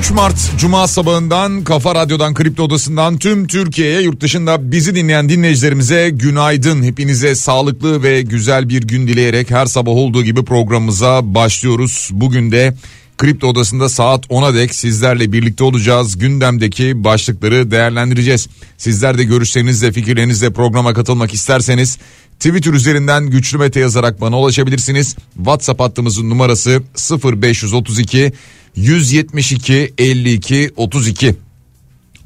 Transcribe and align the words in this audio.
3 0.00 0.10
Mart 0.10 0.58
Cuma 0.58 0.88
sabahından 0.88 1.64
Kafa 1.64 1.94
Radyo'dan 1.94 2.34
Kripto 2.34 2.62
Odası'ndan 2.62 3.18
tüm 3.18 3.46
Türkiye'ye 3.46 4.00
yurt 4.00 4.20
dışında 4.20 4.72
bizi 4.72 4.94
dinleyen 4.94 5.28
dinleyicilerimize 5.28 6.10
günaydın. 6.10 6.82
Hepinize 6.82 7.34
sağlıklı 7.34 8.02
ve 8.02 8.22
güzel 8.22 8.68
bir 8.68 8.82
gün 8.82 9.08
dileyerek 9.08 9.50
her 9.50 9.66
sabah 9.66 9.92
olduğu 9.92 10.24
gibi 10.24 10.44
programımıza 10.44 11.34
başlıyoruz. 11.34 12.08
Bugün 12.12 12.52
de 12.52 12.74
Kripto 13.18 13.46
Odası'nda 13.46 13.88
saat 13.88 14.26
10'a 14.26 14.54
dek 14.54 14.74
sizlerle 14.74 15.32
birlikte 15.32 15.64
olacağız. 15.64 16.18
Gündemdeki 16.18 17.04
başlıkları 17.04 17.70
değerlendireceğiz. 17.70 18.48
Sizler 18.78 19.18
de 19.18 19.24
görüşlerinizle 19.24 19.92
fikirlerinizle 19.92 20.50
programa 20.50 20.94
katılmak 20.94 21.34
isterseniz 21.34 21.98
Twitter 22.38 22.72
üzerinden 22.72 23.26
güçlü 23.26 23.58
mete 23.58 23.80
yazarak 23.80 24.20
bana 24.20 24.38
ulaşabilirsiniz. 24.38 25.16
WhatsApp 25.36 25.80
hattımızın 25.80 26.30
numarası 26.30 26.82
0532 27.24 28.32
172 28.76 29.94
52 29.98 30.70
32. 30.76 31.34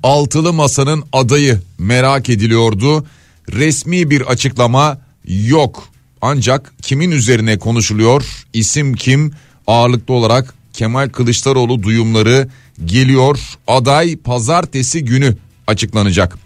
Altılı 0.02 0.52
Masa'nın 0.52 1.04
adayı 1.12 1.60
merak 1.78 2.30
ediliyordu. 2.30 3.06
Resmi 3.52 4.10
bir 4.10 4.20
açıklama 4.20 5.00
yok. 5.28 5.88
Ancak 6.20 6.74
kimin 6.82 7.10
üzerine 7.10 7.58
konuşuluyor? 7.58 8.46
İsim 8.52 8.94
kim? 8.94 9.32
Ağırlıklı 9.66 10.14
olarak 10.14 10.54
Kemal 10.72 11.08
Kılıçdaroğlu 11.08 11.82
duyumları 11.82 12.48
geliyor. 12.84 13.38
Aday 13.66 14.16
pazartesi 14.16 15.04
günü 15.04 15.36
açıklanacak. 15.66 16.38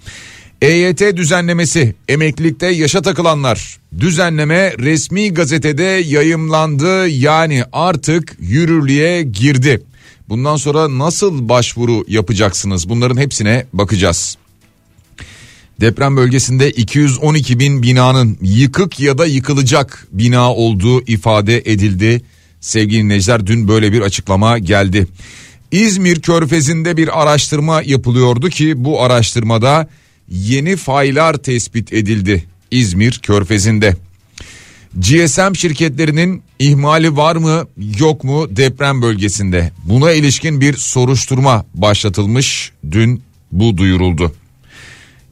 EYT 0.62 1.00
düzenlemesi 1.16 1.94
emeklilikte 2.08 2.66
yaşa 2.66 3.02
takılanlar 3.02 3.78
düzenleme 4.00 4.72
resmi 4.78 5.34
gazetede 5.34 5.82
yayımlandı 5.84 7.08
yani 7.08 7.64
artık 7.72 8.36
yürürlüğe 8.40 9.22
girdi. 9.22 9.82
Bundan 10.28 10.56
sonra 10.56 10.98
nasıl 10.98 11.48
başvuru 11.48 12.04
yapacaksınız 12.08 12.88
bunların 12.88 13.16
hepsine 13.16 13.66
bakacağız. 13.72 14.36
Deprem 15.80 16.16
bölgesinde 16.16 16.70
212 16.70 17.58
bin 17.58 17.82
binanın 17.82 18.38
yıkık 18.42 19.00
ya 19.00 19.18
da 19.18 19.26
yıkılacak 19.26 20.08
bina 20.12 20.54
olduğu 20.54 21.02
ifade 21.02 21.58
edildi. 21.58 22.22
Sevgili 22.60 23.02
dinleyiciler 23.02 23.46
dün 23.46 23.68
böyle 23.68 23.92
bir 23.92 24.00
açıklama 24.00 24.58
geldi. 24.58 25.06
İzmir 25.70 26.20
Körfezi'nde 26.20 26.96
bir 26.96 27.22
araştırma 27.22 27.82
yapılıyordu 27.82 28.48
ki 28.48 28.84
bu 28.84 29.02
araştırmada 29.02 29.88
yeni 30.28 30.76
faylar 30.76 31.34
tespit 31.34 31.92
edildi 31.92 32.44
İzmir 32.70 33.20
Körfezi'nde. 33.22 33.96
GSM 34.96 35.54
şirketlerinin 35.54 36.42
ihmali 36.58 37.16
var 37.16 37.36
mı 37.36 37.66
yok 37.98 38.24
mu 38.24 38.56
deprem 38.56 39.02
bölgesinde? 39.02 39.72
Buna 39.84 40.12
ilişkin 40.12 40.60
bir 40.60 40.76
soruşturma 40.76 41.64
başlatılmış 41.74 42.72
dün 42.90 43.22
bu 43.52 43.76
duyuruldu. 43.76 44.32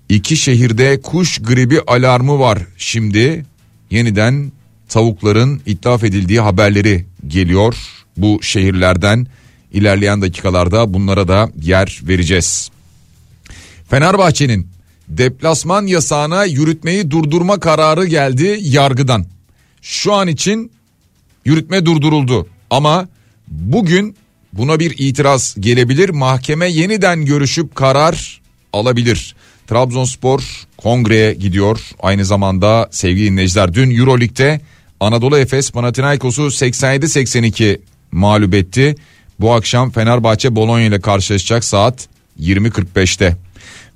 İki 0.08 0.36
şehirde 0.36 1.00
kuş 1.00 1.38
gribi 1.38 1.80
alarmı 1.86 2.38
var 2.38 2.58
şimdi 2.76 3.44
yeniden 3.90 4.52
tavukların 4.88 5.60
itlaf 5.66 6.04
edildiği 6.04 6.40
haberleri 6.40 7.04
geliyor 7.26 7.74
bu 8.16 8.42
şehirlerden 8.42 9.26
ilerleyen 9.72 10.22
dakikalarda 10.22 10.94
bunlara 10.94 11.28
da 11.28 11.50
yer 11.62 12.00
vereceğiz. 12.02 12.70
Fenerbahçe'nin 13.90 14.68
deplasman 15.08 15.86
yasağına 15.86 16.44
yürütmeyi 16.44 17.10
durdurma 17.10 17.60
kararı 17.60 18.06
geldi 18.06 18.58
yargıdan. 18.62 19.35
Şu 19.88 20.12
an 20.12 20.28
için 20.28 20.70
yürütme 21.44 21.86
durduruldu 21.86 22.46
ama 22.70 23.08
bugün 23.48 24.16
buna 24.52 24.80
bir 24.80 24.94
itiraz 24.98 25.56
gelebilir. 25.60 26.08
Mahkeme 26.08 26.68
yeniden 26.70 27.24
görüşüp 27.24 27.74
karar 27.74 28.40
alabilir. 28.72 29.34
Trabzonspor 29.66 30.42
kongreye 30.76 31.34
gidiyor. 31.34 31.80
Aynı 32.00 32.24
zamanda 32.24 32.88
sevgili 32.90 33.30
dinleyiciler 33.30 33.74
dün 33.74 33.98
Euroleague'de 33.98 34.60
Anadolu 35.00 35.38
Efes 35.38 35.70
Panathinaikos'u 35.70 36.42
87-82 36.42 37.80
mağlup 38.12 38.54
etti. 38.54 38.94
Bu 39.40 39.54
akşam 39.54 39.90
Fenerbahçe 39.90 40.56
Bologna 40.56 40.80
ile 40.80 41.00
karşılaşacak 41.00 41.64
saat 41.64 42.08
20.45'te. 42.40 43.36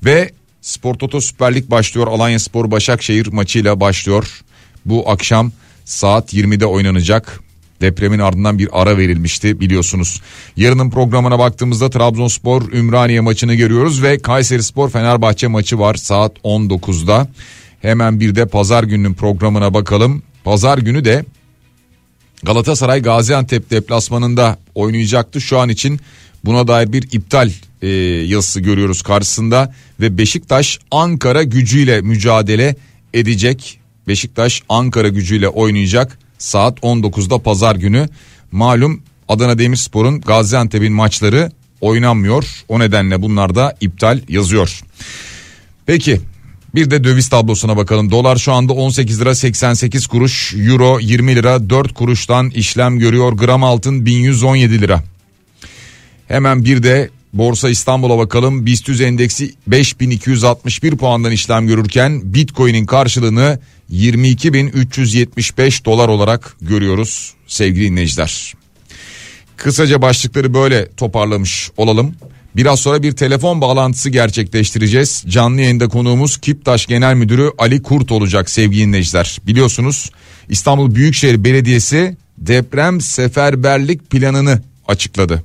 Ve 0.04 0.30
Spor 0.62 0.94
Toto 0.94 1.20
Süper 1.20 1.54
Lig 1.54 1.70
başlıyor. 1.70 2.06
Alanya 2.06 2.38
Spor 2.38 2.70
Başakşehir 2.70 3.26
maçıyla 3.26 3.80
başlıyor. 3.80 4.42
Bu 4.84 5.10
akşam 5.10 5.52
saat 5.90 6.34
20'de 6.34 6.66
oynanacak. 6.66 7.40
Depremin 7.80 8.18
ardından 8.18 8.58
bir 8.58 8.68
ara 8.72 8.98
verilmişti 8.98 9.60
biliyorsunuz. 9.60 10.20
Yarının 10.56 10.90
programına 10.90 11.38
baktığımızda 11.38 11.90
Trabzonspor 11.90 12.72
Ümraniye 12.72 13.20
maçını 13.20 13.54
görüyoruz 13.54 14.02
ve 14.02 14.18
Kayseri 14.18 14.62
Spor 14.62 14.90
Fenerbahçe 14.90 15.46
maçı 15.46 15.78
var 15.78 15.94
saat 15.94 16.32
19'da. 16.44 17.28
Hemen 17.82 18.20
bir 18.20 18.34
de 18.34 18.46
pazar 18.46 18.84
gününün 18.84 19.14
programına 19.14 19.74
bakalım. 19.74 20.22
Pazar 20.44 20.78
günü 20.78 21.04
de 21.04 21.24
Galatasaray 22.42 23.02
Gaziantep 23.02 23.70
deplasmanında 23.70 24.58
oynayacaktı. 24.74 25.40
Şu 25.40 25.58
an 25.58 25.68
için 25.68 26.00
buna 26.44 26.68
dair 26.68 26.92
bir 26.92 27.02
iptal 27.12 27.50
e, 27.82 27.88
yazısı 28.26 28.60
görüyoruz 28.60 29.02
karşısında 29.02 29.74
ve 30.00 30.18
Beşiktaş 30.18 30.78
Ankara 30.90 31.42
gücüyle 31.42 32.00
mücadele 32.00 32.76
edecek. 33.14 33.79
Beşiktaş 34.10 34.62
Ankara 34.69 35.09
gücüyle 35.09 35.48
oynayacak 35.48 36.19
saat 36.38 36.78
19'da 36.78 37.38
pazar 37.38 37.76
günü. 37.76 38.09
Malum 38.53 39.03
Adana 39.28 39.59
Demirspor'un 39.59 40.21
Gaziantep'in 40.21 40.93
maçları 40.93 41.50
oynanmıyor. 41.81 42.44
O 42.69 42.78
nedenle 42.78 43.22
bunlar 43.22 43.54
da 43.54 43.76
iptal 43.81 44.21
yazıyor. 44.28 44.81
Peki 45.87 46.21
bir 46.75 46.91
de 46.91 47.04
döviz 47.04 47.28
tablosuna 47.28 47.76
bakalım. 47.76 48.10
Dolar 48.10 48.37
şu 48.37 48.53
anda 48.53 48.72
18 48.72 49.21
lira 49.21 49.34
88 49.34 50.06
kuruş, 50.06 50.54
euro 50.54 50.98
20 51.00 51.37
lira 51.37 51.71
4 51.71 51.94
kuruştan 51.94 52.50
işlem 52.50 52.98
görüyor. 52.98 53.32
Gram 53.32 53.65
altın 53.65 54.06
1117 54.06 54.81
lira. 54.81 55.04
Hemen 56.28 56.65
bir 56.65 56.82
de 56.82 57.10
Borsa 57.32 57.71
İstanbul'a 57.71 58.19
bakalım. 58.19 58.66
BIST 58.66 59.00
endeksi 59.00 59.54
5261 59.66 60.97
puandan 60.97 61.32
işlem 61.32 61.66
görürken 61.66 62.34
Bitcoin'in 62.34 62.87
karşılığını 62.87 63.59
22.375 63.92 65.84
dolar 65.84 66.08
olarak 66.08 66.56
görüyoruz 66.60 67.34
sevgili 67.46 67.90
dinleyiciler. 67.90 68.54
Kısaca 69.56 70.02
başlıkları 70.02 70.54
böyle 70.54 70.88
toparlamış 70.96 71.70
olalım. 71.76 72.14
Biraz 72.56 72.80
sonra 72.80 73.02
bir 73.02 73.12
telefon 73.12 73.60
bağlantısı 73.60 74.10
gerçekleştireceğiz. 74.10 75.24
Canlı 75.28 75.60
yayında 75.60 75.88
konuğumuz 75.88 76.36
Kiptaş 76.36 76.86
Genel 76.86 77.14
Müdürü 77.14 77.50
Ali 77.58 77.82
Kurt 77.82 78.12
olacak 78.12 78.50
sevgili 78.50 78.82
dinleyiciler. 78.82 79.38
Biliyorsunuz 79.46 80.10
İstanbul 80.48 80.94
Büyükşehir 80.94 81.44
Belediyesi 81.44 82.16
deprem 82.38 83.00
seferberlik 83.00 84.10
planını 84.10 84.62
açıkladı. 84.88 85.42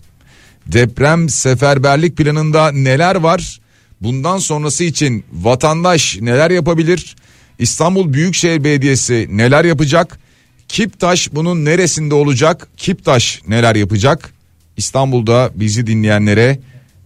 Deprem 0.68 1.30
seferberlik 1.30 2.18
planında 2.18 2.72
neler 2.72 3.16
var? 3.16 3.60
Bundan 4.02 4.38
sonrası 4.38 4.84
için 4.84 5.24
vatandaş 5.34 6.18
neler 6.22 6.52
yapabilir? 6.52 7.16
İstanbul 7.60 8.14
Büyükşehir 8.14 8.64
Belediyesi 8.64 9.28
neler 9.32 9.66
yapacak? 9.66 10.20
Kiptaş 10.68 11.30
bunun 11.34 11.66
neresinde 11.66 12.14
olacak? 12.14 12.68
Kiptaş 12.78 13.42
neler 13.48 13.76
yapacak? 13.76 14.34
İstanbul'da 14.78 15.52
bizi 15.56 15.88
dinleyenlere 15.88 16.60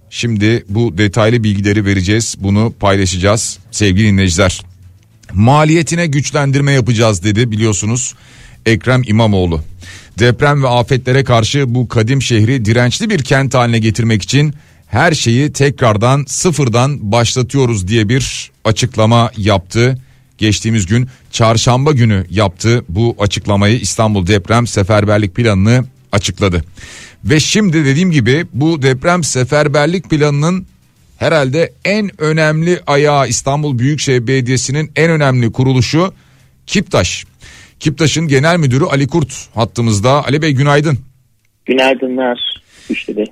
şimdi 0.10 0.66
bu 0.70 0.98
detaylı 0.98 1.44
bilgileri 1.44 1.86
vereceğiz. 1.86 2.36
Bunu 2.40 2.74
paylaşacağız 2.80 3.60
sevgili 3.72 4.08
dinleyiciler. 4.08 4.62
Maliyetine 5.34 6.08
güçlendirme 6.08 6.72
yapacağız 6.72 7.24
dedi 7.24 7.52
biliyorsunuz 7.52 8.16
Ekrem 8.66 9.02
İmamoğlu. 9.06 9.62
Deprem 10.20 10.64
ve 10.64 10.68
afetlere 10.68 11.24
karşı 11.24 11.76
bu 11.76 11.88
kadim 11.88 12.22
şehri 12.22 12.66
dirençli 12.66 13.10
bir 13.10 13.24
kent 13.24 13.54
haline 13.54 13.80
getirmek 13.80 14.22
için 14.22 14.54
her 14.88 15.12
şeyi 15.12 15.54
tekrardan 15.54 16.26
sıfırdan 16.28 17.12
başlatıyoruz 17.12 17.88
diye 17.88 18.10
bir 18.10 18.52
açıklama 18.64 19.32
yaptı. 19.38 19.98
Geçtiğimiz 20.40 20.86
gün 20.86 21.08
çarşamba 21.32 21.92
günü 21.92 22.26
yaptı 22.30 22.84
bu 22.90 23.16
açıklamayı 23.20 23.80
İstanbul 23.80 24.28
deprem 24.28 24.68
seferberlik 24.68 25.36
planını 25.36 25.86
açıkladı. 26.12 26.64
Ve 27.26 27.40
şimdi 27.40 27.86
dediğim 27.86 28.12
gibi 28.12 28.46
bu 28.54 28.82
deprem 28.82 29.24
seferberlik 29.24 30.10
planının 30.10 30.66
herhalde 31.18 31.74
en 31.86 32.22
önemli 32.22 32.80
ayağı 32.88 33.28
İstanbul 33.28 33.80
Büyükşehir 33.80 34.28
Belediyesi'nin 34.28 34.92
en 34.96 35.12
önemli 35.12 35.52
kuruluşu 35.52 36.14
Kiptaş. 36.68 37.26
Kiptaş'ın 37.80 38.28
genel 38.28 38.58
müdürü 38.58 38.86
Ali 38.86 39.08
Kurt 39.08 39.50
hattımızda. 39.56 40.26
Ali 40.26 40.42
Bey 40.42 40.52
günaydın. 40.52 41.00
Günaydınlar 41.66 42.62
Güçlü 42.90 43.18
Bey. 43.18 43.26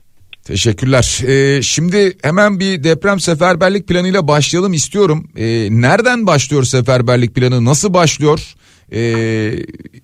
Teşekkürler. 0.48 1.06
Ee, 1.28 1.62
şimdi 1.62 2.18
hemen 2.24 2.60
bir 2.60 2.84
deprem 2.84 3.20
seferberlik 3.20 3.88
planıyla 3.88 4.28
başlayalım 4.28 4.74
istiyorum. 4.74 5.24
Ee, 5.38 5.68
nereden 5.72 6.28
başlıyor 6.28 6.64
seferberlik 6.64 7.36
planı? 7.36 7.66
Nasıl 7.66 7.94
başlıyor? 7.94 8.40
Ee, 8.92 9.00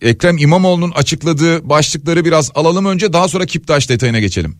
Ekrem 0.01 0.38
İmamoğlu'nun 0.38 0.92
açıkladığı 0.92 1.69
başlıkları 1.69 2.25
biraz 2.25 2.51
alalım 2.56 2.86
önce 2.86 3.13
daha 3.13 3.28
sonra 3.28 3.45
Kiptaş 3.45 3.90
detayına 3.90 4.19
geçelim. 4.19 4.56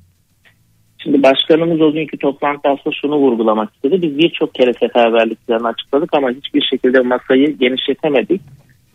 Şimdi 1.04 1.24
başkanımız 1.24 1.82
o 1.82 1.94
günkü 1.94 2.18
toplantıda 2.18 2.70
aslında 2.70 2.96
şunu 3.02 3.16
vurgulamak 3.16 3.74
istedi. 3.76 4.02
Biz 4.02 4.18
birçok 4.18 4.56
kere 4.56 4.74
seferberlik 4.74 5.48
planı 5.48 5.68
açıkladık 5.68 6.10
ama 6.14 6.30
hiçbir 6.32 6.62
şekilde 6.72 7.00
masayı 7.00 7.58
genişletemedik. 7.58 8.42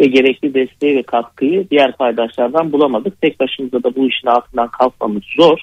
Ve 0.00 0.06
gerekli 0.06 0.54
desteği 0.54 0.96
ve 0.96 1.02
katkıyı 1.02 1.70
diğer 1.70 1.96
paydaşlardan 1.96 2.72
bulamadık. 2.72 3.20
Tek 3.20 3.40
başımıza 3.40 3.82
da 3.82 3.96
bu 3.96 4.08
işin 4.08 4.28
altından 4.28 4.68
kalkmamız 4.68 5.22
zor. 5.36 5.58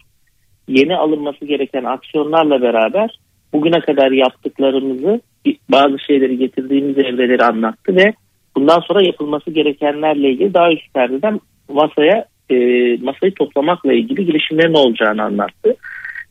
Yeni 0.67 0.95
alınması 0.95 1.45
gereken 1.45 1.83
aksiyonlarla 1.83 2.61
beraber 2.61 3.19
bugüne 3.53 3.79
kadar 3.79 4.11
yaptıklarımızı 4.11 5.21
bazı 5.69 5.99
şeyleri 5.99 6.37
getirdiğimiz 6.37 6.97
evreleri 6.97 7.43
anlattı 7.43 7.95
ve 7.95 8.13
bundan 8.55 8.79
sonra 8.79 9.05
yapılması 9.05 9.51
gerekenlerle 9.51 10.29
ilgili 10.29 10.53
daha 10.53 10.71
üst 10.71 10.93
perdeden 10.93 11.39
masaya 11.69 12.25
e, 12.49 12.55
masayı 12.97 13.33
toplamakla 13.33 13.93
ilgili 13.93 14.25
girişimlerin 14.25 14.73
olacağını 14.73 15.23
anlattı. 15.23 15.75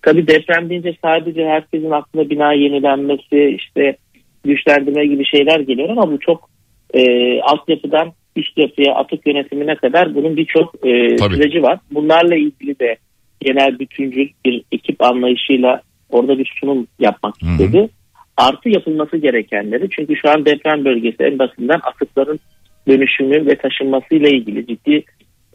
Tabi 0.02 0.26
deprem 0.26 0.70
deyince 0.70 0.96
sadece 1.02 1.46
herkesin 1.46 1.90
aklına 1.90 2.30
bina 2.30 2.52
yenilenmesi 2.52 3.56
işte 3.58 3.96
güçlendirme 4.44 5.06
gibi 5.06 5.24
şeyler 5.24 5.60
geliyor 5.60 5.88
ama 5.88 6.12
bu 6.12 6.18
çok 6.18 6.50
e, 6.94 7.02
altyapıdan 7.40 8.12
üst 8.36 8.58
yapıya 8.58 8.94
atık 8.94 9.26
yönetimine 9.26 9.74
kadar 9.74 10.14
bunun 10.14 10.36
birçok 10.36 10.86
e, 10.86 11.18
süreci 11.18 11.62
var. 11.62 11.78
Bunlarla 11.90 12.34
ilgili 12.34 12.78
de 12.78 12.96
genel 13.44 13.78
bütüncül 13.78 14.28
bir 14.44 14.62
ekip 14.72 15.02
anlayışıyla 15.02 15.80
orada 16.10 16.38
bir 16.38 16.52
sunum 16.60 16.86
yapmak 16.98 17.34
Hı-hı. 17.42 17.50
istedi. 17.50 17.88
Artı 18.36 18.68
yapılması 18.68 19.16
gerekenleri 19.16 19.88
çünkü 19.90 20.16
şu 20.16 20.30
an 20.30 20.44
deprem 20.46 20.84
bölgesi 20.84 21.22
en 21.22 21.38
basitinden 21.38 21.80
atıkların 21.82 22.40
dönüşümü 22.88 23.46
ve 23.46 23.56
taşınmasıyla 23.56 24.28
ilgili 24.28 24.66
ciddi 24.66 25.04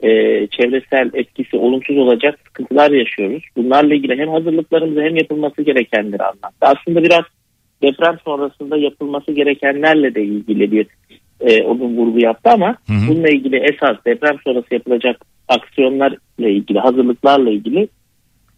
e, 0.03 0.09
çevresel 0.47 1.09
etkisi 1.13 1.57
olumsuz 1.57 1.97
olacak 1.97 2.39
sıkıntılar 2.47 2.91
yaşıyoruz. 2.91 3.43
Bunlarla 3.57 3.95
ilgili 3.95 4.17
hem 4.17 4.29
hazırlıklarımızı 4.29 5.01
hem 5.01 5.15
yapılması 5.15 5.61
gerekenleri 5.61 6.23
anlattı. 6.23 6.61
Aslında 6.61 7.03
biraz 7.03 7.23
deprem 7.81 8.17
sonrasında 8.25 8.77
yapılması 8.77 9.31
gerekenlerle 9.31 10.15
de 10.15 10.23
ilgili 10.23 10.71
bir 10.71 10.87
e, 11.41 11.63
onun 11.63 11.97
vurgu 11.97 12.19
yaptı 12.19 12.49
ama 12.49 12.67
hı 12.67 12.93
hı. 12.93 13.07
bununla 13.07 13.29
ilgili 13.29 13.55
esas 13.55 14.05
deprem 14.05 14.35
sonrası 14.43 14.73
yapılacak 14.73 15.25
aksiyonlarla 15.47 16.17
ilgili 16.37 16.79
hazırlıklarla 16.79 17.49
ilgili 17.49 17.87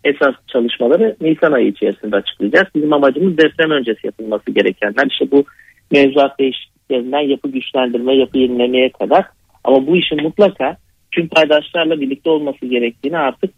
esas 0.04 0.36
çalışmaları 0.48 1.16
Nisan 1.22 1.52
ayı 1.52 1.68
içerisinde 1.68 2.16
açıklayacağız. 2.16 2.68
Bizim 2.76 2.94
amacımız 2.94 3.38
deprem 3.38 3.72
öncesi 3.72 4.08
yapılması 4.08 4.52
gerekenler. 4.52 5.08
İşte 5.12 5.32
bu 5.32 5.46
mevzuat 5.92 6.40
değişikliklerinden 6.40 7.30
yapı 7.30 7.52
güçlendirme, 7.52 8.16
yapı 8.16 8.38
yenilemeye 8.38 8.90
kadar. 8.90 9.26
Ama 9.64 9.88
bu 9.88 9.98
işin 9.98 10.24
mutlaka 10.24 10.78
tüm 11.12 11.28
paydaşlarla 11.28 12.02
birlikte 12.02 12.30
olması 12.30 12.66
gerektiğini 12.66 13.18
artık 13.18 13.52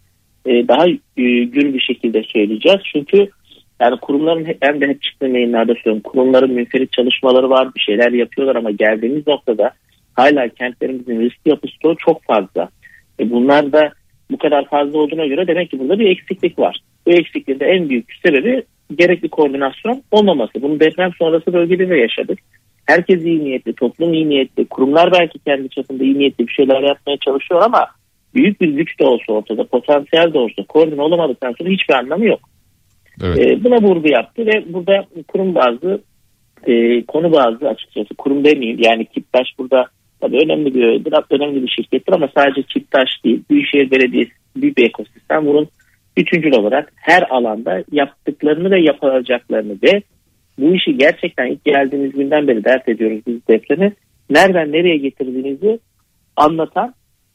e, 0.45 0.67
daha 0.67 0.87
e, 0.87 1.43
gür 1.43 1.73
bir 1.73 1.79
şekilde 1.79 2.23
söyleyeceğiz. 2.23 2.79
Çünkü 2.93 3.29
yani 3.81 3.99
kurumların 3.99 4.47
ben 4.61 4.81
de 4.81 4.87
hep 4.87 5.01
çıktığım 5.01 5.35
yayınlarda 5.35 5.73
söylüyorum. 5.73 6.01
Kurumların 6.03 6.51
münferit 6.51 6.91
çalışmaları 6.91 7.49
var 7.49 7.75
bir 7.75 7.81
şeyler 7.81 8.11
yapıyorlar 8.11 8.55
ama 8.55 8.71
geldiğimiz 8.71 9.27
noktada 9.27 9.71
hala 10.13 10.47
kentlerimizin 10.47 11.19
risk 11.19 11.37
yapısı 11.45 11.73
çok 11.97 12.23
fazla. 12.23 12.69
E 13.19 13.29
bunlar 13.29 13.71
da 13.71 13.91
bu 14.31 14.37
kadar 14.37 14.65
fazla 14.65 14.99
olduğuna 14.99 15.25
göre 15.25 15.47
demek 15.47 15.71
ki 15.71 15.79
burada 15.79 15.99
bir 15.99 16.09
eksiklik 16.09 16.59
var. 16.59 16.79
Bu 17.05 17.11
eksikliğin 17.11 17.59
de 17.59 17.65
en 17.65 17.89
büyük 17.89 18.13
sebebi 18.25 18.63
gerekli 18.95 19.29
koordinasyon 19.29 20.03
olmaması. 20.11 20.61
Bunu 20.61 20.79
deprem 20.79 21.11
sonrası 21.19 21.53
bölgede 21.53 21.89
de 21.89 21.95
yaşadık. 21.95 22.39
Herkes 22.85 23.21
iyi 23.23 23.43
niyetli, 23.43 23.73
toplum 23.73 24.13
iyi 24.13 24.29
niyetli, 24.29 24.65
kurumlar 24.65 25.11
belki 25.11 25.39
kendi 25.39 25.69
çapında 25.69 26.03
iyi 26.03 26.19
niyetli 26.19 26.47
bir 26.47 26.53
şeyler 26.53 26.81
yapmaya 26.81 27.17
çalışıyor 27.17 27.61
ama 27.61 27.87
büyük 28.35 28.61
bir 28.61 28.69
güç 28.69 28.99
de 28.99 29.05
olsa 29.05 29.33
ortada, 29.33 29.63
potansiyel 29.67 30.33
de 30.33 30.37
olsa 30.37 30.63
koordine 30.63 31.01
olamadıktan 31.01 31.55
sonra 31.57 31.69
hiçbir 31.69 31.93
anlamı 31.93 32.25
yok. 32.25 32.39
Evet. 33.21 33.39
E, 33.39 33.63
buna 33.63 33.75
vurgu 33.75 34.07
yaptı 34.07 34.45
ve 34.45 34.73
burada 34.73 35.05
kurum 35.27 35.55
bazı 35.55 36.01
e, 36.67 37.03
konu 37.05 37.31
bazı 37.31 37.69
açıkçası. 37.69 38.15
Kurum 38.17 38.45
demeyeyim 38.45 38.79
yani 38.83 39.05
Kiptaş 39.05 39.47
burada 39.59 39.85
tabii 40.21 40.37
önemli 40.45 40.73
bir 40.73 40.83
önemli 41.29 41.63
bir 41.63 41.67
şirkettir 41.67 42.13
ama 42.13 42.29
sadece 42.35 42.63
Kiptaş 42.63 43.09
değil 43.23 43.43
Büyükşehir 43.49 43.91
Belediyesi 43.91 44.31
büyük 44.55 44.77
bir 44.77 44.85
ekosistem. 44.85 45.45
Bunun 45.45 45.67
bütüncül 46.17 46.53
olarak 46.53 46.93
her 46.95 47.23
alanda 47.29 47.83
yaptıklarını 47.91 48.71
ve 48.71 48.81
yapacaklarını 48.81 49.77
ve 49.83 50.01
bu 50.59 50.75
işi 50.75 50.97
gerçekten 50.97 51.47
ilk 51.47 51.65
geldiğimiz 51.65 52.11
günden 52.11 52.47
beri 52.47 52.63
dert 52.63 52.89
ediyoruz 52.89 53.21
biz 53.27 53.47
depremi 53.47 53.93
nereden 54.29 54.71
nereye 54.71 54.97
getirdiğinizi 54.97 55.79
anlatan 56.35 56.93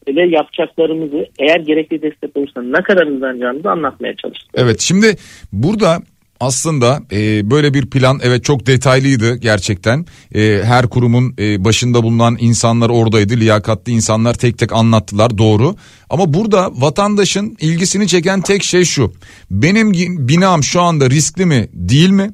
ve 0.08 0.26
yapacaklarımızı 0.26 1.26
eğer 1.38 1.60
gerekli 1.60 2.02
destek 2.02 2.36
olursa 2.36 2.62
ne 2.62 2.82
kadar 2.82 3.08
hızlanacağımızı 3.08 3.70
anlatmaya 3.70 4.16
çalıştık. 4.16 4.50
Evet 4.54 4.80
şimdi 4.80 5.16
burada 5.52 5.98
aslında 6.40 7.00
e, 7.12 7.50
böyle 7.50 7.74
bir 7.74 7.90
plan 7.90 8.20
evet 8.22 8.44
çok 8.44 8.66
detaylıydı 8.66 9.36
gerçekten. 9.36 10.06
E, 10.34 10.60
her 10.64 10.86
kurumun 10.86 11.34
e, 11.38 11.64
başında 11.64 12.02
bulunan 12.02 12.36
insanlar 12.40 12.90
oradaydı. 12.90 13.36
Liyakatli 13.36 13.92
insanlar 13.92 14.34
tek 14.34 14.58
tek 14.58 14.72
anlattılar 14.72 15.38
doğru. 15.38 15.74
Ama 16.10 16.34
burada 16.34 16.70
vatandaşın 16.72 17.56
ilgisini 17.60 18.08
çeken 18.08 18.40
tek 18.40 18.64
şey 18.64 18.84
şu. 18.84 19.12
Benim 19.50 19.92
binam 20.28 20.62
şu 20.62 20.80
anda 20.80 21.10
riskli 21.10 21.46
mi 21.46 21.68
değil 21.72 22.10
mi? 22.10 22.30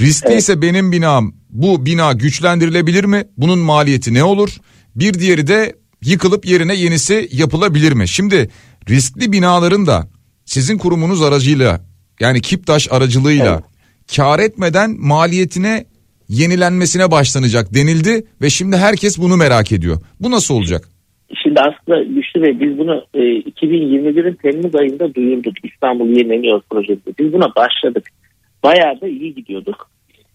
Riskliyse 0.00 0.52
evet. 0.52 0.62
benim 0.62 0.92
binam 0.92 1.32
bu 1.50 1.86
bina 1.86 2.12
güçlendirilebilir 2.12 3.04
mi? 3.04 3.24
Bunun 3.36 3.58
maliyeti 3.58 4.14
ne 4.14 4.24
olur? 4.24 4.56
Bir 4.96 5.14
diğeri 5.14 5.46
de 5.46 5.74
yıkılıp 6.02 6.46
yerine 6.46 6.74
yenisi 6.74 7.28
yapılabilir 7.32 7.92
mi? 7.92 8.08
Şimdi 8.08 8.48
riskli 8.88 9.32
binaların 9.32 9.86
da 9.86 10.08
sizin 10.44 10.78
kurumunuz 10.78 11.22
aracıyla 11.22 11.80
yani 12.20 12.40
Kiptaş 12.40 12.92
aracılığıyla 12.92 13.54
evet. 13.54 14.16
kar 14.16 14.38
etmeden 14.38 14.90
maliyetine 14.98 15.84
yenilenmesine 16.28 17.10
başlanacak 17.10 17.74
denildi 17.74 18.24
ve 18.42 18.50
şimdi 18.50 18.76
herkes 18.76 19.18
bunu 19.18 19.36
merak 19.36 19.72
ediyor. 19.72 19.96
Bu 20.20 20.30
nasıl 20.30 20.54
olacak? 20.54 20.88
Şimdi 21.42 21.60
aslında 21.60 22.02
Güçlü 22.02 22.42
Bey 22.42 22.60
biz 22.60 22.78
bunu 22.78 23.04
e, 23.14 23.18
2021'in 23.18 24.34
Temmuz 24.34 24.74
ayında 24.74 25.14
duyurduk 25.14 25.54
İstanbul 25.64 26.08
Yenileniyor 26.08 26.60
projesi. 26.70 27.18
Biz 27.18 27.32
buna 27.32 27.54
başladık. 27.56 28.08
Bayağı 28.62 29.00
da 29.00 29.08
iyi 29.08 29.34
gidiyorduk. 29.34 29.90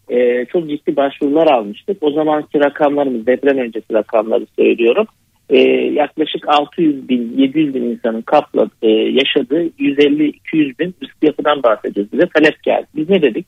E, 0.09 0.45
çok 0.45 0.69
ciddi 0.69 0.95
başvurular 0.95 1.47
almıştık. 1.47 1.97
O 2.01 2.11
zamanki 2.11 2.59
rakamlarımız 2.59 3.27
deprem 3.27 3.57
öncesi 3.57 3.93
rakamları 3.93 4.45
söylüyorum 4.55 5.07
e, 5.49 5.59
yaklaşık 5.93 6.47
600 6.47 7.09
bin 7.09 7.37
700 7.37 7.73
bin 7.73 7.83
insanın 7.83 8.21
kapla 8.21 8.69
e, 8.81 8.87
yaşadığı 8.89 9.67
150-200 9.79 10.79
bin 10.79 10.95
riskli 11.03 11.25
yapıdan 11.25 11.63
bahsediyoruz. 11.63 12.13
Bize 12.13 12.27
talep 12.35 12.63
geldi. 12.63 12.87
Biz 12.95 13.09
ne 13.09 13.21
dedik? 13.21 13.45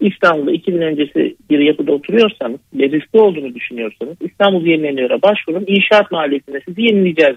İstanbul'da 0.00 0.52
2000 0.52 0.80
öncesi 0.80 1.36
bir 1.50 1.58
yapıda 1.58 1.92
oturuyorsanız 1.92 2.60
ve 2.74 2.84
riskli 2.90 3.20
olduğunu 3.20 3.54
düşünüyorsanız 3.54 4.16
İstanbul 4.20 4.66
yenileniyor'a 4.66 5.22
başvurun 5.22 5.64
inşaat 5.66 6.10
maliyetinde 6.10 6.60
sizi 6.68 6.82
yenileyeceğiz. 6.82 7.36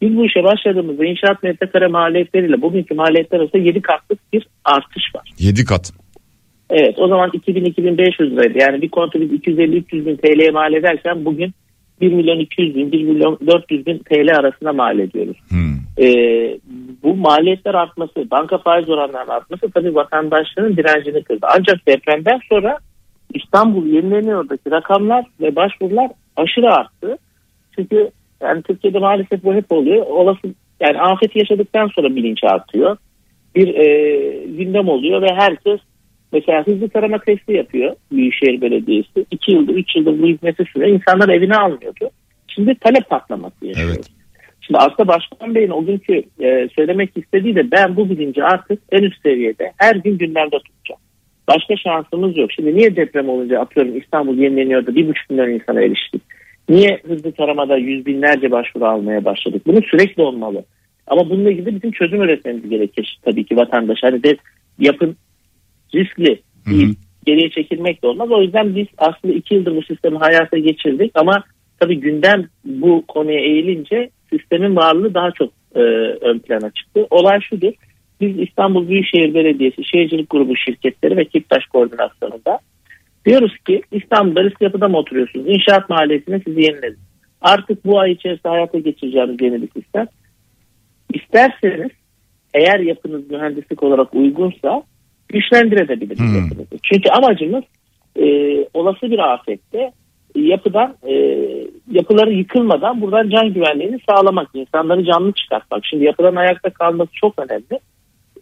Biz 0.00 0.16
bu 0.16 0.26
işe 0.26 0.44
başladığımızda 0.44 1.04
inşaat 1.04 1.42
metrekare 1.42 1.86
maliyetleriyle 1.86 2.62
bugünkü 2.62 2.94
maliyetler 2.94 3.40
arasında 3.40 3.62
7 3.62 3.80
katlık 3.82 4.18
bir 4.32 4.46
artış 4.64 5.14
var. 5.14 5.30
7 5.38 5.64
kat. 5.64 5.92
Evet 6.70 6.94
o 6.98 7.08
zaman 7.08 7.30
2000-2500 7.30 8.30
liraydı. 8.30 8.58
Yani 8.58 8.82
bir 8.82 8.88
kontu 8.88 9.20
biz 9.20 9.32
250-300 9.32 10.06
bin 10.06 10.16
TL'ye 10.16 10.50
mal 10.50 10.74
ederken 10.74 11.24
bugün 11.24 11.52
1 12.02 12.12
milyon 12.12 12.38
200 12.38 12.74
bin 12.74 12.92
1 12.92 13.02
milyon 13.02 13.38
400 13.46 13.86
bin 13.86 13.98
TL 13.98 14.36
arasında 14.36 14.72
mal 14.72 14.98
ediyoruz. 14.98 15.36
Hmm. 15.48 15.74
Ee, 15.98 16.58
bu 17.02 17.16
maliyetler 17.16 17.74
artması, 17.74 18.30
banka 18.30 18.58
faiz 18.58 18.88
oranlarının 18.88 19.32
artması 19.32 19.70
tabii 19.70 19.94
vatandaşların 19.94 20.76
direncini 20.76 21.22
kırdı. 21.22 21.46
Ancak 21.58 21.86
depremden 21.88 22.40
sonra 22.48 22.78
İstanbul 23.34 23.86
yenileniyor'daki 23.86 24.70
rakamlar 24.70 25.24
ve 25.40 25.56
başvurular 25.56 26.10
aşırı 26.36 26.74
arttı. 26.74 27.18
Çünkü 27.76 28.10
yani 28.42 28.62
Türkiye'de 28.62 28.98
maalesef 28.98 29.44
bu 29.44 29.54
hep 29.54 29.72
oluyor. 29.72 30.06
Olası 30.06 30.54
yani 30.80 31.00
afet 31.00 31.36
yaşadıktan 31.36 31.88
sonra 31.94 32.16
bilinç 32.16 32.44
artıyor. 32.44 32.96
Bir 33.56 33.74
e, 33.74 33.86
gündem 34.46 34.88
oluyor 34.88 35.22
ve 35.22 35.28
herkes 35.36 35.80
Mesela 36.32 36.66
hızlı 36.66 36.88
tarama 36.88 37.18
testi 37.18 37.52
yapıyor 37.52 37.96
Büyükşehir 38.12 38.60
Belediyesi. 38.60 39.26
2 39.30 39.52
yıldır 39.52 39.74
3 39.74 39.96
yıldır 39.96 40.22
bu 40.22 40.26
hizmeti 40.26 40.64
sürüyor. 40.64 40.90
İnsanlar 40.90 41.28
evine 41.28 41.56
almıyordu. 41.56 42.10
Şimdi 42.48 42.74
talep 42.74 43.08
patlaması 43.08 43.66
yaşıyor. 43.66 43.90
Evet. 43.94 44.06
Şimdi 44.60 44.78
aslında 44.78 45.08
Başkan 45.08 45.54
Bey'in 45.54 45.70
o 45.70 45.84
günkü 45.84 46.22
e, 46.40 46.68
söylemek 46.76 47.16
istediği 47.16 47.54
de 47.54 47.70
ben 47.70 47.96
bu 47.96 48.10
bilinci 48.10 48.44
artık 48.44 48.82
en 48.92 49.02
üst 49.02 49.22
seviyede 49.22 49.72
her 49.76 49.96
gün 49.96 50.18
gündemde 50.18 50.58
tutacağım. 50.58 51.00
Başka 51.48 51.76
şansımız 51.76 52.36
yok. 52.36 52.52
Şimdi 52.52 52.76
niye 52.76 52.96
deprem 52.96 53.28
olunca 53.28 53.60
atıyorum 53.60 53.98
İstanbul 53.98 54.38
yenileniyordu 54.38 54.94
bir 54.94 55.08
buçuk 55.08 55.30
milyon 55.30 55.50
insana 55.50 55.82
eriştik. 55.82 56.22
Niye 56.68 57.00
hızlı 57.06 57.32
taramada 57.32 57.76
yüz 57.76 58.06
binlerce 58.06 58.50
başvuru 58.50 58.86
almaya 58.86 59.24
başladık? 59.24 59.62
Bunu 59.66 59.82
sürekli 59.82 60.22
olmalı. 60.22 60.64
Ama 61.06 61.30
bununla 61.30 61.50
ilgili 61.50 61.76
bizim 61.76 61.90
çözüm 61.90 62.22
üretmemiz 62.22 62.68
gerekir 62.68 63.18
tabii 63.24 63.44
ki 63.44 63.56
vatandaş. 63.56 63.98
Hani 64.02 64.22
de 64.22 64.36
yapın 64.78 65.16
riskli 65.94 66.42
değil, 66.66 66.94
geriye 67.26 67.50
çekilmek 67.50 68.02
de 68.02 68.06
olmaz. 68.06 68.30
O 68.30 68.42
yüzden 68.42 68.76
biz 68.76 68.86
aslında 68.98 69.34
iki 69.34 69.54
yıldır 69.54 69.76
bu 69.76 69.82
sistemi 69.82 70.18
hayata 70.18 70.58
geçirdik 70.58 71.12
ama 71.14 71.44
tabii 71.80 72.00
gündem 72.00 72.46
bu 72.64 73.04
konuya 73.08 73.40
eğilince 73.40 74.10
sistemin 74.30 74.76
varlığı 74.76 75.14
daha 75.14 75.30
çok 75.30 75.52
e, 75.74 75.80
ön 76.20 76.38
plana 76.38 76.70
çıktı. 76.70 77.06
Olay 77.10 77.40
şudur. 77.40 77.72
Biz 78.20 78.38
İstanbul 78.38 78.88
Büyükşehir 78.88 79.34
Belediyesi 79.34 79.84
Şehircilik 79.84 80.30
Grubu 80.30 80.56
şirketleri 80.56 81.16
ve 81.16 81.24
Kiptaş 81.24 81.66
koordinasyonunda 81.66 82.58
diyoruz 83.26 83.58
ki 83.66 83.82
İstanbul'da 83.92 84.44
risk 84.44 84.62
yapıda 84.62 84.88
mı 84.88 84.98
oturuyorsunuz? 84.98 85.46
İnşaat 85.48 85.90
mahallesine 85.90 86.40
sizi 86.46 86.62
yeniledik. 86.62 86.98
Artık 87.40 87.84
bu 87.84 88.00
ay 88.00 88.12
içerisinde 88.12 88.48
hayata 88.48 88.78
geçireceğimiz 88.78 89.36
yeni 89.40 89.62
bir 89.62 89.68
sistem. 89.80 90.06
İsterseniz 91.14 91.90
eğer 92.54 92.80
yapınız 92.80 93.30
mühendislik 93.30 93.82
olarak 93.82 94.14
uygunsa 94.14 94.82
güçlendirebiliriz 95.32 96.18
hmm. 96.18 96.66
Çünkü 96.82 97.08
amacımız 97.10 97.64
e, 98.16 98.26
olası 98.74 99.10
bir 99.10 99.32
afette 99.32 99.92
yapıdan 100.34 100.94
e, 101.08 101.14
yapıları 101.90 102.32
yıkılmadan 102.32 103.00
buradan 103.00 103.30
can 103.30 103.54
güvenliğini 103.54 103.98
sağlamak, 104.08 104.48
insanları 104.54 105.04
canlı 105.04 105.32
çıkartmak. 105.32 105.86
Şimdi 105.86 106.04
yapıdan 106.04 106.36
ayakta 106.36 106.70
kalması 106.70 107.10
çok 107.20 107.38
önemli. 107.38 107.80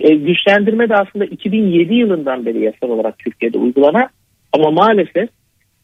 E, 0.01 0.15
güçlendirme 0.15 0.89
de 0.89 0.97
aslında 0.97 1.25
2007 1.25 1.95
yılından 1.95 2.47
beri 2.47 2.65
yasal 2.65 2.89
olarak 2.89 3.19
Türkiye'de 3.19 3.59
uygulanan 3.59 4.09
ama 4.53 4.71
maalesef 4.71 5.29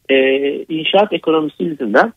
e, 0.09 0.15
inşaat 0.63 1.13
ekonomisi 1.13 1.63
yüzünden 1.63 2.13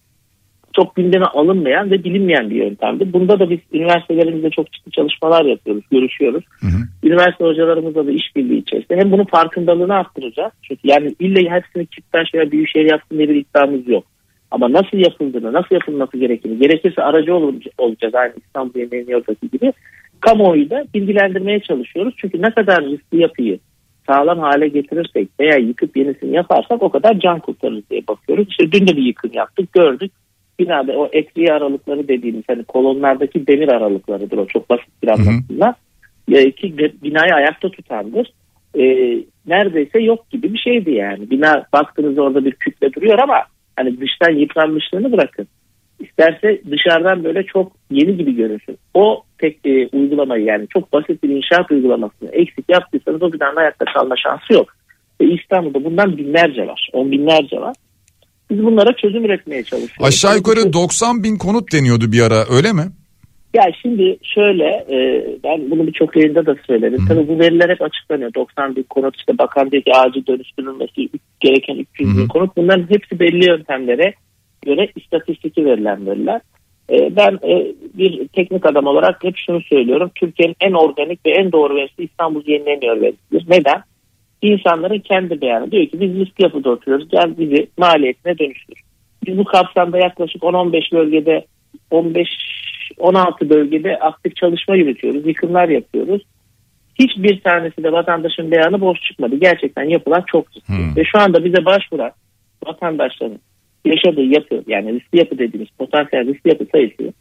çok 0.77 0.97
gündeme 0.97 1.25
alınmayan 1.25 1.91
ve 1.91 2.05
bilinmeyen 2.05 2.51
bir 2.51 2.55
yöntemdi. 2.55 3.13
Bunda 3.13 3.39
da 3.39 3.51
biz 3.51 3.59
üniversitelerimizde 3.73 4.51
çok 4.51 4.73
ciddi 4.73 4.91
çalışmalar 4.91 5.45
yapıyoruz, 5.45 5.85
görüşüyoruz. 5.91 6.45
Hı 6.61 6.67
hı. 6.67 7.09
Üniversite 7.09 7.45
hocalarımızla 7.45 8.07
da 8.07 8.11
işbirliği 8.11 8.59
içerisinde 8.59 8.99
hem 8.99 9.13
bunun 9.13 9.25
farkındalığını 9.25 9.95
arttıracağız. 9.95 10.53
Çünkü 10.63 10.81
yani 10.85 11.15
illa 11.21 11.55
hepsini 11.57 11.87
Kiptaş 11.87 12.35
veya 12.35 12.51
Büyükşehir 12.51 12.91
yapsın 12.91 13.19
diye 13.19 13.29
bir 13.29 13.35
iddiamız 13.35 13.89
yok. 13.89 14.05
Ama 14.51 14.73
nasıl 14.73 14.99
yapıldığını, 14.99 15.53
nasıl 15.53 15.75
yapılması 15.75 16.17
gerektiğini, 16.17 16.59
gerekirse 16.59 17.03
aracı 17.03 17.35
olacağız 17.79 18.15
aynı 18.15 18.33
İstanbul 18.47 18.81
Yemeği'nin 18.81 19.11
yoldaki 19.11 19.51
gibi. 19.53 19.73
Kamuoyu 20.21 20.71
da 20.71 20.85
bilgilendirmeye 20.95 21.61
çalışıyoruz. 21.61 22.15
Çünkü 22.17 22.43
ne 22.43 22.51
kadar 22.51 22.85
riskli 22.85 23.21
yapıyı 23.21 23.59
sağlam 24.07 24.39
hale 24.39 24.69
getirirsek 24.69 25.29
veya 25.41 25.57
yıkıp 25.57 25.97
yenisini 25.97 26.37
yaparsak 26.37 26.83
o 26.83 26.91
kadar 26.91 27.19
can 27.19 27.41
kurtarırız 27.41 27.91
diye 27.91 28.03
bakıyoruz. 28.09 28.47
İşte 28.51 28.73
dün 28.73 28.87
de 28.87 28.97
bir 28.97 29.03
yıkım 29.03 29.31
yaptık, 29.35 29.73
gördük 29.73 30.13
binada 30.61 30.93
o 30.93 31.09
ekriye 31.13 31.53
aralıkları 31.53 32.09
dediğimiz 32.09 32.45
hani 32.49 32.65
kolonlardaki 32.65 33.47
demir 33.47 33.69
aralıklarıdır 33.69 34.39
o 34.39 34.47
çok 34.47 34.71
basit 34.71 35.03
bir 35.03 35.09
anlatımla. 35.09 35.75
E, 36.33 36.51
ki 36.51 36.77
binayı 37.03 37.35
ayakta 37.35 37.71
tutandır. 37.71 38.33
E, 38.79 38.85
neredeyse 39.47 39.99
yok 40.01 40.31
gibi 40.31 40.53
bir 40.53 40.59
şeydi 40.59 40.91
yani. 40.91 41.31
Bina 41.31 41.65
baktığınızda 41.73 42.23
orada 42.23 42.45
bir 42.45 42.53
kütle 42.53 42.93
duruyor 42.93 43.19
ama 43.19 43.43
hani 43.77 44.01
dıştan 44.01 44.33
yıpranmışlığını 44.33 45.13
bırakın. 45.13 45.49
İsterse 46.01 46.63
dışarıdan 46.71 47.25
böyle 47.25 47.43
çok 47.43 47.73
yeni 47.91 48.17
gibi 48.17 48.37
görünsün. 48.37 48.79
O 48.95 49.23
tek 49.39 49.67
e, 49.67 49.89
uygulamayı 49.93 50.45
yani 50.45 50.67
çok 50.69 50.93
basit 50.93 51.23
bir 51.23 51.29
inşaat 51.29 51.71
uygulamasını 51.71 52.31
eksik 52.33 52.65
yaptıysanız 52.69 53.23
o 53.23 53.33
binanın 53.33 53.57
ayakta 53.57 53.85
kalma 53.85 54.17
şansı 54.17 54.53
yok. 54.53 54.75
Ve 55.21 55.25
İstanbul'da 55.25 55.85
bundan 55.85 56.17
binlerce 56.17 56.67
var. 56.67 56.91
On 56.93 57.11
binlerce 57.11 57.61
var. 57.61 57.77
Biz 58.51 58.65
bunlara 58.65 58.97
çözüm 58.97 59.25
üretmeye 59.25 59.63
çalışıyoruz. 59.63 60.07
Aşağı 60.07 60.37
yukarı 60.37 60.73
90 60.73 61.25
bin 61.25 61.37
konut 61.37 61.73
deniyordu 61.73 62.13
bir 62.13 62.21
ara 62.21 62.45
öyle 62.57 62.73
mi? 62.73 62.83
Ya 63.55 63.63
şimdi 63.83 64.19
şöyle 64.23 64.65
e, 64.65 65.27
ben 65.45 65.71
bunu 65.71 65.87
birçok 65.87 66.17
yayında 66.17 66.47
da 66.47 66.57
söyledim. 66.67 67.05
Tabii 67.09 67.29
bu 67.29 67.39
veriler 67.39 67.69
hep 67.69 67.83
açıklanıyor. 67.83 68.35
90 68.35 68.77
bin 68.77 68.83
konut 68.83 69.17
işte 69.17 69.39
bakan 69.39 69.71
diyor 69.71 69.83
ki 69.83 69.95
acil 69.95 70.27
dönüştürülmesi 70.27 71.09
gereken 71.41 71.77
300 71.77 72.19
bin 72.19 72.29
konut. 72.29 72.57
Bunların 72.57 72.91
hepsi 72.91 73.21
belli 73.21 73.47
yöntemlere 73.47 74.15
göre 74.63 74.89
istatistiki 74.97 75.65
verilen 75.65 76.07
veriler. 76.07 76.41
E, 76.91 77.17
ben 77.17 77.39
e, 77.49 77.67
bir 77.95 78.29
teknik 78.29 78.67
adam 78.67 78.87
olarak 78.87 79.25
hep 79.25 79.37
şunu 79.37 79.61
söylüyorum. 79.61 80.11
Türkiye'nin 80.15 80.57
en 80.61 80.73
organik 80.73 81.27
ve 81.27 81.31
en 81.31 81.53
doğru 81.53 81.77
verisi 81.77 82.03
İstanbul 82.03 82.43
yenileniyor 82.47 83.01
verisidir. 83.01 83.45
Neden? 83.49 83.83
İnsanların 84.43 84.99
kendi 84.99 85.41
beyanı. 85.41 85.71
Diyor 85.71 85.87
ki 85.87 86.01
biz 86.01 86.15
risk 86.15 86.41
yapıda 86.43 86.71
oturuyoruz 86.71 87.09
gel 87.09 87.39
bizi 87.39 87.69
maliyetine 87.79 88.39
dönüştür. 88.39 88.81
Biz 89.27 89.39
bu 89.39 89.45
kapsamda 89.45 89.99
yaklaşık 89.99 90.43
10-15 90.43 90.93
bölgede 90.93 91.45
15-16 91.91 93.51
bölgede 93.51 93.99
aktif 93.99 94.37
çalışma 94.37 94.77
yürütüyoruz. 94.77 95.27
Yıkımlar 95.27 95.69
yapıyoruz. 95.69 96.23
Hiçbir 96.99 97.41
tanesi 97.41 97.83
de 97.83 97.93
vatandaşın 97.93 98.51
beyanı 98.51 98.81
boş 98.81 99.01
çıkmadı. 99.01 99.37
Gerçekten 99.37 99.85
yapılan 99.85 100.25
çok 100.27 100.57
riskli. 100.57 100.75
Hmm. 100.75 100.97
Ve 100.97 101.05
şu 101.05 101.19
anda 101.19 101.45
bize 101.45 101.65
başvuran 101.65 102.11
vatandaşların 102.67 103.39
yaşadığı 103.85 104.25
yapı 104.25 104.63
yani 104.67 104.93
riskli 104.93 105.19
yapı 105.19 105.39
dediğimiz 105.39 105.69
potansiyel 105.79 106.27
riskli 106.27 106.49
yapı 106.49 106.67
sayısı 106.73 107.13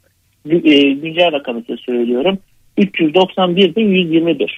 e, 0.50 0.92
güncel 0.92 1.32
rakamı 1.32 1.64
söylüyorum 1.86 2.40
391.121. 2.78 4.50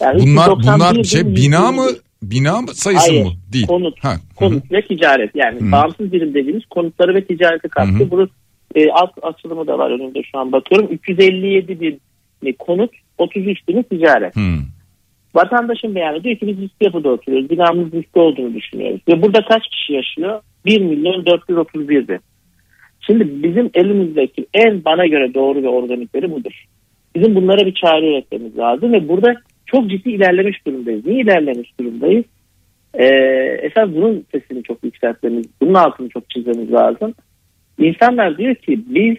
Yani 0.00 0.22
bunlar 0.22 0.50
bunlar 0.50 1.04
şey 1.04 1.34
bina 1.36 1.72
mı 1.72 1.86
bina 2.22 2.60
mı 2.60 2.68
sayısı 2.74 3.10
Hayır, 3.10 3.24
mı? 3.24 3.30
Değil. 3.52 3.66
Konut. 3.66 4.04
Ha. 4.04 4.14
Konut 4.36 4.64
Hı-hı. 4.64 4.78
ve 4.78 4.82
ticaret 4.82 5.34
yani 5.34 5.60
Hı-hı. 5.60 5.72
bağımsız 5.72 6.12
birim 6.12 6.34
dediğimiz 6.34 6.66
konutları 6.66 7.14
ve 7.14 7.24
ticareti 7.24 7.68
kapsıyor. 7.68 8.10
Bunun 8.10 8.30
e, 8.74 8.90
alt 8.90 9.10
açılımı 9.22 9.66
da 9.66 9.78
var 9.78 9.90
önümde 9.90 10.22
şu 10.22 10.38
an 10.38 10.52
bakıyorum. 10.52 10.88
357 10.90 11.80
bin 11.80 12.00
konut 12.58 12.90
33 13.18 13.68
bin 13.68 13.82
ticaret. 13.82 14.36
Hı. 14.36 14.54
Vatandaşın 15.34 15.94
beyanı 15.94 16.24
diyor 16.24 16.36
ki 16.36 16.46
biz 16.46 16.56
riskli 16.56 16.84
yapıda 16.84 17.08
oturuyoruz. 17.08 17.50
Binamız 17.50 17.92
riskli 17.92 18.20
olduğunu 18.20 18.54
düşünüyoruz. 18.54 19.00
Ve 19.08 19.22
burada 19.22 19.44
kaç 19.44 19.62
kişi 19.68 19.92
yaşıyor? 19.92 20.40
1 20.64 20.80
milyon 20.80 21.26
431 21.26 22.08
bin. 22.08 22.20
Şimdi 23.00 23.42
bizim 23.42 23.70
elimizdeki 23.74 24.46
en 24.54 24.84
bana 24.84 25.06
göre 25.06 25.34
doğru 25.34 25.62
ve 25.62 25.68
organikleri 25.68 26.30
budur. 26.30 26.64
Bizim 27.14 27.34
bunlara 27.34 27.66
bir 27.66 27.74
çare 27.74 28.10
üretmemiz 28.10 28.58
lazım 28.58 28.92
ve 28.92 29.08
burada 29.08 29.34
çok 29.68 29.90
ciddi 29.90 30.10
ilerlemiş 30.10 30.66
durumdayız. 30.66 31.06
Niye 31.06 31.22
ilerlemiş 31.22 31.78
durumdayız? 31.80 32.24
Ee, 32.94 33.04
esas 33.62 33.88
bunun 33.88 34.24
sesini 34.32 34.62
çok 34.62 34.84
yükseltmemiz, 34.84 35.46
bunun 35.60 35.74
altını 35.74 36.08
çok 36.08 36.30
çizmemiz 36.30 36.72
lazım. 36.72 37.14
İnsanlar 37.78 38.38
diyor 38.38 38.54
ki 38.54 38.80
biz 38.86 39.16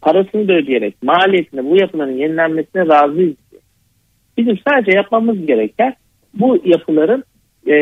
parasını 0.00 0.48
da 0.48 0.52
ödeyerek 0.52 1.02
maliyetine 1.02 1.64
bu 1.64 1.76
yapıların 1.76 2.16
yenilenmesine 2.16 2.86
razıyız. 2.86 3.36
Bizim 4.38 4.58
sadece 4.68 4.96
yapmamız 4.96 5.46
gereken 5.46 5.94
bu 6.34 6.58
yapıların 6.64 7.24
e, 7.66 7.74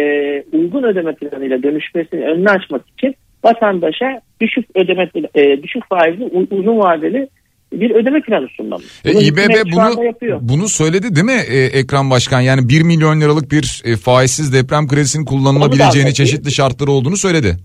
uygun 0.53 0.83
ödeme 0.83 1.15
planıyla 1.15 1.63
dönüşmesini 1.63 2.25
önüne 2.25 2.51
açmak 2.51 2.83
için 2.89 3.15
vatandaşa 3.45 4.21
düşük 4.41 4.67
ödeme 4.75 5.11
e, 5.35 5.63
düşük 5.63 5.83
faizli 5.89 6.25
uzun 6.51 6.79
vadeli 6.79 7.29
bir 7.73 7.91
ödeme 7.91 8.21
planı 8.21 8.49
sunmamız. 8.57 9.03
E, 9.05 9.11
İBB 9.11 9.73
bunu 9.73 10.15
bunu 10.41 10.69
söyledi 10.69 11.15
değil 11.15 11.27
mi 11.27 11.41
e, 11.51 11.79
Ekran 11.79 12.11
Başkan? 12.11 12.41
Yani 12.41 12.69
1 12.69 12.83
milyon 12.83 13.21
liralık 13.21 13.53
bir 13.53 13.83
e, 13.85 13.97
faizsiz 13.97 14.55
deprem 14.55 14.89
kredisinin 14.89 15.25
kullanılabileceğini 15.25 16.15
çeşitli 16.15 16.51
şartları 16.51 16.91
olduğunu 16.91 17.17
söyledi. 17.17 17.57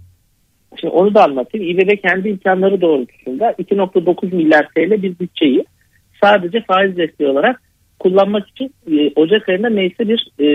Şimdi 0.80 0.94
onu 0.94 1.14
da 1.14 1.24
anlatayım. 1.24 1.70
İBB 1.70 2.02
kendi 2.02 2.30
imkanları 2.30 2.82
doğrultusunda 2.82 3.52
2.9 3.52 4.36
milyar 4.36 4.68
TL 4.76 5.02
bir 5.04 5.20
bütçeyi 5.20 5.66
sadece 6.24 6.64
faiz 6.68 6.98
desteği 6.98 7.28
olarak 7.28 7.62
kullanmak 8.00 8.50
için 8.50 8.74
e, 8.92 9.12
Ocak 9.16 9.50
ayında 9.50 9.70
meclise 9.70 10.08
bir 10.10 10.32
e, 10.40 10.48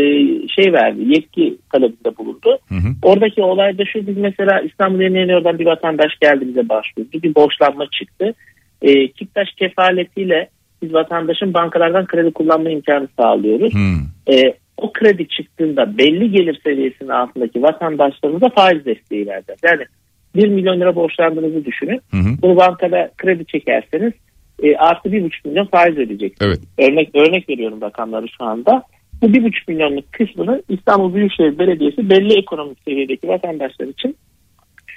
şey 0.49 0.73
verdi. 0.73 1.01
Yetki 1.07 1.59
talebinde 1.73 2.17
bulundu. 2.17 2.59
Hı 2.69 2.75
hı. 2.75 2.89
Oradaki 3.03 3.43
olay 3.43 3.79
da 3.79 3.85
şu 3.85 4.07
biz 4.07 4.17
mesela 4.17 4.61
İstanbul 4.61 5.01
Yeni 5.01 5.59
bir 5.59 5.67
vatandaş 5.67 6.13
geldi 6.21 6.49
bize 6.49 6.69
başvurdu. 6.69 7.23
Bir 7.23 7.35
borçlanma 7.35 7.87
çıktı 7.91 8.35
e, 8.83 9.09
Kiptaş 9.09 9.49
kefaletiyle 9.53 10.49
biz 10.83 10.95
vatandaşın 10.95 11.55
bankalardan 11.55 12.07
kredi 12.07 12.33
kullanma 12.33 12.71
imkanı 12.71 13.09
sağlıyoruz. 13.19 13.73
Hmm. 13.73 14.35
E, 14.35 14.55
o 14.77 14.93
kredi 14.93 15.29
çıktığında 15.29 15.99
belli 15.99 16.31
gelir 16.31 16.61
seviyesinin 16.65 17.09
altındaki 17.09 17.63
vatandaşlarımıza 17.63 18.49
faiz 18.49 18.85
desteği 18.85 19.27
vereceğiz. 19.27 19.61
Yani 19.65 19.85
1 20.35 20.49
milyon 20.49 20.81
lira 20.81 20.95
borçlandığınızı 20.95 21.65
düşünün. 21.65 22.01
Hı 22.11 22.17
Bunu 22.43 22.57
bankada 22.57 23.11
kredi 23.19 23.47
çekerseniz 23.47 24.13
e, 24.63 24.77
artı 24.77 25.09
1,5 25.09 25.49
milyon 25.49 25.67
faiz 25.67 25.99
ödeyeceksiniz. 25.99 26.59
Evet. 26.79 26.91
Örnek, 26.91 27.11
örnek 27.15 27.49
veriyorum 27.49 27.81
rakamları 27.81 28.27
şu 28.39 28.45
anda. 28.45 28.83
Bu 29.23 29.27
1,5 29.27 29.53
milyonluk 29.69 30.13
kısmını 30.13 30.63
İstanbul 30.69 31.15
Büyükşehir 31.15 31.59
Belediyesi 31.59 32.11
belli 32.11 32.39
ekonomik 32.39 32.79
seviyedeki 32.85 33.29
vatandaşlar 33.29 33.87
için 33.87 34.17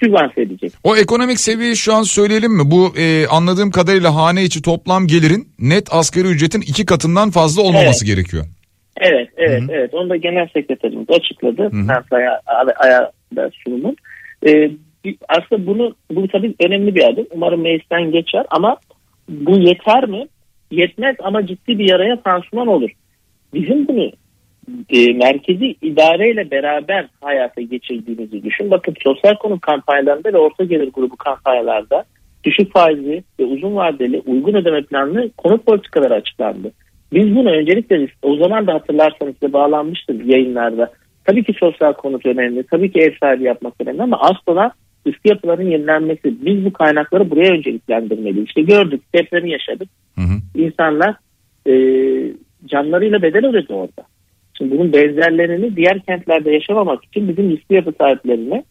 sübvanse 0.00 0.42
edecek. 0.42 0.72
O 0.84 0.96
ekonomik 0.96 1.40
seviyeyi 1.40 1.76
şu 1.76 1.94
an 1.94 2.02
söyleyelim 2.02 2.52
mi? 2.52 2.62
Bu 2.64 2.92
e, 2.98 3.26
anladığım 3.26 3.70
kadarıyla 3.70 4.14
hane 4.14 4.42
içi 4.42 4.62
toplam 4.62 5.06
gelirin 5.06 5.48
net 5.58 5.94
asgari 5.94 6.28
ücretin 6.28 6.60
iki 6.60 6.86
katından 6.86 7.30
fazla 7.30 7.62
olmaması 7.62 8.04
evet. 8.04 8.16
gerekiyor. 8.16 8.44
Evet, 9.00 9.28
evet, 9.36 9.62
Hı-hı. 9.62 9.72
evet. 9.72 9.94
Onu 9.94 10.10
da 10.10 10.16
genel 10.16 10.48
sekreterimiz 10.52 11.10
açıkladı. 11.10 11.70
Fransa'ya 11.70 12.40
ayağda 12.76 13.50
sunumun. 13.64 13.96
Ee, 14.46 14.70
aslında 15.28 15.66
bunu 15.66 15.94
bu 16.10 16.28
tabii 16.28 16.54
önemli 16.60 16.94
bir 16.94 17.04
adım. 17.04 17.26
Umarım 17.30 17.62
meclisten 17.62 18.12
geçer 18.12 18.46
ama 18.50 18.76
bu 19.28 19.58
yeter 19.58 20.08
mi? 20.08 20.26
Yetmez 20.70 21.16
ama 21.22 21.46
ciddi 21.46 21.78
bir 21.78 21.88
yaraya 21.88 22.20
pansuman 22.20 22.66
olur. 22.66 22.90
Bizim 23.54 23.88
bunu 23.88 24.12
e, 24.90 25.12
merkezi 25.12 25.74
idareyle 25.82 26.50
beraber 26.50 27.08
hayata 27.20 27.60
geçirdiğimizi 27.60 28.42
düşün. 28.42 28.70
Bakın 28.70 28.94
sosyal 29.02 29.34
konu 29.34 29.60
kampanyalarında 29.60 30.32
ve 30.32 30.38
orta 30.38 30.64
gelir 30.64 30.90
grubu 30.92 31.16
kampanyalarda 31.16 32.04
düşük 32.44 32.72
faizli 32.72 33.24
ve 33.40 33.44
uzun 33.44 33.76
vadeli 33.76 34.22
uygun 34.26 34.54
ödeme 34.54 34.82
planlı 34.82 35.30
konut 35.36 35.66
politikaları 35.66 36.14
açıklandı. 36.14 36.72
Biz 37.12 37.36
bunu 37.36 37.50
öncelikle 37.50 38.08
o 38.22 38.36
zaman 38.36 38.66
da 38.66 38.74
hatırlarsanız 38.74 39.34
size 39.40 39.52
bağlanmıştık 39.52 40.26
yayınlarda. 40.26 40.92
Tabii 41.24 41.44
ki 41.44 41.52
sosyal 41.60 41.92
konut 41.92 42.26
önemli, 42.26 42.62
tabii 42.70 42.92
ki 42.92 43.00
ev 43.00 43.12
sahibi 43.20 43.44
yapmak 43.44 43.74
önemli 43.80 44.02
ama 44.02 44.20
aslında 44.20 44.72
üstü 45.06 45.28
yapıların 45.28 45.70
yenilenmesi. 45.70 46.46
Biz 46.46 46.64
bu 46.64 46.72
kaynakları 46.72 47.30
buraya 47.30 47.52
önceliklendirmeliyiz. 47.52 48.46
İşte 48.48 48.62
gördük, 48.62 49.02
depremi 49.14 49.50
yaşadık. 49.50 49.88
Hı 50.14 50.20
hı. 50.20 50.62
İnsanlar 50.62 51.14
e, 51.66 51.74
canlarıyla 52.66 53.22
bedel 53.22 53.46
ödedi 53.46 53.72
orada. 53.72 54.11
Şimdi 54.58 54.78
bunun 54.78 54.92
benzerlerini 54.92 55.76
diğer 55.76 56.00
kentlerde 56.00 56.50
yaşamamak 56.50 57.04
için 57.04 57.28
bizim 57.28 57.50
üstü 57.50 57.74
yapı 57.74 57.92
sahiplerine 58.00 58.64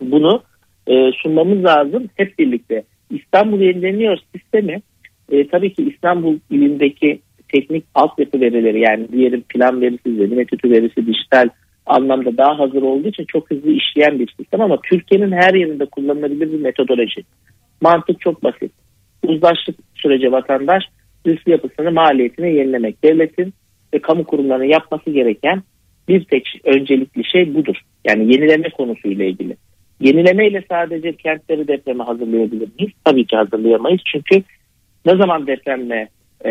bunu 0.00 0.42
e, 0.86 1.10
sunmamız 1.22 1.64
lazım 1.64 2.06
hep 2.16 2.38
birlikte. 2.38 2.82
İstanbul 3.10 3.60
yenileniyor 3.60 4.18
sistemi 4.36 4.82
e, 5.30 5.48
tabii 5.48 5.74
ki 5.74 5.82
İstanbul 5.82 6.38
ilindeki 6.50 7.20
teknik 7.52 7.84
altyapı 7.94 8.40
verileri 8.40 8.80
yani 8.80 9.12
diyelim 9.12 9.42
plan 9.42 9.80
verisi, 9.80 10.16
zemin 10.16 10.38
etütü 10.38 10.70
verisi, 10.70 11.06
dijital 11.06 11.48
anlamda 11.86 12.36
daha 12.36 12.58
hazır 12.58 12.82
olduğu 12.82 13.08
için 13.08 13.24
çok 13.24 13.50
hızlı 13.50 13.70
işleyen 13.70 14.18
bir 14.18 14.34
sistem 14.38 14.60
ama 14.60 14.78
Türkiye'nin 14.90 15.32
her 15.32 15.54
yerinde 15.54 15.86
kullanılabilir 15.86 16.52
bir 16.52 16.60
metodoloji. 16.60 17.22
Mantık 17.80 18.20
çok 18.20 18.44
basit. 18.44 18.72
Uzlaştık 19.26 19.76
sürece 19.94 20.32
vatandaş 20.32 20.84
üst 21.24 21.48
yapısını 21.48 21.92
maliyetini 21.92 22.54
yenilemek. 22.54 23.04
Devletin 23.04 23.54
ve 23.94 23.98
kamu 23.98 24.24
kurumlarının 24.24 24.64
yapması 24.64 25.10
gereken 25.10 25.62
bir 26.08 26.24
tek 26.24 26.60
öncelikli 26.64 27.24
şey 27.24 27.54
budur. 27.54 27.76
Yani 28.04 28.32
yenileme 28.32 28.70
konusuyla 28.70 29.24
ilgili. 29.24 29.56
Yenileme 30.00 30.48
ile 30.48 30.64
sadece 30.68 31.12
kentleri 31.12 31.68
depreme 31.68 32.04
hazırlayabilir 32.04 32.68
miyiz? 32.78 32.92
Tabii 33.04 33.26
ki 33.26 33.36
hazırlayamayız. 33.36 34.00
Çünkü 34.12 34.42
ne 35.06 35.16
zaman 35.16 35.46
depremle 35.46 36.08
e, 36.44 36.50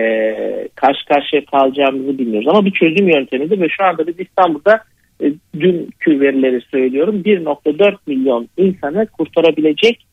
karşı 0.75 1.05
karşıya 1.05 1.45
kalacağımızı 1.45 2.17
bilmiyoruz. 2.17 2.47
Ama 2.47 2.65
bir 2.65 2.71
çözüm 2.71 3.09
yöntemidir 3.09 3.59
ve 3.59 3.69
şu 3.69 3.83
anda 3.83 4.07
biz 4.07 4.19
İstanbul'da 4.19 4.83
e, 5.23 5.33
dünkü 5.59 6.19
verileri 6.19 6.61
söylüyorum 6.71 7.21
1.4 7.25 7.95
milyon 8.07 8.49
insanı 8.57 9.07
kurtarabilecek 9.07 10.05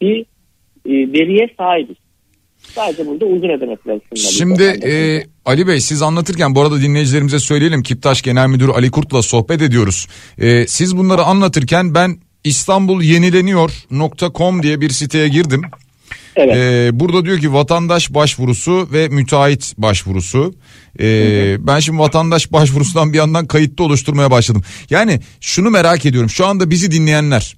bir 0.00 0.20
e, 0.86 0.92
veriye 1.12 1.48
sahibiz. 1.58 1.96
Sadece 2.74 3.06
burada 3.06 3.24
uygun 3.24 3.48
ödemeler 3.48 4.00
Şimdi 4.14 4.62
e, 4.62 5.24
Ali 5.44 5.66
Bey 5.66 5.80
siz 5.80 6.02
anlatırken 6.02 6.54
bu 6.54 6.60
arada 6.60 6.80
dinleyicilerimize 6.80 7.38
söyleyelim 7.38 7.82
Kiptaş 7.82 8.22
Genel 8.22 8.48
Müdürü 8.48 8.70
Ali 8.70 8.90
Kurt'la 8.90 9.22
sohbet 9.22 9.62
ediyoruz. 9.62 10.06
E, 10.38 10.66
siz 10.66 10.96
bunları 10.96 11.22
anlatırken 11.22 11.94
ben 11.94 12.18
İstanbul 12.44 13.02
yenileniyor.com 13.02 14.62
diye 14.62 14.80
bir 14.80 14.90
siteye 14.90 15.28
girdim. 15.28 15.62
Evet. 16.36 16.56
Ee, 16.56 17.00
burada 17.00 17.24
diyor 17.24 17.38
ki 17.38 17.52
vatandaş 17.52 18.14
başvurusu 18.14 18.88
ve 18.92 19.08
müteahhit 19.08 19.74
başvurusu. 19.78 20.54
Ee, 21.00 21.56
ben 21.66 21.80
şimdi 21.80 21.98
vatandaş 21.98 22.52
başvurusundan 22.52 23.12
bir 23.12 23.18
yandan 23.18 23.46
kayıtlı 23.46 23.84
oluşturmaya 23.84 24.30
başladım. 24.30 24.62
Yani 24.90 25.20
şunu 25.40 25.70
merak 25.70 26.06
ediyorum. 26.06 26.30
Şu 26.30 26.46
anda 26.46 26.70
bizi 26.70 26.90
dinleyenler 26.90 27.56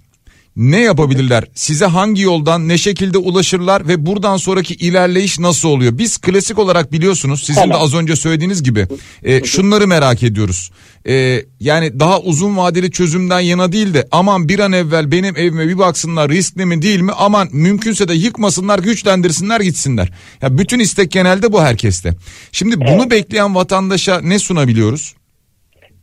ne 0.56 0.80
yapabilirler? 0.80 1.44
Size 1.54 1.86
hangi 1.86 2.22
yoldan 2.22 2.68
ne 2.68 2.78
şekilde 2.78 3.18
ulaşırlar 3.18 3.88
ve 3.88 4.06
buradan 4.06 4.36
sonraki 4.36 4.74
ilerleyiş 4.74 5.38
nasıl 5.38 5.68
oluyor? 5.68 5.98
Biz 5.98 6.18
klasik 6.18 6.58
olarak 6.58 6.92
biliyorsunuz 6.92 7.40
sizin 7.40 7.60
tamam. 7.60 7.70
de 7.70 7.76
az 7.76 7.94
önce 7.94 8.16
söylediğiniz 8.16 8.62
gibi 8.62 8.86
e, 9.22 9.44
şunları 9.44 9.86
merak 9.86 10.22
ediyoruz. 10.22 10.70
E, 11.08 11.44
yani 11.60 12.00
daha 12.00 12.20
uzun 12.20 12.56
vadeli 12.56 12.90
çözümden 12.90 13.40
yana 13.40 13.72
değil 13.72 13.94
de 13.94 14.08
aman 14.12 14.48
bir 14.48 14.58
an 14.58 14.72
evvel 14.72 15.12
benim 15.12 15.36
evime 15.36 15.68
bir 15.68 15.78
baksınlar 15.78 16.30
riskli 16.30 16.66
mi 16.66 16.82
değil 16.82 17.00
mi 17.00 17.12
aman 17.16 17.48
mümkünse 17.52 18.08
de 18.08 18.14
yıkmasınlar 18.14 18.78
güçlendirsinler 18.78 19.60
gitsinler. 19.60 20.12
Ya 20.42 20.58
bütün 20.58 20.78
istek 20.78 21.10
genelde 21.10 21.52
bu 21.52 21.62
herkeste. 21.62 22.14
Şimdi 22.52 22.80
bunu 22.80 23.02
evet. 23.02 23.10
bekleyen 23.10 23.54
vatandaşa 23.54 24.20
ne 24.20 24.38
sunabiliyoruz? 24.38 25.14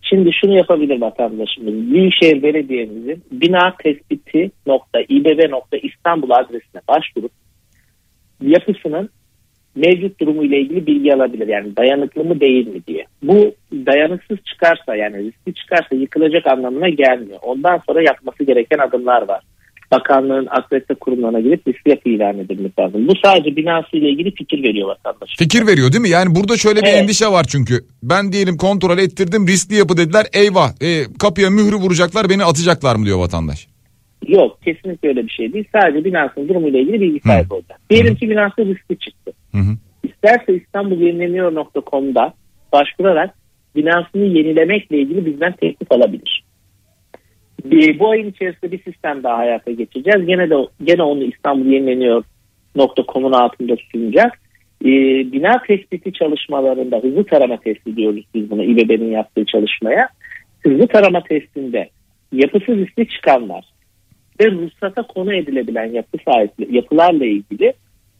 Şimdi 0.09 0.29
şunu 0.41 0.57
yapabilir 0.57 1.01
vatandaşımız. 1.01 1.91
Büyükşehir 1.91 2.43
Belediye'mizin 2.43 3.23
bina 3.31 3.75
tespiti 3.83 4.51
nokta 4.65 4.99
İBB 5.01 5.49
nokta 5.49 5.77
İstanbul 5.77 6.29
adresine 6.29 6.81
başvurup 6.87 7.31
yapısının 8.41 9.09
mevcut 9.75 10.19
durumu 10.19 10.43
ile 10.43 10.59
ilgili 10.59 10.87
bilgi 10.87 11.15
alabilir. 11.15 11.47
Yani 11.47 11.77
dayanıklı 11.77 12.23
mı 12.23 12.39
değil 12.39 12.67
mi 12.67 12.85
diye. 12.87 13.05
Bu 13.23 13.55
dayanıksız 13.73 14.37
çıkarsa 14.45 14.95
yani 14.95 15.17
riskli 15.17 15.53
çıkarsa 15.53 15.95
yıkılacak 15.95 16.47
anlamına 16.47 16.89
gelmiyor. 16.89 17.39
Ondan 17.41 17.81
sonra 17.87 18.01
yapması 18.01 18.43
gereken 18.43 18.77
adımlar 18.77 19.27
var 19.27 19.43
bakanlığın 19.91 20.47
akredite 20.49 20.93
kurumlarına 20.93 21.39
girip 21.39 21.67
riskli 21.67 21.89
yapı 21.89 22.09
ilan 22.09 22.39
edilmesi 22.39 22.73
lazım. 22.79 23.07
Bu 23.07 23.13
sadece 23.23 23.55
binası 23.55 23.97
ile 23.97 24.09
ilgili 24.09 24.31
fikir 24.31 24.63
veriyor 24.63 24.87
vatandaş. 24.87 25.29
Fikir 25.37 25.67
veriyor 25.67 25.91
değil 25.91 26.01
mi? 26.01 26.09
Yani 26.09 26.35
burada 26.35 26.57
şöyle 26.57 26.81
bir 26.81 26.87
evet. 26.87 27.01
endişe 27.03 27.27
var 27.27 27.45
çünkü. 27.49 27.73
Ben 28.03 28.31
diyelim 28.31 28.57
kontrol 28.57 28.97
ettirdim 28.97 29.47
riskli 29.47 29.75
yapı 29.75 29.97
dediler. 29.97 30.25
Eyvah 30.33 30.69
e, 30.81 31.03
kapıya 31.19 31.49
mührü 31.49 31.75
vuracaklar 31.75 32.29
beni 32.29 32.43
atacaklar 32.43 32.95
mı 32.95 33.05
diyor 33.05 33.19
vatandaş. 33.19 33.67
Yok 34.27 34.61
kesinlikle 34.63 35.09
öyle 35.09 35.23
bir 35.23 35.31
şey 35.31 35.53
değil. 35.53 35.65
Sadece 35.71 36.05
binasının 36.05 36.49
durumuyla 36.49 36.79
ilgili 36.79 37.01
bilgi 37.01 37.19
sahibi 37.19 37.53
olacak. 37.53 37.79
Diyelim 37.89 38.15
ki 38.15 38.29
binası 38.29 38.65
riskli 38.65 38.99
çıktı. 38.99 39.31
Hı 39.51 39.57
hı. 39.57 39.77
İsterse 40.03 40.55
İstanbul 40.55 41.01
başvurarak 42.73 43.33
binasını 43.75 44.25
yenilemekle 44.25 44.97
ilgili 44.97 45.25
bizden 45.25 45.51
teklif 45.51 45.91
alabilir. 45.91 46.43
Bir, 47.65 47.99
bu 47.99 48.09
ayın 48.09 48.29
içerisinde 48.29 48.71
bir 48.71 48.83
sistem 48.83 49.23
daha 49.23 49.37
hayata 49.37 49.71
geçeceğiz. 49.71 50.27
Gene 50.27 50.49
de 50.49 50.55
gene 50.83 51.03
onu 51.03 51.23
İstanbul 51.23 51.65
yenileniyor 51.65 52.23
.com'un 53.13 53.31
altında 53.31 53.75
sunacak. 53.91 54.39
E, 54.85 54.89
bina 55.31 55.61
tespiti 55.67 56.13
çalışmalarında 56.13 56.97
hızlı 56.97 57.23
tarama 57.23 57.57
testi 57.57 57.95
diyoruz 57.95 58.25
biz 58.33 58.51
buna 58.51 58.63
İBB'nin 58.63 59.11
yaptığı 59.11 59.45
çalışmaya. 59.45 60.09
Hızlı 60.59 60.87
tarama 60.87 61.23
testinde 61.23 61.89
yapısız 62.31 62.77
riskli 62.77 63.07
çıkanlar 63.07 63.65
ve 64.39 64.51
ruhsata 64.51 65.01
konu 65.01 65.33
edilebilen 65.33 65.85
yapı 65.85 66.17
sahipli 66.25 66.75
yapılarla 66.75 67.25
ilgili 67.25 67.73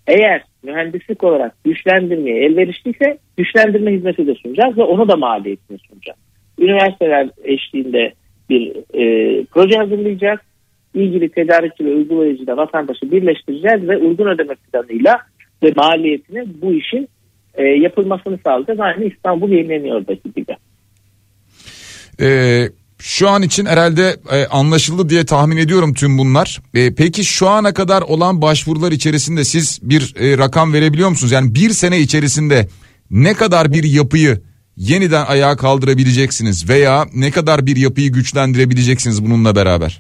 eğer 0.08 0.44
mühendislik 0.64 1.24
olarak 1.24 1.64
güçlendirmeye 1.64 2.46
elverişliyse 2.46 3.18
güçlendirme 3.38 3.94
hizmeti 3.94 4.28
de 4.28 4.36
sunacağız 4.36 4.78
ve 4.78 4.84
onu 4.84 5.10
da 5.10 5.16
maliyetini 5.16 5.78
sunacağız. 5.80 6.20
Üniversiteler 6.60 7.30
eşliğinde 7.44 8.14
bir 8.50 8.76
e, 8.94 9.44
proje 9.46 9.78
hazırlayacağız. 9.78 10.40
İlgili 10.94 11.30
tedarikçi 11.30 11.86
ve 11.86 11.94
uygulayıcı 11.96 12.48
da 12.48 12.58
vatandaşı 12.58 13.12
birleştireceğiz 13.12 13.90
ve 13.90 13.98
uygun 13.98 14.28
ödeme 14.28 14.56
planıyla 14.56 15.18
ve 15.64 15.74
maliyetini 15.76 16.46
bu 16.62 16.74
işin 16.74 17.10
e, 17.54 17.64
yapılmasını 17.64 18.40
sağlayacağız. 18.46 18.80
Aynı 18.80 19.06
İstanbul 19.06 19.50
yenileniyor'daki 19.50 20.34
gibi. 20.36 20.56
Ee, 22.22 22.70
şu 23.00 23.30
an 23.30 23.42
için 23.42 23.66
herhalde 23.66 24.16
e, 24.32 24.46
anlaşıldı 24.46 25.10
diye 25.10 25.26
tahmin 25.26 25.58
ediyorum 25.58 25.94
tüm 25.94 26.18
bunlar. 26.18 26.62
E, 26.74 26.96
peki 26.96 27.26
şu 27.26 27.48
ana 27.48 27.74
kadar 27.74 28.02
olan 28.02 28.42
başvurular 28.42 28.92
içerisinde 28.92 29.44
siz 29.44 29.80
bir 29.84 30.16
e, 30.20 30.38
rakam 30.38 30.74
verebiliyor 30.74 31.10
musunuz? 31.10 31.32
Yani 31.32 31.56
bir 31.56 31.70
sene 31.70 32.00
içerisinde 32.00 32.68
ne 33.12 33.34
kadar 33.34 33.74
bir 33.74 33.84
yapıyı 33.84 34.42
yeniden 34.80 35.26
ayağa 35.26 35.56
kaldırabileceksiniz 35.56 36.70
veya 36.70 37.06
ne 37.16 37.32
kadar 37.32 37.66
bir 37.66 37.76
yapıyı 37.76 38.12
güçlendirebileceksiniz 38.12 39.26
bununla 39.26 39.56
beraber? 39.56 40.00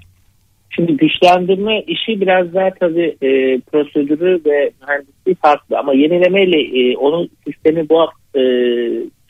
Şimdi 0.69 0.97
güçlendirme 0.97 1.81
işi 1.81 2.21
biraz 2.21 2.53
daha 2.53 2.69
tabii 2.79 3.15
e, 3.21 3.59
prosedürü 3.59 4.41
ve 4.45 4.71
mühendisliği 4.81 5.35
farklı 5.35 5.79
ama 5.79 5.93
yenilemeyle 5.93 6.59
e, 6.79 6.97
onun 6.97 7.29
sistemi 7.47 7.89
bu 7.89 8.07
e, 8.39 8.41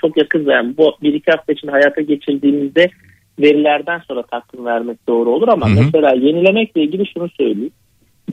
çok 0.01 0.17
yakın 0.17 0.45
yani 0.45 0.77
bu 0.77 0.95
bir 1.01 1.13
iki 1.13 1.31
hafta 1.31 1.53
için 1.53 1.67
hayata 1.67 2.01
geçirdiğimizde 2.01 2.89
verilerden 3.39 4.01
sonra 4.07 4.23
takdim 4.23 4.65
vermek 4.65 5.07
doğru 5.07 5.29
olur 5.29 5.47
ama 5.47 5.69
hı 5.69 5.73
hı. 5.73 5.79
mesela 5.83 6.15
yenilemekle 6.15 6.81
ilgili 6.81 7.03
şunu 7.13 7.29
söyleyeyim. 7.29 7.71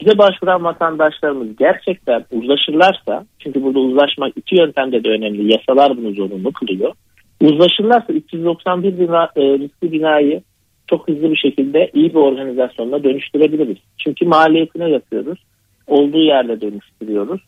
Bize 0.01 0.19
başvuran 0.19 0.65
vatandaşlarımız 0.65 1.57
gerçekten 1.57 2.25
uzlaşırlarsa 2.33 3.27
çünkü 3.39 3.63
burada 3.63 3.79
uzlaşmak 3.79 4.33
iki 4.37 4.57
yöntemde 4.57 5.05
de 5.05 5.09
önemli. 5.09 5.53
Yasalar 5.53 5.97
bunu 5.97 6.15
zorunlu 6.15 6.53
kılıyor 6.53 6.93
uzlaşırlarsa 7.41 8.13
391 8.13 8.99
bina, 8.99 9.31
e, 9.37 9.43
riskli 9.43 9.93
binayı 9.93 10.43
çok 10.91 11.09
hızlı 11.09 11.31
bir 11.31 11.37
şekilde 11.37 11.91
iyi 11.95 12.11
bir 12.11 12.19
organizasyonla 12.19 13.05
dönüştürebiliriz. 13.05 13.77
Çünkü 14.05 14.25
maliyetine 14.27 14.91
yapıyoruz. 14.91 15.39
Olduğu 15.87 16.23
yerde 16.23 16.61
dönüştürüyoruz. 16.61 17.41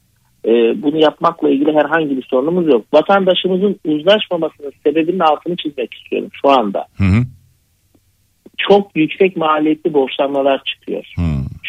Ee, 0.44 0.82
bunu 0.82 0.96
yapmakla 0.96 1.50
ilgili 1.50 1.72
herhangi 1.72 2.16
bir 2.16 2.22
sorunumuz 2.22 2.66
yok. 2.66 2.84
Vatandaşımızın 2.92 3.80
uzlaşmamasının 3.84 4.72
sebebinin 4.84 5.18
altını 5.18 5.56
çizmek 5.56 5.94
istiyorum 5.94 6.28
şu 6.42 6.48
anda. 6.48 6.86
Hı 6.98 7.04
hı. 7.04 7.22
Çok 8.58 8.96
yüksek 8.96 9.36
maliyetli 9.36 9.94
borçlanmalar 9.94 10.62
çıkıyor. 10.64 11.04
Hı. 11.16 11.22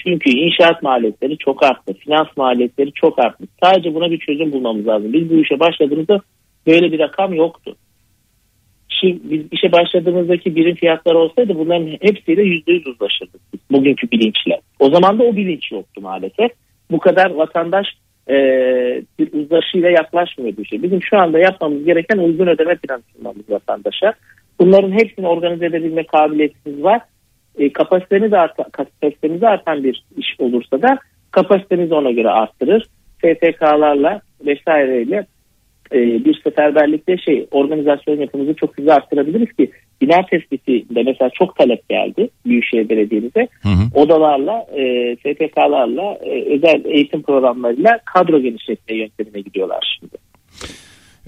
Çünkü 0.03 0.29
inşaat 0.29 0.84
maliyetleri 0.84 1.38
çok 1.38 1.63
arttı. 1.63 1.93
Finans 1.93 2.27
maliyetleri 2.38 2.91
çok 2.93 3.19
arttı. 3.19 3.43
Sadece 3.63 3.95
buna 3.95 4.12
bir 4.12 4.19
çözüm 4.19 4.51
bulmamız 4.51 4.88
lazım. 4.88 5.13
Biz 5.13 5.29
bu 5.29 5.34
işe 5.34 5.60
başladığımızda 5.60 6.21
böyle 6.67 6.91
bir 6.91 6.99
rakam 6.99 7.34
yoktu. 7.34 7.75
Biz 9.03 9.41
işe 9.51 9.71
başladığımızdaki 9.71 10.55
birim 10.55 10.75
fiyatları 10.75 11.17
olsaydı 11.17 11.55
bunların 11.55 11.88
hepsiyle 12.01 12.43
yüzde 12.43 12.71
yüz 12.71 12.88
uzlaşırdık. 12.88 13.41
Bugünkü 13.71 14.12
bilinçle. 14.12 14.62
O 14.79 14.89
zaman 14.89 15.19
da 15.19 15.23
o 15.23 15.35
bilinç 15.35 15.71
yoktu 15.71 16.01
maalesef. 16.01 16.51
Bu 16.91 16.99
kadar 16.99 17.31
vatandaş 17.31 17.88
e, 18.29 18.35
bir 19.19 19.33
uzlaşıyla 19.33 19.89
yaklaşmıyordu 19.89 20.62
işe. 20.62 20.83
Bizim 20.83 21.03
şu 21.03 21.17
anda 21.17 21.39
yapmamız 21.39 21.85
gereken 21.85 22.17
uygun 22.17 22.47
ödeme 22.47 22.75
planı 22.75 23.01
sunmamız 23.15 23.49
vatandaşa. 23.49 24.13
Bunların 24.59 24.91
hepsini 24.91 25.27
organize 25.27 25.65
edebilme 25.65 26.03
kabiliyetimiz 26.03 26.83
var. 26.83 27.01
E, 27.57 27.73
kapasitemiz, 27.73 28.33
artan, 28.33 28.65
kapasitemiz 28.71 29.43
artan 29.43 29.83
bir 29.83 30.03
iş 30.17 30.27
olursa 30.39 30.81
da 30.81 30.99
kapasitemizi 31.31 31.93
ona 31.93 32.12
göre 32.12 32.29
arttırır. 32.29 32.88
STK'larla 33.17 34.21
vesaireyle 34.45 35.25
e, 35.93 36.25
bir 36.25 36.41
seferberlikte 36.43 37.17
şey 37.17 37.47
organizasyon 37.52 38.19
yapımızı 38.19 38.54
çok 38.54 38.78
hızlı 38.78 38.93
arttırabiliriz 38.93 39.54
ki 39.54 39.71
bina 40.02 40.25
tespitinde 40.25 41.04
mesela 41.04 41.30
çok 41.30 41.56
talep 41.56 41.89
geldi 41.89 42.30
Büyükşehir 42.45 42.89
Belediye'mize. 42.89 43.47
Hı 43.62 43.69
hı. 43.69 43.99
Odalarla, 44.02 44.65
e, 44.75 45.15
STK'larla, 45.15 46.19
e, 46.23 46.56
özel 46.56 46.86
eğitim 46.86 47.21
programlarıyla 47.21 47.99
kadro 48.06 48.39
genişletme 48.39 48.95
yöntemine 48.95 49.41
gidiyorlar 49.41 49.97
şimdi. 49.99 50.29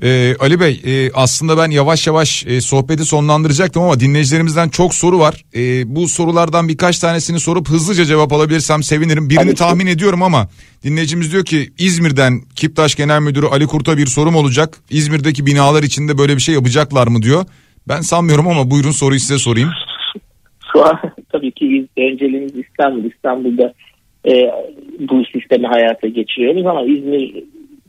Ee, 0.03 0.35
Ali 0.39 0.59
Bey 0.59 0.81
e, 0.85 1.11
aslında 1.13 1.57
ben 1.57 1.71
yavaş 1.71 2.07
yavaş 2.07 2.45
e, 2.47 2.61
sohbeti 2.61 3.05
sonlandıracaktım 3.05 3.83
ama 3.83 3.99
dinleyicilerimizden 3.99 4.69
çok 4.69 4.93
soru 4.93 5.19
var. 5.19 5.45
E, 5.55 5.95
bu 5.95 6.07
sorulardan 6.07 6.67
birkaç 6.67 6.99
tanesini 6.99 7.39
sorup 7.39 7.69
hızlıca 7.69 8.05
cevap 8.05 8.33
alabilirsem 8.33 8.83
sevinirim. 8.83 9.29
Birini 9.29 9.39
Tabii 9.39 9.49
ki. 9.49 9.55
tahmin 9.55 9.87
ediyorum 9.87 10.23
ama 10.23 10.47
dinleyicimiz 10.83 11.31
diyor 11.31 11.45
ki 11.45 11.69
İzmir'den 11.77 12.41
Kiptaş 12.55 12.95
Genel 12.95 13.21
Müdürü 13.21 13.45
Ali 13.45 13.67
Kurt'a 13.67 13.97
bir 13.97 14.05
sorum 14.05 14.35
olacak. 14.35 14.77
İzmir'deki 14.89 15.45
binalar 15.45 15.83
içinde 15.83 16.17
böyle 16.17 16.35
bir 16.35 16.41
şey 16.41 16.55
yapacaklar 16.55 17.07
mı 17.07 17.21
diyor. 17.21 17.45
Ben 17.87 18.01
sanmıyorum 18.01 18.47
ama 18.47 18.71
buyurun 18.71 18.91
soruyu 18.91 19.19
size 19.19 19.37
sorayım. 19.37 19.69
Şu 20.73 20.85
an 20.85 20.99
tabii 21.31 21.51
ki 21.51 21.87
önceliğimiz 21.97 22.55
İstanbul. 22.55 23.11
İstanbul'da 23.11 23.73
e, 24.25 24.31
bu 24.99 25.23
sistemi 25.33 25.67
hayata 25.67 26.07
geçiriyoruz 26.07 26.65
ama 26.65 26.81
İzmir'de 26.81 27.43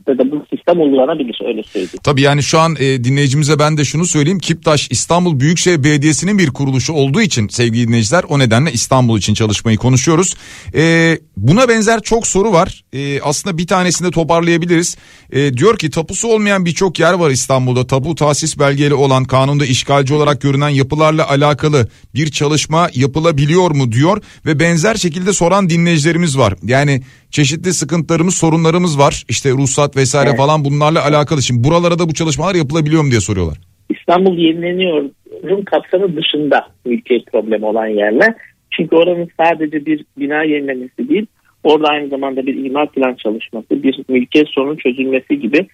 de 0.07 0.31
bu 0.31 0.45
sistem 0.55 0.81
uygulanabilir 0.81 1.39
öyle 1.47 1.63
söyleyeyim. 1.63 1.99
Tabii 2.03 2.21
yani 2.21 2.43
şu 2.43 2.59
an 2.59 2.75
e, 2.79 3.03
dinleyicimize 3.03 3.59
ben 3.59 3.77
de 3.77 3.85
şunu 3.85 4.05
söyleyeyim. 4.05 4.39
Kiptaş 4.39 4.87
İstanbul 4.91 5.39
Büyükşehir 5.39 5.83
Belediyesi'nin 5.83 6.37
bir 6.37 6.49
kuruluşu 6.49 6.93
olduğu 6.93 7.21
için 7.21 7.47
sevgili 7.47 7.87
dinleyiciler 7.87 8.23
o 8.29 8.39
nedenle 8.39 8.71
İstanbul 8.71 9.17
için 9.17 9.33
çalışmayı 9.33 9.77
konuşuyoruz. 9.77 10.35
E, 10.75 11.17
buna 11.37 11.69
benzer 11.69 12.01
çok 12.01 12.27
soru 12.27 12.51
var. 12.51 12.83
E, 12.93 13.21
aslında 13.21 13.57
bir 13.57 13.67
tanesini 13.67 14.07
de 14.07 14.11
toparlayabiliriz. 14.11 14.97
E, 15.31 15.53
diyor 15.53 15.77
ki 15.77 15.89
tapusu 15.89 16.27
olmayan 16.27 16.65
birçok 16.65 16.99
yer 16.99 17.13
var 17.13 17.29
İstanbul'da. 17.29 17.87
Tapu 17.87 18.15
tahsis 18.15 18.59
belgeli 18.59 18.93
olan 18.93 19.23
kanunda 19.23 19.65
işgalci 19.65 20.13
olarak 20.13 20.41
görünen 20.41 20.69
yapılarla 20.69 21.29
alakalı 21.29 21.87
bir 22.15 22.31
çalışma 22.31 22.89
yapılabiliyor 22.93 23.71
mu 23.71 23.91
diyor. 23.91 24.21
Ve 24.45 24.59
benzer 24.59 24.95
şekilde 24.95 25.33
soran 25.33 25.69
dinleyicilerimiz 25.69 26.37
var. 26.37 26.53
Yani 26.63 27.01
çeşitli 27.37 27.73
sıkıntılarımız 27.73 28.35
sorunlarımız 28.35 28.99
var. 28.99 29.23
İşte 29.29 29.49
ruhsat 29.49 29.97
vesaire 29.97 30.29
Evet. 30.29 30.37
falan 30.37 30.65
bunlarla 30.65 31.05
alakalı. 31.05 31.41
Şimdi 31.41 31.63
buralara 31.67 31.99
da 31.99 32.09
bu 32.09 32.13
çalışmalar 32.13 32.55
yapılabiliyor 32.55 33.03
mu 33.03 33.11
diye 33.11 33.21
soruyorlar. 33.21 33.57
İstanbul 33.89 34.37
yenileniyor'un 34.37 35.61
kapsamı 35.61 36.15
dışında 36.15 36.67
mülkiyet 36.85 37.25
problemi 37.31 37.65
olan 37.65 37.87
yerler. 37.87 38.33
Çünkü 38.71 38.95
oranın 38.95 39.29
sadece 39.41 39.85
bir 39.85 40.05
bina 40.17 40.43
yenilemesi 40.43 41.09
değil, 41.09 41.25
orada 41.63 41.87
aynı 41.87 42.09
zamanda 42.09 42.45
bir 42.45 42.65
imar 42.65 42.91
plan 42.91 43.13
çalışması, 43.13 43.83
bir 43.83 44.03
mülkiyet 44.09 44.47
sorunun 44.49 44.75
çözülmesi 44.75 45.39
gibi 45.39 45.67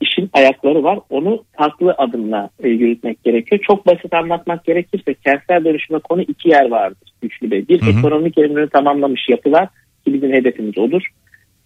işin 0.00 0.30
ayakları 0.32 0.82
var. 0.82 0.98
Onu 1.10 1.44
farklı 1.56 1.94
adımla 1.98 2.50
e, 2.64 2.68
yürütmek 2.68 3.24
gerekiyor. 3.24 3.60
Çok 3.66 3.86
basit 3.86 4.14
anlatmak 4.14 4.64
gerekirse 4.64 5.14
kentsel 5.14 5.64
dönüşüme 5.64 5.98
konu 5.98 6.22
iki 6.22 6.48
yer 6.48 6.70
vardır 6.70 7.12
Güçlü 7.22 7.50
Bey. 7.50 7.68
Bir 7.68 7.82
Hı 7.82 7.86
hı. 7.86 7.98
ekonomik 7.98 8.38
ömrünü 8.38 8.68
tamamlamış 8.68 9.28
yapılar 9.28 9.68
ki 10.08 10.14
bizim 10.14 10.32
hedefimiz 10.32 10.78
odur. 10.78 11.02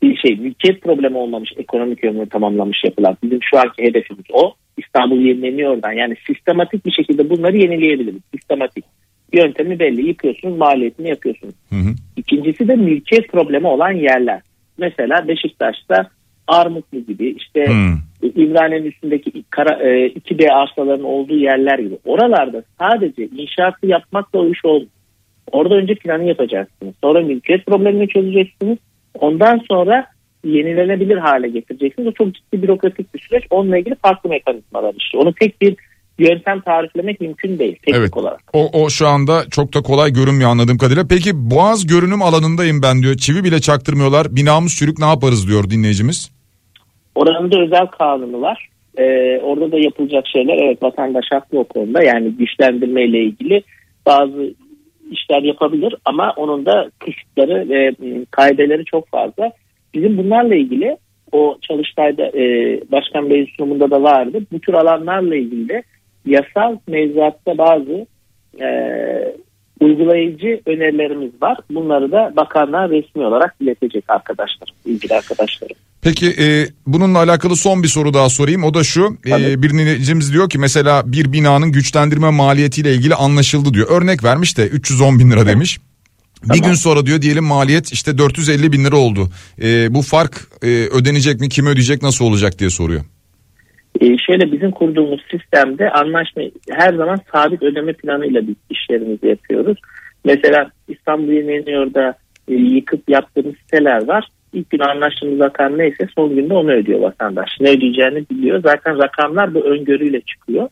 Bir 0.02 0.16
şey 0.16 0.36
mülkiyet 0.36 0.82
problemi 0.82 1.16
olmamış 1.16 1.50
ekonomik 1.56 2.04
ömrünü 2.04 2.28
tamamlamış 2.28 2.84
yapılar. 2.84 3.16
Bizim 3.22 3.38
şu 3.42 3.58
anki 3.58 3.82
hedefimiz 3.82 4.24
o. 4.32 4.54
İstanbul 4.78 5.20
yenileniyordan 5.20 5.92
yani 5.92 6.14
sistematik 6.26 6.86
bir 6.86 6.92
şekilde 6.92 7.30
bunları 7.30 7.56
yenileyebiliriz. 7.56 8.20
Sistematik. 8.34 8.84
Yöntemi 9.32 9.78
belli. 9.78 10.08
Yıkıyorsunuz 10.08 10.58
maliyetini 10.58 11.08
yapıyorsunuz. 11.08 11.54
Hı 11.70 11.76
hı. 11.76 11.94
İkincisi 12.16 12.68
de 12.68 12.76
mülkiyet 12.76 13.28
problemi 13.28 13.66
olan 13.66 13.92
yerler. 13.92 14.40
Mesela 14.78 15.28
Beşiktaş'ta 15.28 16.10
Armutlu 16.46 17.06
gibi 17.06 17.36
işte 17.38 17.66
Hmm. 17.66 17.98
İmrane'nin 18.34 18.84
üstündeki 18.84 19.44
kara, 19.50 19.82
e, 19.82 20.06
2B 20.06 20.52
arsaların 20.52 21.04
olduğu 21.04 21.36
yerler 21.36 21.78
gibi. 21.78 21.98
Oralarda 22.04 22.62
sadece 22.78 23.26
inşaatı 23.26 23.86
yapmakla 23.86 24.38
o 24.38 24.48
iş 24.48 24.64
olmuyor. 24.64 24.88
Orada 25.52 25.74
önce 25.74 25.94
planı 25.94 26.24
yapacaksınız. 26.24 26.94
Sonra 27.04 27.20
mülkiyet 27.20 27.66
problemini 27.66 28.08
çözeceksiniz. 28.08 28.78
Ondan 29.20 29.60
sonra 29.68 30.06
yenilenebilir 30.44 31.16
hale 31.16 31.48
getireceksiniz. 31.48 32.08
O 32.08 32.12
çok 32.12 32.34
ciddi 32.34 32.62
bürokratik 32.62 33.14
bir 33.14 33.20
süreç. 33.20 33.44
Onunla 33.50 33.78
ilgili 33.78 33.94
farklı 33.94 34.30
mekanizmalar 34.30 34.94
işliyor. 34.94 35.24
Onu 35.24 35.34
tek 35.34 35.60
bir 35.60 35.76
yöntem 36.18 36.60
tariflemek 36.60 37.20
mümkün 37.20 37.58
değil 37.58 37.76
teknik 37.76 37.96
Evet. 37.96 38.16
olarak. 38.16 38.40
O, 38.52 38.82
o 38.82 38.90
şu 38.90 39.06
anda 39.06 39.42
çok 39.50 39.74
da 39.74 39.82
kolay 39.82 40.12
görünmüyor 40.12 40.50
anladığım 40.50 40.78
kadarıyla. 40.78 41.04
Peki 41.08 41.30
Boğaz 41.34 41.86
görünüm 41.86 42.22
alanındayım 42.22 42.82
ben 42.82 43.02
diyor. 43.02 43.16
Çivi 43.16 43.44
bile 43.44 43.60
çaktırmıyorlar. 43.60 44.36
Binamız 44.36 44.76
çürük 44.78 44.98
ne 44.98 45.06
yaparız 45.06 45.48
diyor 45.48 45.70
dinleyicimiz. 45.70 46.30
Oranın 47.14 47.52
da 47.52 47.60
özel 47.60 47.86
kanunu 47.86 48.40
var. 48.40 48.68
Ee, 48.98 49.38
orada 49.42 49.72
da 49.72 49.78
yapılacak 49.78 50.24
şeyler 50.32 50.58
evet 50.62 50.82
vatandaş 50.82 51.24
haklı 51.30 51.58
o 51.58 51.64
konuda. 51.64 52.02
Yani 52.02 52.30
güçlendirme 52.30 53.04
ile 53.04 53.18
ilgili 53.18 53.62
bazı 54.06 54.54
işler 55.10 55.42
yapabilir 55.42 55.94
ama 56.04 56.32
onun 56.36 56.66
da 56.66 56.90
kısıtları 56.98 57.68
ve 57.68 57.90
m, 57.98 58.24
kaideleri 58.30 58.84
çok 58.84 59.08
fazla. 59.08 59.52
Bizim 59.94 60.18
bunlarla 60.18 60.54
ilgili 60.54 60.96
o 61.32 61.58
çalıştayda 61.60 62.26
e, 62.26 62.44
Başkan 62.92 63.30
Bey'in 63.30 63.48
sunumunda 63.56 63.90
da 63.90 64.02
vardı. 64.02 64.38
Bu 64.52 64.60
tür 64.60 64.74
alanlarla 64.74 65.36
ilgili 65.36 65.68
de 65.68 65.82
yasal 66.26 66.76
mevzuatta 66.88 67.58
bazı 67.58 68.06
e, 68.60 68.66
uygulayıcı 69.84 70.60
önerilerimiz 70.66 71.30
var. 71.42 71.58
Bunları 71.70 72.12
da 72.12 72.32
bakanlar 72.36 72.90
resmi 72.90 73.26
olarak 73.26 73.54
iletecek 73.60 74.04
arkadaşlar, 74.08 74.68
ilgili 74.84 75.14
arkadaşlarım. 75.14 75.76
Peki 76.02 76.26
e, 76.38 76.66
bununla 76.86 77.18
alakalı 77.18 77.56
son 77.56 77.82
bir 77.82 77.88
soru 77.88 78.14
daha 78.14 78.28
sorayım. 78.28 78.64
O 78.64 78.74
da 78.74 78.84
şu. 78.84 79.16
E, 79.26 79.30
Tabii. 79.30 79.62
bir 79.62 79.70
dinleyicimiz 79.70 80.32
diyor 80.32 80.50
ki 80.50 80.58
mesela 80.58 81.12
bir 81.12 81.32
binanın 81.32 81.72
güçlendirme 81.72 82.30
maliyetiyle 82.30 82.94
ilgili 82.94 83.14
anlaşıldı 83.14 83.74
diyor. 83.74 83.88
Örnek 83.90 84.24
vermiş 84.24 84.58
de 84.58 84.66
310 84.66 85.18
bin 85.18 85.30
lira 85.30 85.46
demiş. 85.46 85.78
Bir 86.42 86.48
Tamam. 86.48 86.68
gün 86.68 86.74
sonra 86.74 87.06
diyor 87.06 87.22
diyelim 87.22 87.44
maliyet 87.44 87.92
işte 87.92 88.18
450 88.18 88.72
bin 88.72 88.84
lira 88.84 88.96
oldu. 88.96 89.28
E, 89.62 89.94
bu 89.94 90.02
fark 90.02 90.48
e, 90.62 90.66
ödenecek 90.68 91.40
mi 91.40 91.48
kim 91.48 91.66
ödeyecek 91.66 92.02
nasıl 92.02 92.24
olacak 92.24 92.58
diye 92.58 92.70
soruyor. 92.70 93.04
Ee, 94.00 94.18
şöyle 94.18 94.52
bizim 94.52 94.70
kurduğumuz 94.70 95.20
sistemde 95.30 95.90
anlaşma 95.90 96.42
her 96.70 96.94
zaman 96.94 97.18
sabit 97.32 97.62
ödeme 97.62 97.92
planıyla 97.92 98.46
biz 98.48 98.54
işlerimizi 98.70 99.26
yapıyoruz. 99.26 99.78
Mesela 100.24 100.70
İstanbul 100.88 101.32
Yenileniyor'da 101.32 102.14
e, 102.48 102.54
yıkıp 102.54 103.08
yaptığımız 103.08 103.54
siteler 103.56 104.08
var. 104.08 104.28
İlk 104.52 104.70
gün 104.70 104.78
anlaştığımız 104.78 105.40
rakam 105.40 105.78
neyse 105.78 106.08
son 106.14 106.34
günde 106.34 106.54
onu 106.54 106.72
ödüyor 106.72 107.00
vatandaş. 107.00 107.50
Ne 107.60 107.70
ödeyeceğini 107.70 108.28
biliyor. 108.30 108.62
Zaten 108.62 108.98
rakamlar 108.98 109.54
bu 109.54 109.60
öngörüyle 109.60 110.20
çıkıyor. 110.20 110.68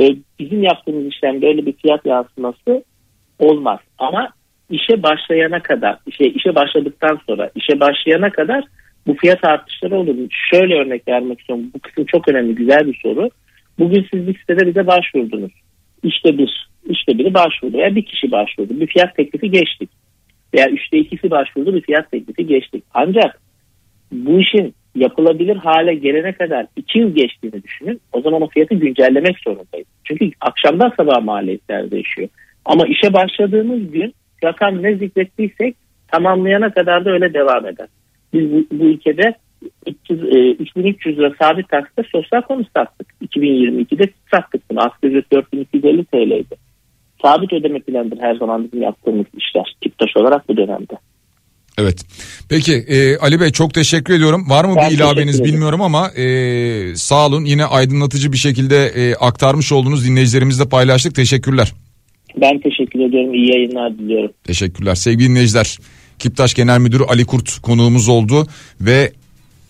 Ee, 0.00 0.16
bizim 0.38 0.62
yaptığımız 0.62 1.06
işlem 1.06 1.42
böyle 1.42 1.66
bir 1.66 1.72
fiyat 1.72 2.06
yansıması 2.06 2.84
olmaz. 3.38 3.78
Ama 3.98 4.28
işe 4.70 5.02
başlayana 5.02 5.62
kadar, 5.62 5.98
işe, 6.06 6.24
işe 6.24 6.54
başladıktan 6.54 7.18
sonra, 7.26 7.50
işe 7.54 7.80
başlayana 7.80 8.30
kadar 8.30 8.64
bu 9.06 9.14
fiyat 9.14 9.44
artışları 9.44 9.96
olur. 9.96 10.16
Şöyle 10.50 10.74
örnek 10.74 11.08
vermek 11.08 11.40
istiyorum. 11.40 11.64
Bu 11.74 11.78
kısım 11.78 12.04
çok 12.04 12.28
önemli, 12.28 12.54
güzel 12.54 12.86
bir 12.86 13.00
soru. 13.02 13.30
Bugün 13.78 14.06
siz 14.12 14.26
bir 14.26 14.38
sitede 14.38 14.66
bize 14.66 14.86
başvurdunuz. 14.86 15.52
İşte 16.02 16.38
bir, 16.38 16.68
işte 16.88 17.18
biri 17.18 17.34
başvurdu 17.34 17.78
veya 17.78 17.94
bir 17.94 18.04
kişi 18.04 18.30
başvurdu. 18.30 18.80
Bir 18.80 18.86
fiyat 18.86 19.16
teklifi 19.16 19.50
geçtik. 19.50 19.90
Veya 20.54 20.68
üçte 20.68 20.98
ikisi 20.98 21.30
başvurdu 21.30 21.74
bir 21.74 21.80
fiyat 21.80 22.10
teklifi 22.10 22.46
geçtik. 22.46 22.84
Ancak 22.94 23.40
bu 24.12 24.40
işin 24.40 24.74
yapılabilir 24.94 25.56
hale 25.56 25.94
gelene 25.94 26.32
kadar 26.32 26.66
iki 26.76 26.98
yıl 26.98 27.14
geçtiğini 27.14 27.62
düşünün. 27.62 28.00
O 28.12 28.20
zaman 28.20 28.42
o 28.42 28.48
fiyatı 28.48 28.74
güncellemek 28.74 29.38
zorundayız. 29.38 29.86
Çünkü 30.04 30.30
akşamdan 30.40 30.92
sabaha 30.96 31.20
maliyetler 31.20 31.90
değişiyor. 31.90 32.28
Ama 32.64 32.86
işe 32.86 33.12
başladığımız 33.12 33.90
gün 33.90 34.14
rakam 34.44 34.82
ne 34.82 34.94
zikrettiysek 34.94 35.76
tamamlayana 36.12 36.72
kadar 36.72 37.04
da 37.04 37.10
öyle 37.10 37.34
devam 37.34 37.66
eder. 37.66 37.88
Biz 38.32 38.52
bu, 38.52 38.78
bu 38.78 38.84
ülkede 38.84 39.34
300, 39.86 40.22
e, 40.22 40.62
3300 40.62 41.18
lira 41.18 41.34
sabit 41.38 41.68
taksitle 41.68 42.02
sosyal 42.12 42.42
konut 42.42 42.66
sattık. 42.76 43.06
2022'de 43.22 44.10
sattık 44.30 44.70
bunu. 44.70 44.80
Asgari 44.80 45.12
ücret 45.12 45.32
4250 45.32 46.04
TL'ydi. 46.04 46.56
Sabit 47.22 47.52
ödeme 47.52 47.80
planıdır 47.80 48.18
her 48.20 48.34
zaman 48.34 48.64
bizim 48.64 48.82
yaptığımız 48.82 49.26
işler. 49.38 49.76
Tiptaş 49.80 50.16
olarak 50.16 50.48
bu 50.48 50.56
dönemde. 50.56 50.94
Evet. 51.78 52.04
Peki 52.48 52.72
e, 52.72 53.16
Ali 53.16 53.40
Bey 53.40 53.50
çok 53.50 53.74
teşekkür 53.74 54.14
ediyorum. 54.14 54.50
Var 54.50 54.64
mı 54.64 54.74
Ben 54.76 54.90
bir 54.90 54.96
ilaveniz 54.96 55.44
bilmiyorum 55.44 55.80
ama 55.80 56.10
e, 56.10 56.26
sağ 56.96 57.26
olun. 57.26 57.44
Yine 57.44 57.64
aydınlatıcı 57.64 58.32
bir 58.32 58.36
şekilde 58.36 58.76
e, 58.86 59.14
aktarmış 59.14 59.72
olduğunuz 59.72 60.08
dinleyicilerimizle 60.08 60.68
paylaştık. 60.68 61.14
Teşekkürler. 61.14 61.72
Ben 62.36 62.60
teşekkür 62.60 63.00
ediyorum. 63.00 63.34
İyi 63.34 63.52
yayınlar 63.52 63.98
diliyorum. 63.98 64.30
Teşekkürler. 64.44 64.94
Sevgili 64.94 65.28
dinleyiciler, 65.28 65.78
Kiptaş 66.22 66.54
Genel 66.54 66.78
Müdürü 66.78 67.04
Ali 67.04 67.24
Kurt 67.24 67.58
konuğumuz 67.58 68.08
oldu 68.08 68.46
ve 68.80 69.12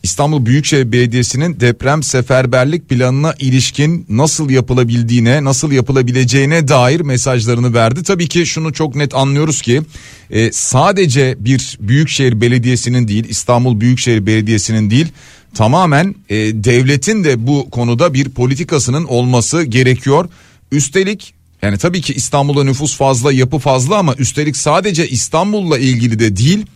İstanbul 0.02 0.46
Büyükşehir 0.46 0.92
Belediyesi'nin 0.92 1.60
deprem 1.60 2.02
seferberlik 2.02 2.88
planına 2.88 3.34
ilişkin 3.38 4.06
nasıl 4.08 4.50
yapılabildiğine, 4.50 5.44
nasıl 5.44 5.72
yapılabileceğine 5.72 6.68
dair 6.68 7.00
mesajlarını 7.00 7.74
verdi. 7.74 8.02
Tabii 8.02 8.28
ki 8.28 8.46
şunu 8.46 8.72
çok 8.72 8.94
net 8.96 9.14
anlıyoruz 9.14 9.62
ki 9.62 9.82
e, 10.30 10.52
sadece 10.52 11.36
bir 11.38 11.78
Büyükşehir 11.80 12.40
Belediyesi'nin 12.40 13.08
değil, 13.08 13.24
İstanbul 13.28 13.80
Büyükşehir 13.80 14.26
Belediyesi'nin 14.26 14.90
değil, 14.90 15.06
tamamen 15.54 16.14
e, 16.28 16.36
devletin 16.36 17.24
de 17.24 17.46
bu 17.46 17.70
konuda 17.70 18.14
bir 18.14 18.28
politikasının 18.28 19.04
olması 19.04 19.62
gerekiyor. 19.62 20.28
Üstelik 20.72 21.34
yani 21.62 21.78
tabii 21.78 22.00
ki 22.00 22.14
İstanbul'da 22.14 22.64
nüfus 22.64 22.96
fazla, 22.96 23.32
yapı 23.32 23.58
fazla 23.58 23.98
ama 23.98 24.14
üstelik 24.14 24.56
sadece 24.56 25.08
İstanbul'la 25.08 25.78
ilgili 25.78 26.18
de 26.18 26.36
değil, 26.36 26.66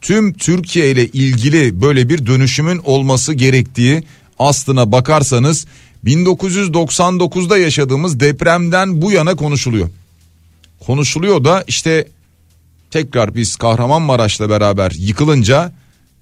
tüm 0.00 0.32
Türkiye 0.32 0.90
ile 0.90 1.06
ilgili 1.06 1.80
böyle 1.80 2.08
bir 2.08 2.26
dönüşümün 2.26 2.80
olması 2.84 3.34
gerektiği 3.34 4.02
aslına 4.38 4.92
bakarsanız 4.92 5.66
1999'da 6.04 7.58
yaşadığımız 7.58 8.20
depremden 8.20 9.02
bu 9.02 9.12
yana 9.12 9.36
konuşuluyor. 9.36 9.88
Konuşuluyor 10.86 11.44
da 11.44 11.64
işte 11.66 12.08
tekrar 12.90 13.34
biz 13.34 13.56
Kahramanmaraş'la 13.56 14.50
beraber 14.50 14.92
yıkılınca 14.96 15.72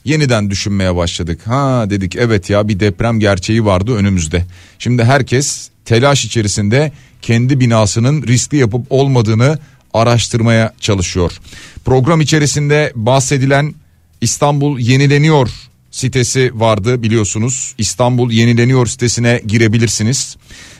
yeniden 0.04 0.50
düşünmeye 0.50 0.96
başladık. 0.96 1.40
Ha 1.46 1.86
dedik 1.90 2.16
evet 2.16 2.50
ya 2.50 2.68
bir 2.68 2.80
deprem 2.80 3.20
gerçeği 3.20 3.64
vardı 3.64 3.94
önümüzde. 3.94 4.44
Şimdi 4.78 5.04
herkes 5.04 5.70
telaş 5.84 6.24
içerisinde 6.24 6.92
kendi 7.22 7.60
binasının 7.60 8.22
riskli 8.22 8.56
yapıp 8.56 8.86
olmadığını 8.90 9.58
araştırmaya 9.94 10.72
çalışıyor. 10.80 11.32
Program 11.84 12.20
içerisinde 12.20 12.92
bahsedilen 12.94 13.74
İstanbul 14.20 14.78
yenileniyor 14.78 15.50
sitesi 15.90 16.50
vardı 16.54 17.02
biliyorsunuz. 17.02 17.74
İstanbul 17.78 18.30
yenileniyor 18.30 18.86
sitesine 18.86 19.40
girebilirsiniz. 19.46 20.36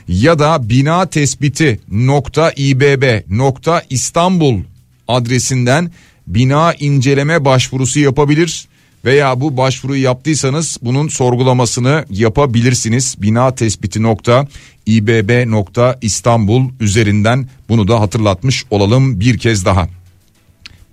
Ya 0.07 0.39
da 0.39 0.69
bina 0.69 1.05
tespiti 1.05 1.79
nokta 1.91 2.51
İBB 2.51 3.21
nokta 3.29 3.83
İstanbul 3.89 4.61
adresinden 5.07 5.91
bina 6.27 6.73
inceleme 6.73 7.45
başvurusu 7.45 7.99
yapabilir 7.99 8.67
veya 9.05 9.41
bu 9.41 9.57
başvuruyu 9.57 10.01
yaptıysanız 10.01 10.77
bunun 10.81 11.07
sorgulamasını 11.07 12.05
yapabilirsiniz. 12.09 13.15
Bina 13.21 13.55
tespiti 13.55 14.03
nokta 14.03 14.47
İBB 14.85 15.49
nokta 15.49 15.97
İstanbul 16.01 16.69
üzerinden 16.79 17.49
bunu 17.69 17.87
da 17.87 17.99
hatırlatmış 17.99 18.65
olalım 18.69 19.19
bir 19.19 19.37
kez 19.37 19.65
daha. 19.65 19.87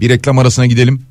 Bir 0.00 0.08
reklam 0.08 0.38
arasına 0.38 0.66
gidelim. 0.66 1.02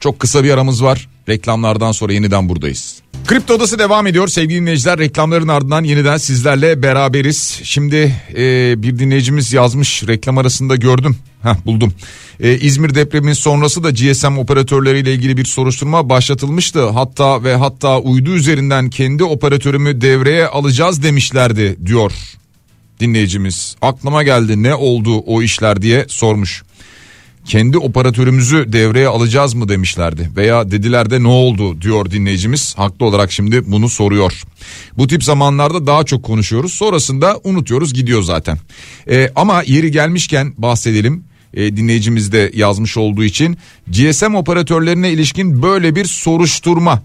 Çok 0.00 0.20
kısa 0.20 0.44
bir 0.44 0.50
aramız 0.50 0.84
var. 0.84 1.08
Reklamlardan 1.28 1.92
sonra 1.92 2.12
yeniden 2.12 2.48
buradayız. 2.48 3.02
Kripto 3.32 3.54
Odası 3.54 3.78
devam 3.78 4.06
ediyor 4.06 4.28
sevgili 4.28 4.60
dinleyiciler. 4.60 4.98
Reklamların 4.98 5.48
ardından 5.48 5.84
yeniden 5.84 6.16
sizlerle 6.16 6.82
beraberiz. 6.82 7.60
Şimdi 7.62 8.14
e, 8.36 8.74
bir 8.82 8.98
dinleyicimiz 8.98 9.52
yazmış 9.52 10.06
reklam 10.08 10.38
arasında 10.38 10.76
gördüm. 10.76 11.16
Heh, 11.42 11.54
buldum. 11.66 11.94
E, 12.40 12.58
İzmir 12.58 12.94
depreminin 12.94 13.32
sonrası 13.32 13.84
da 13.84 13.90
GSM 13.90 14.38
operatörleriyle 14.38 15.14
ilgili 15.14 15.36
bir 15.36 15.44
soruşturma 15.44 16.08
başlatılmıştı. 16.08 16.88
Hatta 16.88 17.44
ve 17.44 17.56
hatta 17.56 17.98
uydu 17.98 18.30
üzerinden 18.30 18.90
kendi 18.90 19.24
operatörümü 19.24 20.00
devreye 20.00 20.46
alacağız 20.46 21.02
demişlerdi 21.02 21.76
diyor 21.86 22.12
dinleyicimiz. 23.00 23.76
Aklıma 23.82 24.22
geldi 24.22 24.62
ne 24.62 24.74
oldu 24.74 25.18
o 25.18 25.42
işler 25.42 25.82
diye 25.82 26.06
sormuş 26.08 26.62
kendi 27.44 27.78
operatörümüzü 27.78 28.72
devreye 28.72 29.08
alacağız 29.08 29.54
mı 29.54 29.68
demişlerdi. 29.68 30.30
Veya 30.36 30.70
dediler 30.70 31.10
de 31.10 31.22
ne 31.22 31.28
oldu 31.28 31.80
diyor 31.80 32.10
dinleyicimiz. 32.10 32.74
Haklı 32.78 33.06
olarak 33.06 33.32
şimdi 33.32 33.72
bunu 33.72 33.88
soruyor. 33.88 34.42
Bu 34.98 35.06
tip 35.06 35.24
zamanlarda 35.24 35.86
daha 35.86 36.04
çok 36.04 36.22
konuşuyoruz. 36.22 36.72
Sonrasında 36.72 37.40
unutuyoruz 37.44 37.94
gidiyor 37.94 38.22
zaten. 38.22 38.58
Ee, 39.10 39.30
ama 39.36 39.62
yeri 39.66 39.90
gelmişken 39.90 40.54
bahsedelim. 40.58 41.24
E, 41.54 41.76
dinleyicimiz 41.76 42.32
de 42.32 42.50
yazmış 42.54 42.96
olduğu 42.96 43.24
için 43.24 43.58
GSM 43.88 44.34
operatörlerine 44.34 45.10
ilişkin 45.10 45.62
böyle 45.62 45.96
bir 45.96 46.04
soruşturma 46.04 47.02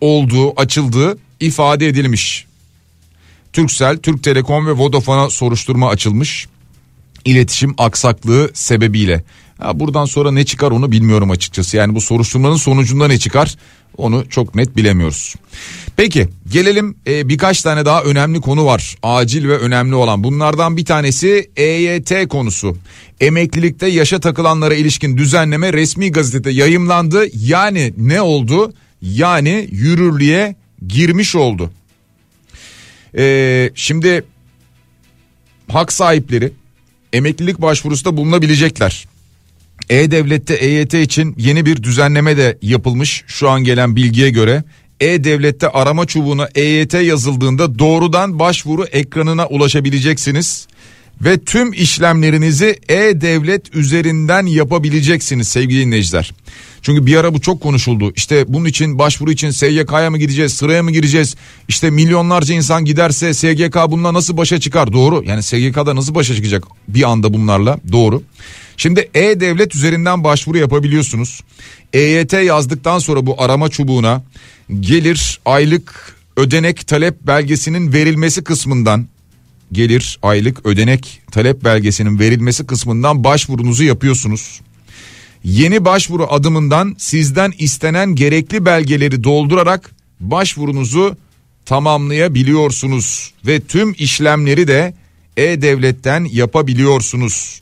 olduğu 0.00 0.60
açıldığı 0.60 1.18
ifade 1.40 1.88
edilmiş. 1.88 2.46
Turkcell, 3.52 3.98
Türk 3.98 4.22
Telekom 4.22 4.66
ve 4.66 4.72
Vodafone'a 4.72 5.30
soruşturma 5.30 5.88
açılmış 5.88 6.46
iletişim 7.26 7.74
aksaklığı 7.78 8.50
sebebiyle. 8.54 9.24
Ha, 9.58 9.80
buradan 9.80 10.04
sonra 10.04 10.32
ne 10.32 10.44
çıkar 10.44 10.70
onu 10.70 10.92
bilmiyorum 10.92 11.30
açıkçası. 11.30 11.76
Yani 11.76 11.94
bu 11.94 12.00
soruşturmanın 12.00 12.56
sonucunda 12.56 13.08
ne 13.08 13.18
çıkar 13.18 13.56
onu 13.96 14.24
çok 14.30 14.54
net 14.54 14.76
bilemiyoruz. 14.76 15.34
Peki 15.96 16.28
gelelim 16.52 16.96
e, 17.06 17.28
birkaç 17.28 17.62
tane 17.62 17.84
daha 17.84 18.02
önemli 18.02 18.40
konu 18.40 18.64
var. 18.64 18.96
Acil 19.02 19.48
ve 19.48 19.58
önemli 19.58 19.94
olan. 19.94 20.24
Bunlardan 20.24 20.76
bir 20.76 20.84
tanesi 20.84 21.50
EYT 21.56 22.28
konusu. 22.28 22.76
Emeklilikte 23.20 23.86
yaşa 23.86 24.20
takılanlara 24.20 24.74
ilişkin 24.74 25.16
düzenleme 25.16 25.72
resmi 25.72 26.12
gazetede 26.12 26.50
yayımlandı. 26.50 27.26
Yani 27.34 27.94
ne 27.96 28.20
oldu? 28.20 28.72
Yani 29.02 29.68
yürürlüğe 29.70 30.56
girmiş 30.88 31.34
oldu. 31.34 31.70
E, 33.18 33.70
şimdi 33.74 34.24
hak 35.68 35.92
sahipleri 35.92 36.52
emeklilik 37.12 37.60
başvurusunda 37.60 38.16
bulunabilecekler. 38.16 39.06
E-Devlet'te 39.90 40.54
EYT 40.54 40.94
için 40.94 41.34
yeni 41.38 41.66
bir 41.66 41.82
düzenleme 41.82 42.36
de 42.36 42.58
yapılmış 42.62 43.24
şu 43.26 43.50
an 43.50 43.64
gelen 43.64 43.96
bilgiye 43.96 44.30
göre. 44.30 44.64
E-Devlet'te 45.00 45.68
arama 45.68 46.06
çubuğuna 46.06 46.48
EYT 46.54 46.94
yazıldığında 46.94 47.78
doğrudan 47.78 48.38
başvuru 48.38 48.84
ekranına 48.84 49.46
ulaşabileceksiniz. 49.46 50.66
Ve 51.20 51.38
tüm 51.38 51.72
işlemlerinizi 51.72 52.78
E-Devlet 52.88 53.74
üzerinden 53.74 54.46
yapabileceksiniz 54.46 55.48
sevgili 55.48 55.86
dinleyiciler. 55.86 56.32
Çünkü 56.86 57.06
bir 57.06 57.16
ara 57.16 57.34
bu 57.34 57.40
çok 57.40 57.60
konuşuldu. 57.60 58.12
İşte 58.16 58.44
bunun 58.48 58.64
için 58.64 58.98
başvuru 58.98 59.32
için 59.32 59.50
SGK'ya 59.50 60.10
mı 60.10 60.18
gideceğiz, 60.18 60.52
sıraya 60.52 60.82
mı 60.82 60.90
gireceğiz? 60.90 61.36
İşte 61.68 61.90
milyonlarca 61.90 62.54
insan 62.54 62.84
giderse 62.84 63.34
SGK 63.34 63.76
bununla 63.88 64.14
nasıl 64.14 64.36
başa 64.36 64.60
çıkar? 64.60 64.92
Doğru. 64.92 65.24
Yani 65.24 65.42
SGK'da 65.42 65.96
nasıl 65.96 66.14
başa 66.14 66.34
çıkacak 66.34 66.64
bir 66.88 67.10
anda 67.10 67.34
bunlarla? 67.34 67.78
Doğru. 67.92 68.22
Şimdi 68.76 69.10
E-Devlet 69.14 69.74
üzerinden 69.74 70.24
başvuru 70.24 70.58
yapabiliyorsunuz. 70.58 71.40
EYT 71.92 72.32
yazdıktan 72.32 72.98
sonra 72.98 73.26
bu 73.26 73.42
arama 73.42 73.68
çubuğuna 73.68 74.22
gelir 74.80 75.40
aylık 75.44 76.16
ödenek 76.36 76.86
talep 76.86 77.26
belgesinin 77.26 77.92
verilmesi 77.92 78.44
kısmından 78.44 79.06
gelir 79.72 80.18
aylık 80.22 80.66
ödenek 80.66 81.20
talep 81.30 81.64
belgesinin 81.64 82.18
verilmesi 82.18 82.66
kısmından 82.66 83.24
başvurunuzu 83.24 83.84
yapıyorsunuz. 83.84 84.60
Yeni 85.46 85.84
başvuru 85.84 86.26
adımından 86.30 86.94
sizden 86.98 87.52
istenen 87.58 88.14
gerekli 88.14 88.64
belgeleri 88.64 89.24
doldurarak 89.24 89.90
başvurunuzu 90.20 91.16
tamamlayabiliyorsunuz 91.66 93.32
ve 93.46 93.60
tüm 93.60 93.94
işlemleri 93.98 94.68
de 94.68 94.94
E-Devlet'ten 95.36 96.24
yapabiliyorsunuz. 96.32 97.60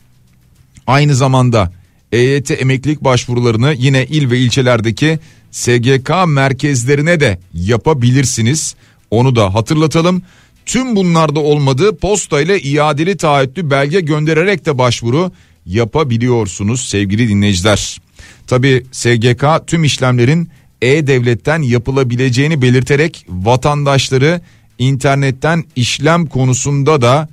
Aynı 0.87 1.14
zamanda 1.14 1.73
EYT 2.12 2.51
emeklilik 2.51 3.05
başvurularını 3.05 3.75
yine 3.79 4.05
il 4.05 4.31
ve 4.31 4.38
ilçelerdeki 4.38 5.18
SGK 5.51 6.11
merkezlerine 6.27 7.20
de 7.20 7.38
yapabilirsiniz. 7.55 8.75
Onu 9.11 9.37
da 9.37 9.55
hatırlatalım. 9.55 10.23
Tüm 10.66 10.97
bunlarda 10.97 11.40
olmadığı 11.40 11.97
posta 11.97 12.40
ile 12.40 12.61
iadeli 12.61 13.16
taahhütlü 13.16 13.70
belge 13.70 14.01
göndererek 14.01 14.66
de 14.66 14.79
başvuru 14.79 15.33
yapabiliyorsunuz 15.66 16.81
sevgili 16.88 17.29
dinleyiciler. 17.29 18.00
Tabi 18.46 18.85
SGK 18.92 19.44
tüm 19.66 19.85
işlemlerin 19.85 20.48
e-devletten 20.83 21.62
yapılabileceğini 21.62 22.62
belirterek 22.62 23.27
vatandaşları 23.29 24.40
internetten 24.79 25.64
işlem 25.77 26.27
konusunda 26.27 27.03
da 27.03 27.29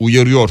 uyarıyor. 0.00 0.50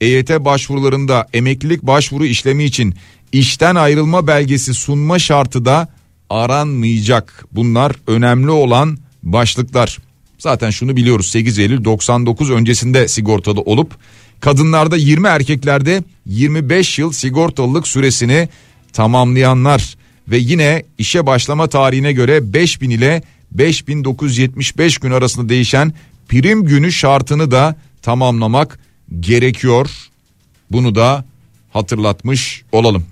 EYT 0.00 0.30
başvurularında 0.30 1.26
emeklilik 1.32 1.82
başvuru 1.82 2.26
işlemi 2.26 2.64
için 2.64 2.94
işten 3.32 3.74
ayrılma 3.74 4.26
belgesi 4.26 4.74
sunma 4.74 5.18
şartı 5.18 5.64
da 5.64 5.88
aranmayacak. 6.30 7.46
Bunlar 7.52 7.92
önemli 8.06 8.50
olan 8.50 8.98
başlıklar. 9.22 9.98
Zaten 10.38 10.70
şunu 10.70 10.96
biliyoruz 10.96 11.30
8 11.30 11.58
Eylül 11.58 11.84
99 11.84 12.50
öncesinde 12.50 13.08
sigortalı 13.08 13.60
olup 13.60 13.96
kadınlarda 14.40 14.96
20 14.96 15.26
erkeklerde 15.28 16.02
25 16.26 16.98
yıl 16.98 17.12
sigortalılık 17.12 17.88
süresini 17.88 18.48
tamamlayanlar 18.92 19.96
ve 20.28 20.38
yine 20.38 20.82
işe 20.98 21.26
başlama 21.26 21.66
tarihine 21.66 22.12
göre 22.12 22.52
5000 22.52 22.90
ile 22.90 23.22
5975 23.52 24.98
gün 24.98 25.10
arasında 25.10 25.48
değişen 25.48 25.92
prim 26.28 26.64
günü 26.64 26.92
şartını 26.92 27.50
da 27.50 27.76
tamamlamak 28.02 28.78
gerekiyor. 29.20 29.90
Bunu 30.70 30.94
da 30.94 31.24
hatırlatmış 31.72 32.62
olalım. 32.72 33.04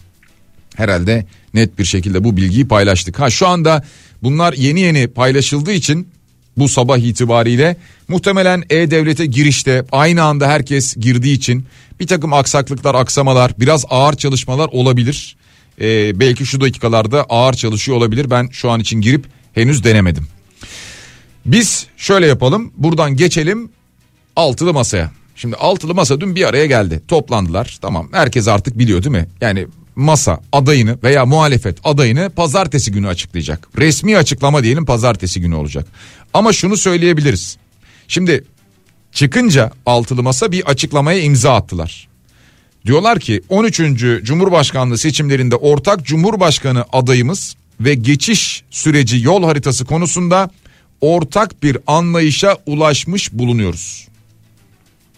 Herhalde 0.77 1.27
net 1.55 1.79
bir 1.79 1.85
şekilde 1.85 2.25
bu 2.25 2.37
bilgiyi 2.37 2.69
paylaştık. 2.69 3.21
Ha 3.21 3.31
şu 3.31 3.49
anda 3.49 3.85
bunlar 4.23 4.53
yeni 4.53 4.81
yeni 4.81 5.09
paylaşıldığı 5.09 5.73
için 5.73 6.09
bu 6.57 6.69
sabah 6.69 6.99
itibariyle 6.99 7.77
muhtemelen 8.09 8.65
E-Devlet'e 8.71 9.27
girişte 9.27 9.85
aynı 9.93 10.23
anda 10.23 10.49
herkes 10.49 10.97
girdiği 10.97 11.35
için 11.35 11.67
bir 12.01 12.07
takım 12.07 12.33
aksaklıklar 12.33 12.95
aksamalar 12.95 13.53
biraz 13.59 13.85
ağır 13.91 14.15
çalışmalar 14.15 14.69
olabilir. 14.73 15.37
Ee, 15.81 16.21
belki 16.21 16.47
şu 16.47 16.61
dakikalarda 16.61 17.25
ağır 17.25 17.55
çalışıyor 17.55 17.99
olabilir 17.99 18.31
ben 18.31 18.49
şu 18.53 18.71
an 18.71 18.81
için 18.81 19.01
girip 19.01 19.25
henüz 19.53 19.85
denemedim. 19.85 20.27
Biz 21.47 21.87
şöyle 21.97 22.27
yapalım 22.27 22.73
buradan 22.77 23.17
geçelim 23.17 23.71
altılı 24.37 24.73
masaya. 24.73 25.11
Şimdi 25.37 25.57
altılı 25.57 25.95
masa 25.95 26.21
dün 26.21 26.35
bir 26.35 26.49
araya 26.49 26.67
geldi 26.67 27.03
toplandılar 27.09 27.79
tamam 27.83 28.09
herkes 28.13 28.49
artık 28.49 28.79
biliyor 28.79 29.05
değil 29.05 29.17
mi? 29.17 29.27
Yani 29.41 29.67
masa 29.97 30.41
adayını 30.53 30.99
veya 31.03 31.27
muhalefet 31.27 31.79
adayını 31.85 32.31
pazartesi 32.31 32.93
günü 32.93 33.09
açıklayacak. 33.09 33.69
Resmi 33.79 34.17
açıklama 34.17 34.63
diyelim 34.63 34.85
pazartesi 34.85 35.41
günü 35.41 35.55
olacak. 35.55 35.87
Ama 36.35 36.53
şunu 36.53 36.77
söyleyebiliriz. 36.77 37.57
Şimdi 38.09 38.45
çıkınca 39.13 39.71
altılı 39.87 40.23
masa 40.23 40.53
bir 40.53 40.65
açıklamaya 40.65 41.21
imza 41.21 41.55
attılar. 41.55 42.09
Diyorlar 42.87 43.21
ki 43.21 43.43
13. 43.49 43.81
Cumhurbaşkanlığı 44.23 44.99
seçimlerinde 44.99 45.57
ortak 45.57 46.05
Cumhurbaşkanı 46.05 46.85
adayımız 46.93 47.57
ve 47.81 47.95
geçiş 47.95 48.63
süreci 48.71 49.21
yol 49.21 49.45
haritası 49.45 49.85
konusunda 49.85 50.51
ortak 51.01 51.63
bir 51.63 51.79
anlayışa 51.87 52.57
ulaşmış 52.67 53.33
bulunuyoruz. 53.33 54.09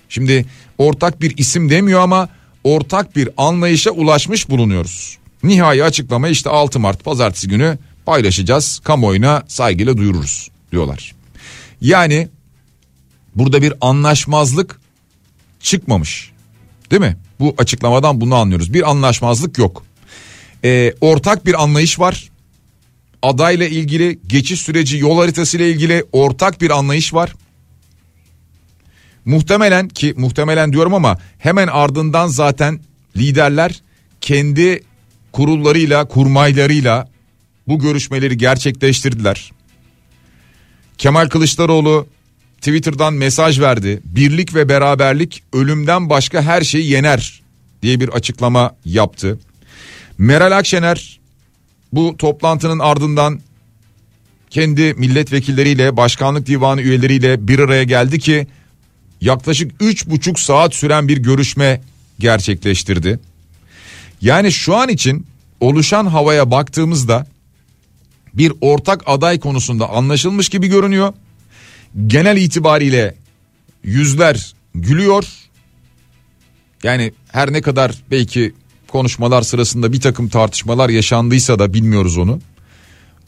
Şimdi 0.09 0.47
ortak 0.79 1.21
bir 1.21 1.39
isim 1.39 1.71
demiyor 1.71 2.01
ama 2.01 2.29
ortak 2.65 3.17
bir 3.17 3.29
anlayışa 3.37 3.91
ulaşmış 3.91 4.51
bulunuyoruz. 4.51 5.19
Nihai 5.43 5.85
açıklamayı 5.85 6.33
işte 6.33 6.51
6 6.51 6.81
Mart 6.81 7.05
pazartesi 7.05 7.49
günü 7.49 7.79
paylaşacağız. 8.07 8.81
Kamuoyuna 8.85 9.43
saygıyla 9.49 9.97
duyururuz 9.97 10.51
diyorlar. 10.73 11.15
Yani 11.81 12.29
burada 13.35 13.63
bir 13.63 13.73
anlaşmazlık 13.81 14.81
çıkmamış. 15.61 16.31
Değil 16.91 17.03
mi? 17.03 17.17
Bu 17.41 17.55
açıklamadan 17.59 18.21
bunu 18.21 18.35
anlıyoruz. 18.35 18.75
Bir 18.75 18.91
anlaşmazlık 18.91 19.59
yok. 19.59 19.85
Ee, 20.65 20.95
ortak 21.01 21.47
bir 21.47 21.63
anlayış 21.63 22.01
var. 22.01 22.31
Adayla 23.23 23.67
ilgili 23.67 24.19
geçiş 24.27 24.61
süreci 24.61 24.99
yol 24.99 25.19
haritası 25.19 25.57
ile 25.57 25.71
ilgili 25.71 26.05
ortak 26.13 26.61
bir 26.61 26.71
anlayış 26.71 27.15
var. 27.15 27.35
Muhtemelen 29.25 29.89
ki 29.89 30.15
muhtemelen 30.17 30.73
diyorum 30.73 30.95
ama 30.95 31.19
hemen 31.39 31.69
ardından 31.69 32.27
zaten 32.27 32.81
liderler 33.17 33.83
kendi 34.21 34.83
kurullarıyla 35.33 36.09
kurmaylarıyla 36.09 37.09
bu 37.69 37.79
görüşmeleri 37.79 38.39
gerçekleştirdiler. 38.39 39.53
Kemal 40.99 41.29
Kılıçdaroğlu 41.29 42.07
Twitter'dan 42.57 43.15
mesaj 43.15 43.61
verdi. 43.61 44.01
Birlik 44.05 44.55
ve 44.55 44.69
beraberlik 44.69 45.43
ölümden 45.53 46.11
başka 46.11 46.43
her 46.43 46.63
şeyi 46.63 46.91
yener 46.91 47.43
diye 47.83 48.01
bir 48.01 48.09
açıklama 48.09 48.77
yaptı. 48.85 49.39
Meral 50.19 50.59
Akşener 50.59 51.21
bu 51.93 52.17
toplantının 52.17 52.79
ardından 52.79 53.41
kendi 54.51 54.95
milletvekilleriyle 54.95 55.97
başkanlık 55.97 56.47
divanı 56.47 56.83
üyeleriyle 56.83 57.49
bir 57.49 57.59
araya 57.59 57.85
geldi 57.85 58.19
ki 58.19 58.47
yaklaşık 59.25 59.73
üç 59.81 60.07
buçuk 60.07 60.39
saat 60.39 60.75
süren 60.75 61.09
bir 61.09 61.17
görüşme 61.17 61.81
gerçekleştirdi. 62.19 63.21
Yani 64.21 64.53
şu 64.53 64.77
an 64.77 64.89
için 64.89 65.27
oluşan 65.61 66.07
havaya 66.07 66.51
baktığımızda 66.51 67.27
bir 68.35 68.53
ortak 68.61 69.03
aday 69.07 69.41
konusunda 69.41 69.91
anlaşılmış 69.91 70.49
gibi 70.49 70.69
görünüyor. 70.69 71.13
Genel 72.07 72.37
itibariyle 72.37 73.15
yüzler 73.85 74.55
gülüyor. 74.75 75.25
Yani 76.83 77.13
her 77.29 77.53
ne 77.53 77.63
kadar 77.63 77.95
belki 78.11 78.55
konuşmalar 78.89 79.43
sırasında 79.43 79.93
bir 79.93 80.01
takım 80.01 80.29
tartışmalar 80.29 80.89
yaşandıysa 80.89 81.59
da 81.59 81.75
bilmiyoruz 81.75 82.19
onu. 82.19 82.41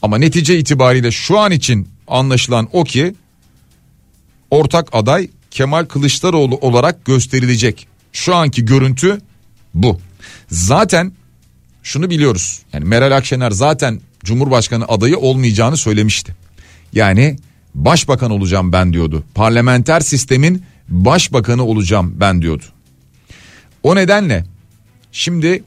Ama 0.01 0.17
netice 0.17 0.59
itibariyle 0.59 1.11
şu 1.11 1.39
an 1.39 1.51
için 1.51 1.89
anlaşılan 2.07 2.69
o 2.71 2.83
ki 2.83 3.15
ortak 4.51 4.89
aday 4.95 5.29
Kemal 5.51 5.85
Kılıçdaroğlu 5.85 6.55
olarak 6.55 7.05
gösterilecek. 7.05 7.87
Şu 8.11 8.35
anki 8.35 8.65
görüntü 8.65 9.21
bu. 9.73 9.99
Zaten 10.47 11.13
şunu 11.83 12.09
biliyoruz. 12.09 12.59
Yani 12.73 12.85
Meral 12.85 13.17
Akşener 13.17 13.51
zaten 13.51 14.01
Cumhurbaşkanı 14.23 14.87
adayı 14.87 15.17
olmayacağını 15.17 15.77
söylemişti. 15.77 16.35
Yani 16.93 17.37
başbakan 17.75 18.31
olacağım 18.31 18.73
ben 18.73 18.93
diyordu. 18.93 19.23
Parlamenter 19.35 19.99
sistemin 19.99 20.63
başbakanı 20.89 21.63
olacağım 21.63 22.13
ben 22.19 22.41
diyordu. 22.41 22.63
O 23.83 23.95
nedenle 23.95 24.45
şimdi 25.11 25.63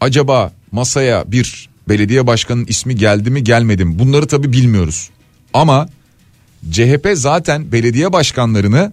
acaba 0.00 0.52
masaya 0.72 1.32
bir 1.32 1.68
belediye 1.88 2.26
başkanının 2.26 2.66
ismi 2.66 2.96
geldi 2.96 3.30
mi 3.30 3.44
gelmedi 3.44 3.84
mi 3.84 3.98
bunları 3.98 4.26
tabi 4.26 4.52
bilmiyoruz. 4.52 5.10
Ama 5.54 5.88
CHP 6.70 7.08
zaten 7.14 7.72
belediye 7.72 8.12
başkanlarını 8.12 8.92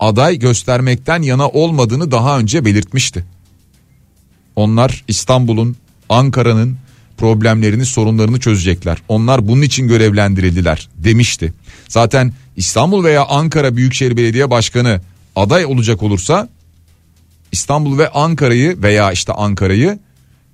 aday 0.00 0.38
göstermekten 0.38 1.22
yana 1.22 1.48
olmadığını 1.48 2.10
daha 2.10 2.38
önce 2.38 2.64
belirtmişti. 2.64 3.24
Onlar 4.56 5.04
İstanbul'un, 5.08 5.76
Ankara'nın 6.08 6.76
problemlerini, 7.16 7.86
sorunlarını 7.86 8.40
çözecekler. 8.40 8.98
Onlar 9.08 9.48
bunun 9.48 9.62
için 9.62 9.88
görevlendirildiler 9.88 10.88
demişti. 10.96 11.52
Zaten 11.88 12.32
İstanbul 12.56 13.04
veya 13.04 13.24
Ankara 13.24 13.76
Büyükşehir 13.76 14.16
Belediye 14.16 14.50
Başkanı 14.50 15.00
aday 15.36 15.64
olacak 15.64 16.02
olursa 16.02 16.48
İstanbul 17.52 17.98
ve 17.98 18.08
Ankara'yı 18.08 18.82
veya 18.82 19.12
işte 19.12 19.32
Ankara'yı 19.32 19.98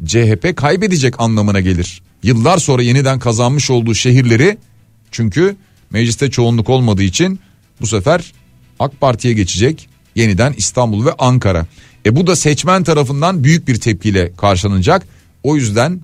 CHP 0.06 0.56
kaybedecek 0.56 1.20
anlamına 1.20 1.61
gelir. 1.61 2.02
Yıllar 2.22 2.58
sonra 2.58 2.82
yeniden 2.82 3.18
kazanmış 3.18 3.70
olduğu 3.70 3.94
şehirleri 3.94 4.58
çünkü 5.11 5.56
mecliste 5.90 6.31
çoğunluk 6.31 6.68
olmadığı 6.68 7.03
için 7.03 7.40
bu 7.81 7.87
sefer 7.87 8.33
AK 8.81 9.01
Parti'ye 9.01 9.35
geçecek 9.35 9.88
yeniden 10.14 10.55
İstanbul 10.57 11.07
ve 11.07 11.12
Ankara. 11.18 11.66
E 12.07 12.16
bu 12.16 12.27
da 12.27 12.37
seçmen 12.37 12.85
tarafından 12.85 13.44
büyük 13.44 13.68
bir 13.68 13.81
tepkiyle 13.81 14.33
karşılanacak. 14.37 15.07
O 15.42 15.57
yüzden 15.57 16.01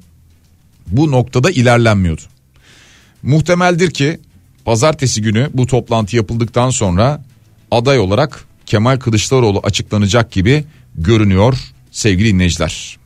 bu 0.87 1.11
noktada 1.11 1.51
ilerlenmiyordu. 1.51 2.23
Muhtemeldir 3.23 3.90
ki 3.90 4.20
pazartesi 4.64 5.23
günü 5.23 5.51
bu 5.55 5.66
toplantı 5.66 6.16
yapıldıktan 6.16 6.70
sonra 6.70 7.25
aday 7.70 7.99
olarak 7.99 8.44
Kemal 8.66 8.99
Kılıçdaroğlu 8.99 9.61
açıklanacak 9.64 10.33
gibi 10.33 10.64
görünüyor 10.94 11.59
sevgili 11.90 12.29
dinleyiciler. 12.29 12.99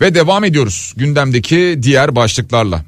Ve 0.00 0.14
devam 0.14 0.44
ediyoruz 0.44 0.92
gündemdeki 0.96 1.78
diğer 1.82 2.16
başlıklarla. 2.16 2.84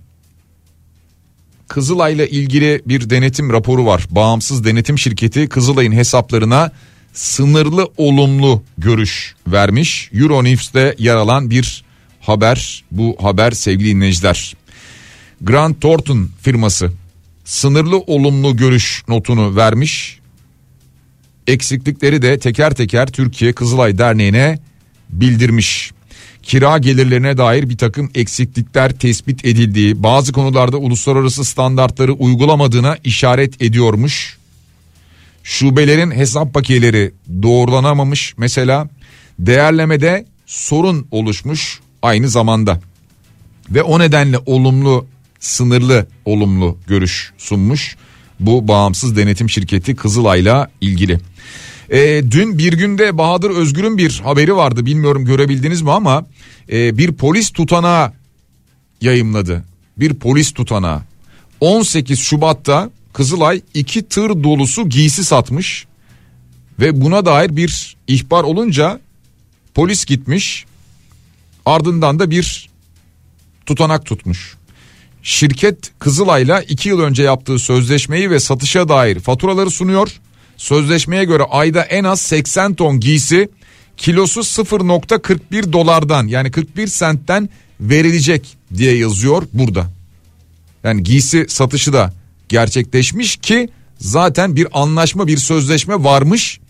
Kızılay'la 1.71 2.27
ilgili 2.27 2.83
bir 2.87 3.11
denetim 3.11 3.53
raporu 3.53 3.87
var. 3.87 4.07
Bağımsız 4.11 4.65
denetim 4.65 4.99
şirketi 4.99 5.49
Kızılay'ın 5.49 5.93
hesaplarına 5.93 6.73
sınırlı 7.13 7.89
olumlu 7.97 8.63
görüş 8.79 9.35
vermiş. 9.47 10.11
Euronews'te 10.15 10.95
yer 10.99 11.17
alan 11.17 11.51
bir 11.51 11.85
haber. 12.21 12.85
Bu 12.91 13.17
haber 13.21 13.51
sevgili 13.51 13.91
dinleyiciler. 13.91 14.57
Grant 15.41 15.81
Thornton 15.81 16.29
firması 16.43 16.91
sınırlı 17.45 17.99
olumlu 17.99 18.57
görüş 18.57 19.03
notunu 19.09 19.57
vermiş. 19.57 20.19
Eksiklikleri 21.47 22.23
de 22.23 22.39
teker 22.39 22.75
teker 22.75 23.07
Türkiye 23.07 23.53
Kızılay 23.53 23.99
Derneği'ne 23.99 24.59
bildirmiş 25.11 25.93
kira 26.43 26.79
gelirlerine 26.79 27.39
dair 27.39 27.71
bir 27.71 27.79
takım 27.79 28.11
eksiklikler 28.15 28.99
tespit 28.99 29.45
edildiği, 29.45 30.03
bazı 30.03 30.33
konularda 30.33 30.77
uluslararası 30.77 31.45
standartları 31.45 32.13
uygulamadığına 32.13 32.97
işaret 33.05 33.63
ediyormuş. 33.63 34.39
Şubelerin 35.43 36.11
hesap 36.11 36.55
bakiyeleri 36.55 37.13
doğrulanamamış 37.43 38.35
mesela. 38.37 38.89
Değerlemede 39.39 40.27
sorun 40.47 41.07
oluşmuş 41.11 41.81
aynı 42.03 42.29
zamanda. 42.29 42.81
Ve 43.71 43.83
o 43.83 43.99
nedenle 43.99 44.39
olumlu, 44.47 45.07
sınırlı 45.41 46.07
olumlu 46.25 46.79
görüş 46.87 47.33
sunmuş 47.39 47.97
bu 48.41 48.69
bağımsız 48.69 49.17
denetim 49.17 49.51
şirketi 49.51 49.97
Kızılay'la 49.97 50.71
ilgili. 50.81 51.21
E, 51.91 52.23
dün 52.31 52.59
bir 52.59 52.73
günde 52.73 53.19
Bahadır 53.19 53.51
Özgür'ün 53.51 53.99
bir 53.99 54.21
haberi 54.25 54.57
vardı 54.57 54.87
bilmiyorum 54.87 55.25
görebildiniz 55.25 55.83
mi 55.83 55.93
ama 55.93 56.27
e, 56.73 56.99
bir 56.99 57.13
polis 57.13 57.51
tutanağı 57.51 58.13
yayımladı. 59.01 59.65
Bir 59.97 60.15
polis 60.15 60.53
tutanağı. 60.53 61.03
18 61.61 62.19
Şubat'ta 62.19 62.91
Kızılay 63.13 63.63
iki 63.75 64.09
tır 64.09 64.43
dolusu 64.45 64.89
giysi 64.89 65.25
satmış 65.25 65.87
ve 66.81 67.01
buna 67.01 67.27
dair 67.27 67.57
bir 67.57 67.97
ihbar 68.07 68.45
olunca 68.45 69.01
polis 69.75 70.05
gitmiş 70.05 70.67
ardından 71.67 72.19
da 72.19 72.31
bir 72.31 72.71
tutanak 73.67 74.07
tutmuş. 74.07 74.57
Şirket 75.23 75.93
Kızılay'la 75.99 76.63
2 76.63 76.89
yıl 76.89 77.01
önce 77.01 77.23
yaptığı 77.23 77.59
sözleşmeyi 77.59 78.31
ve 78.31 78.41
satışa 78.41 78.89
dair 78.89 79.21
faturaları 79.21 79.71
sunuyor. 79.71 80.21
Sözleşmeye 80.61 81.25
göre 81.25 81.43
ayda 81.43 81.83
en 81.83 82.05
az 82.05 82.21
80 82.21 82.75
ton 82.75 83.01
giysi 83.01 83.49
kilosu 83.97 84.41
0.41 84.41 85.73
dolardan 85.73 86.27
yani 86.27 86.51
41 86.51 86.87
sentten 86.87 87.49
verilecek 87.81 88.57
diye 88.77 88.97
yazıyor 88.97 89.43
burada. 89.53 89.91
Yani 90.85 91.03
giysi 91.03 91.47
satışı 91.49 91.93
da 91.93 92.13
gerçekleşmiş 92.49 93.37
ki 93.37 93.69
zaten 93.99 94.57
bir 94.57 94.67
anlaşma 94.73 95.27
bir 95.27 95.37
sözleşme 95.37 95.95
varmış. 96.05 96.61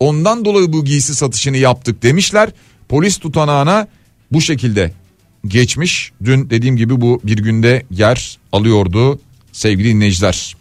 Ondan 0.00 0.44
dolayı 0.44 0.72
bu 0.72 0.84
giysi 0.84 1.14
satışını 1.14 1.56
yaptık 1.56 2.02
demişler. 2.02 2.50
Polis 2.88 3.18
tutanağına 3.18 3.88
bu 4.32 4.40
şekilde 4.40 4.92
geçmiş. 5.46 6.12
Dün 6.24 6.50
dediğim 6.50 6.76
gibi 6.76 7.00
bu 7.00 7.20
bir 7.24 7.38
günde 7.38 7.86
yer 7.90 8.38
alıyordu 8.52 9.20
sevgili 9.52 9.88
dinleyiciler. 9.88 10.59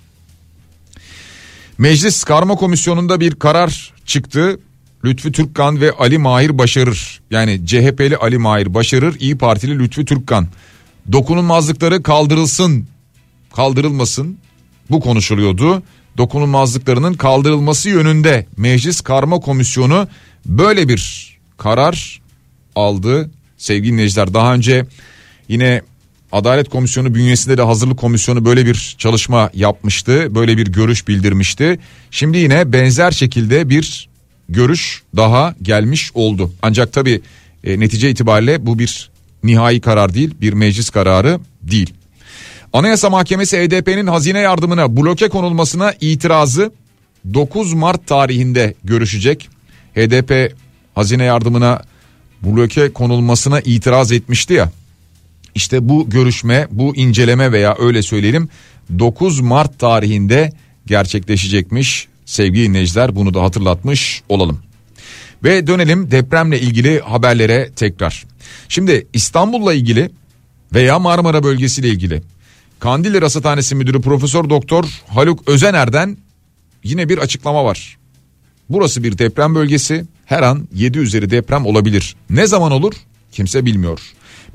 Meclis 1.80 2.24
Karma 2.24 2.56
Komisyonu'nda 2.56 3.20
bir 3.20 3.36
karar 3.36 3.94
çıktı. 4.06 4.60
Lütfü 5.06 5.32
Türkkan 5.32 5.82
ve 5.82 5.92
Ali 5.92 6.18
Mahir 6.18 6.58
Başarır 6.58 7.22
yani 7.32 7.66
CHP'li 7.66 8.18
Ali 8.18 8.38
Mahir 8.38 8.74
Başarır 8.74 9.16
İyi 9.20 9.38
Partili 9.38 9.80
Lütfü 9.80 10.06
Türkkan 10.06 10.48
dokunulmazlıkları 11.12 12.04
kaldırılsın 12.04 12.88
kaldırılmasın 13.56 14.38
bu 14.90 15.00
konuşuluyordu. 15.00 15.84
Dokunulmazlıklarının 16.18 17.14
kaldırılması 17.14 17.90
yönünde 17.90 18.46
Meclis 18.58 19.02
Karma 19.02 19.40
Komisyonu 19.40 20.08
böyle 20.46 20.90
bir 20.90 21.34
karar 21.58 22.22
aldı 22.76 23.32
sevgili 23.58 23.94
dinleyiciler. 23.94 24.34
Daha 24.34 24.54
önce 24.54 24.86
yine 25.48 25.82
Adalet 26.32 26.70
Komisyonu 26.70 27.16
bünyesinde 27.16 27.58
de 27.58 27.62
hazırlık 27.62 28.00
komisyonu 28.00 28.46
böyle 28.46 28.66
bir 28.66 28.96
çalışma 28.98 29.50
yapmıştı. 29.54 30.36
Böyle 30.36 30.58
bir 30.58 30.68
görüş 30.68 31.08
bildirmişti. 31.08 31.80
Şimdi 32.12 32.38
yine 32.38 32.74
benzer 32.74 33.12
şekilde 33.12 33.70
bir 33.70 34.10
görüş 34.50 35.04
daha 35.16 35.56
gelmiş 35.62 36.12
oldu. 36.14 36.52
Ancak 36.62 36.94
tabi 36.94 37.22
e, 37.64 37.80
netice 37.80 38.10
itibariyle 38.10 38.66
bu 38.66 38.80
bir 38.80 39.10
nihai 39.44 39.82
karar 39.82 40.14
değil 40.14 40.36
bir 40.42 40.54
meclis 40.54 40.90
kararı 40.90 41.40
değil. 41.62 41.94
Anayasa 42.74 43.10
Mahkemesi 43.10 43.58
HDP'nin 43.58 44.08
e 44.08 44.10
hazine 44.10 44.40
yardımına 44.40 44.98
bloke 44.98 45.30
konulmasına 45.30 45.94
itirazı 46.02 46.72
9 47.34 47.74
Mart 47.74 48.08
tarihinde 48.08 48.74
görüşecek. 48.84 49.50
HDP 49.96 50.56
hazine 50.96 51.24
yardımına 51.24 51.82
bloke 52.42 52.94
konulmasına 52.94 53.60
itiraz 53.60 54.12
etmişti 54.12 54.54
ya. 54.54 54.72
İşte 55.56 55.90
bu 55.90 56.10
görüşme, 56.10 56.68
bu 56.72 56.96
inceleme 56.96 57.52
veya 57.52 57.76
öyle 57.80 58.02
söyleyelim 58.02 58.50
9 59.00 59.40
Mart 59.40 59.80
tarihinde 59.80 60.52
gerçekleşecekmiş. 60.86 62.08
Sevgili 62.26 62.64
dinleyiciler 62.64 63.16
bunu 63.16 63.34
da 63.34 63.44
hatırlatmış 63.44 64.22
olalım. 64.30 64.60
Ve 65.44 65.68
dönelim 65.68 66.12
depremle 66.12 66.60
ilgili 66.60 67.00
haberlere 67.00 67.70
tekrar. 67.76 68.26
Şimdi 68.70 69.08
İstanbul'la 69.14 69.74
ilgili 69.74 70.10
veya 70.74 71.00
Marmara 71.00 71.44
bölgesiyle 71.44 71.88
ilgili 71.88 72.22
Kandilli 72.80 73.22
Rasathanesi 73.22 73.76
Müdürü 73.76 74.02
Profesör 74.02 74.50
Doktor 74.50 74.86
Haluk 75.08 75.48
Özener'den 75.48 76.18
yine 76.84 77.10
bir 77.10 77.18
açıklama 77.18 77.66
var. 77.66 77.98
Burası 78.70 79.04
bir 79.04 79.18
deprem 79.18 79.56
bölgesi. 79.56 80.06
Her 80.26 80.44
an 80.44 80.68
7 80.74 81.00
üzeri 81.00 81.30
deprem 81.30 81.66
olabilir. 81.66 82.16
Ne 82.30 82.48
zaman 82.48 82.72
olur? 82.72 82.94
Kimse 83.32 83.66
bilmiyor. 83.66 84.00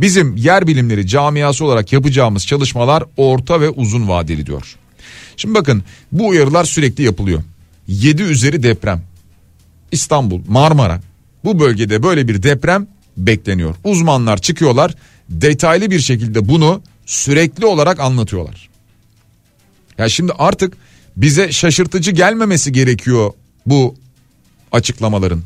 Bizim 0.00 0.36
yer 0.36 0.66
bilimleri 0.66 1.06
camiası 1.06 1.64
olarak 1.64 1.92
yapacağımız 1.92 2.46
çalışmalar 2.46 3.04
orta 3.16 3.60
ve 3.60 3.70
uzun 3.70 4.08
vadeli 4.08 4.46
diyor. 4.46 4.76
Şimdi 5.36 5.54
bakın 5.54 5.84
bu 6.12 6.28
uyarılar 6.28 6.64
sürekli 6.64 7.04
yapılıyor. 7.04 7.42
7 7.88 8.22
üzeri 8.22 8.62
deprem. 8.62 9.02
İstanbul, 9.92 10.40
Marmara 10.48 11.00
bu 11.44 11.60
bölgede 11.60 12.02
böyle 12.02 12.28
bir 12.28 12.42
deprem 12.42 12.86
bekleniyor. 13.16 13.74
Uzmanlar 13.84 14.38
çıkıyorlar 14.38 14.94
detaylı 15.28 15.90
bir 15.90 16.00
şekilde 16.00 16.48
bunu 16.48 16.82
sürekli 17.06 17.66
olarak 17.66 18.00
anlatıyorlar. 18.00 18.68
Ya 19.98 20.08
şimdi 20.08 20.32
artık 20.38 20.76
bize 21.16 21.52
şaşırtıcı 21.52 22.10
gelmemesi 22.10 22.72
gerekiyor 22.72 23.32
bu 23.66 23.94
açıklamaların. 24.72 25.42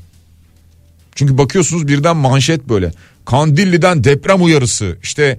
Çünkü 1.14 1.38
bakıyorsunuz 1.38 1.88
birden 1.88 2.16
manşet 2.16 2.68
böyle. 2.68 2.92
Kandilli'den 3.29 4.05
deprem 4.05 4.45
uyarısı. 4.45 4.99
İşte 5.03 5.39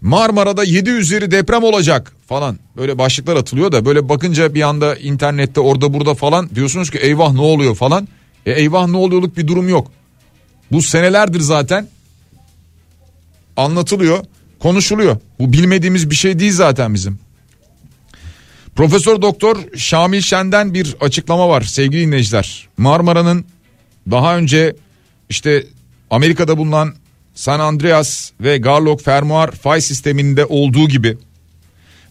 Marmara'da 0.00 0.64
7 0.64 0.90
üzeri 0.90 1.30
deprem 1.30 1.62
olacak 1.62 2.12
falan. 2.26 2.58
Böyle 2.76 2.98
başlıklar 2.98 3.36
atılıyor 3.36 3.72
da 3.72 3.84
böyle 3.84 4.08
bakınca 4.08 4.54
bir 4.54 4.62
anda 4.62 4.96
internette 4.96 5.60
orada 5.60 5.94
burada 5.94 6.14
falan 6.14 6.50
diyorsunuz 6.54 6.90
ki 6.90 6.98
eyvah 6.98 7.32
ne 7.32 7.40
oluyor 7.40 7.74
falan. 7.74 8.08
E 8.46 8.52
eyvah 8.52 8.86
ne 8.86 8.96
oluyorluk 8.96 9.36
bir 9.36 9.46
durum 9.46 9.68
yok. 9.68 9.90
Bu 10.72 10.82
senelerdir 10.82 11.40
zaten 11.40 11.88
anlatılıyor, 13.56 14.24
konuşuluyor. 14.60 15.16
Bu 15.38 15.52
bilmediğimiz 15.52 16.10
bir 16.10 16.16
şey 16.16 16.38
değil 16.38 16.52
zaten 16.52 16.94
bizim. 16.94 17.18
Profesör 18.76 19.22
Doktor 19.22 19.56
Şamil 19.76 20.20
Şen'den 20.20 20.74
bir 20.74 20.96
açıklama 21.00 21.48
var 21.48 21.62
sevgili 21.62 22.06
dinleyiciler. 22.06 22.68
Marmara'nın 22.76 23.44
daha 24.10 24.36
önce 24.36 24.76
işte 25.28 25.66
Amerika'da 26.10 26.58
bulunan 26.58 26.94
San 27.34 27.60
Andreas 27.60 28.30
ve 28.40 28.58
Garlock 28.58 29.04
fermuar 29.04 29.50
fay 29.50 29.80
sisteminde 29.80 30.44
olduğu 30.44 30.88
gibi 30.88 31.16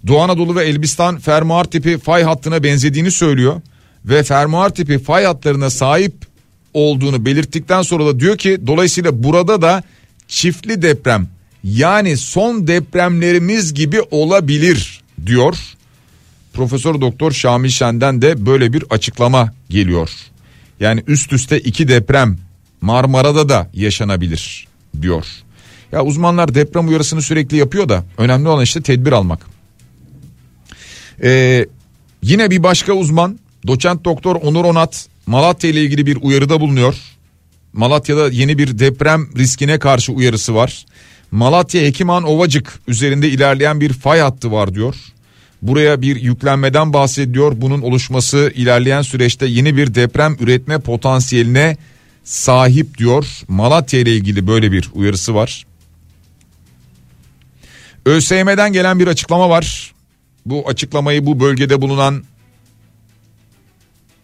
Doğu 0.08 0.22
Anadolu 0.22 0.56
ve 0.56 0.64
Elbistan 0.64 1.20
fermuar 1.20 1.64
tipi 1.64 1.98
fay 1.98 2.24
hattına 2.24 2.64
benzediğini 2.64 3.12
söylüyor 3.12 3.62
ve 4.06 4.24
fermuar 4.24 4.70
tipi 4.70 5.00
fay 5.00 5.26
hatlarına 5.26 5.70
sahip 5.70 6.14
olduğunu 6.74 7.26
belirttikten 7.26 7.82
sonra 7.82 8.06
da 8.06 8.20
diyor 8.20 8.38
ki 8.38 8.58
dolayısıyla 8.68 9.24
burada 9.24 9.62
da 9.62 9.84
çiftli 10.28 10.82
deprem 10.82 11.28
yani 11.64 12.18
son 12.18 12.68
depremlerimiz 12.68 13.74
gibi 13.74 14.02
olabilir 14.02 15.02
diyor. 15.26 15.58
Profesör 16.54 17.02
Doktor 17.02 17.32
Şamil 17.32 17.70
Şen'den 17.70 18.22
de 18.22 18.46
böyle 18.46 18.74
bir 18.74 18.84
açıklama 18.90 19.54
geliyor. 19.70 20.10
Yani 20.80 21.04
üst 21.08 21.34
üste 21.34 21.60
iki 21.60 21.88
deprem 21.88 22.38
Marmara'da 22.82 23.50
da 23.50 23.70
yaşanabilir 23.74 24.73
diyor. 25.02 25.26
Ya 25.92 26.04
uzmanlar 26.04 26.56
deprem 26.56 26.88
uyarısını 26.88 27.22
sürekli 27.22 27.58
yapıyor 27.58 27.90
da 27.90 28.04
önemli 28.18 28.50
olan 28.50 28.64
işte 28.64 28.82
tedbir 28.82 29.12
almak. 29.12 29.40
Ee, 31.24 31.66
yine 32.22 32.52
bir 32.52 32.64
başka 32.64 32.94
uzman 32.94 33.40
doçent 33.68 34.06
doktor 34.06 34.36
Onur 34.36 34.66
Onat 34.66 35.08
Malatya 35.28 35.70
ile 35.70 35.82
ilgili 35.82 36.06
bir 36.06 36.18
uyarıda 36.22 36.62
bulunuyor. 36.62 36.96
Malatya'da 37.74 38.30
yeni 38.30 38.58
bir 38.58 38.80
deprem 38.80 39.28
riskine 39.38 39.80
karşı 39.80 40.12
uyarısı 40.12 40.56
var. 40.56 40.86
Malatya 41.32 41.82
Hekiman 41.82 42.24
Ovacık 42.24 42.80
üzerinde 42.88 43.30
ilerleyen 43.30 43.82
bir 43.82 43.94
fay 43.94 44.20
hattı 44.20 44.52
var 44.52 44.76
diyor. 44.76 44.96
Buraya 45.62 46.02
bir 46.02 46.16
yüklenmeden 46.16 46.94
bahsediyor. 46.94 47.54
Bunun 47.56 47.82
oluşması 47.82 48.52
ilerleyen 48.56 49.02
süreçte 49.02 49.46
yeni 49.46 49.78
bir 49.78 49.96
deprem 49.96 50.38
üretme 50.40 50.80
potansiyeline 50.80 51.78
sahip 52.24 52.98
diyor. 52.98 53.42
Malatya 53.48 54.00
ile 54.00 54.12
ilgili 54.12 54.48
böyle 54.48 54.72
bir 54.72 54.90
uyarısı 54.94 55.36
var. 55.36 55.66
ÖSYM'den 58.06 58.74
gelen 58.74 59.00
bir 59.00 59.08
açıklama 59.08 59.50
var. 59.50 59.94
Bu 60.46 60.70
açıklamayı 60.70 61.26
bu 61.26 61.40
bölgede 61.40 61.82
bulunan 61.82 62.24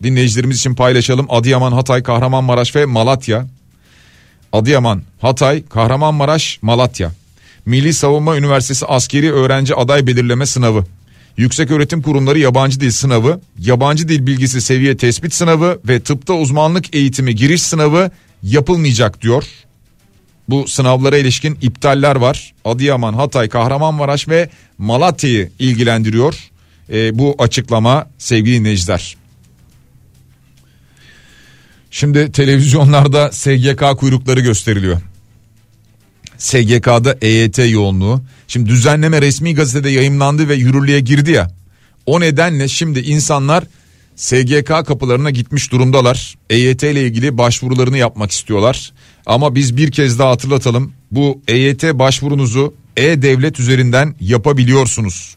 dinleyicilerimiz 0.04 0.58
için 0.58 0.76
paylaşalım. 0.76 1.26
Adıyaman, 1.30 1.72
Hatay, 1.72 2.04
Kahramanmaraş 2.04 2.76
ve 2.76 2.86
Malatya. 2.86 3.48
Adıyaman, 4.54 5.04
Hatay, 5.22 5.66
Kahramanmaraş, 5.66 6.60
Malatya. 6.62 7.12
Milli 7.66 7.94
Savunma 7.94 8.38
Üniversitesi 8.38 8.86
Askeri 8.86 9.34
Öğrenci 9.34 9.76
Aday 9.76 10.08
Belirleme 10.08 10.46
Sınavı. 10.46 10.86
Yükseköğretim 11.40 12.02
Kurumları 12.02 12.40
Yabancı 12.40 12.80
Dil 12.80 12.92
Sınavı, 12.92 13.42
Yabancı 13.60 14.10
Dil 14.10 14.26
Bilgisi 14.26 14.62
Seviye 14.62 14.98
Tespit 14.98 15.34
Sınavı 15.34 15.80
ve 15.88 16.00
Tıpta 16.00 16.34
Uzmanlık 16.34 16.96
Eğitimi 16.96 17.36
Giriş 17.36 17.62
Sınavı 17.62 18.12
yapılmayacak 18.44 19.22
diyor. 19.22 19.44
Bu 20.50 20.68
sınavlara 20.68 21.18
ilişkin 21.18 21.58
iptaller 21.62 22.16
var. 22.16 22.54
Adıyaman, 22.66 23.14
Hatay, 23.14 23.50
Kahramanmaraş 23.50 24.28
ve 24.28 24.50
Malatya'yı 24.78 25.52
ilgilendiriyor. 25.60 26.36
E, 26.94 27.20
bu 27.20 27.36
açıklama 27.40 28.10
sevgili 28.18 28.60
dinleyiciler. 28.60 29.18
Şimdi 31.92 32.32
televizyonlarda 32.32 33.32
SGK 33.32 33.98
kuyrukları 33.98 34.40
gösteriliyor. 34.40 35.02
SGK'da 36.40 37.18
EYT 37.22 37.58
yoğunluğu. 37.58 38.22
Şimdi 38.48 38.70
düzenleme 38.70 39.22
resmi 39.22 39.56
gazetede 39.56 39.90
yayımlandı 39.90 40.50
ve 40.50 40.56
yürürlüğe 40.56 41.00
girdi 41.00 41.32
ya. 41.32 41.52
O 42.06 42.20
nedenle 42.20 42.68
şimdi 42.68 43.00
insanlar 43.00 43.64
SGK 44.16 44.68
kapılarına 44.68 45.30
gitmiş 45.30 45.72
durumdalar. 45.72 46.36
EYT 46.50 46.84
ile 46.84 47.04
ilgili 47.04 47.38
başvurularını 47.38 47.98
yapmak 47.98 48.32
istiyorlar. 48.32 48.92
Ama 49.26 49.56
biz 49.56 49.78
bir 49.78 49.92
kez 49.92 50.20
daha 50.20 50.32
hatırlatalım. 50.32 50.94
Bu 51.12 51.42
EYT 51.48 51.84
başvurunuzu 51.84 52.74
E-Devlet 52.98 53.60
üzerinden 53.60 54.16
yapabiliyorsunuz. 54.20 55.36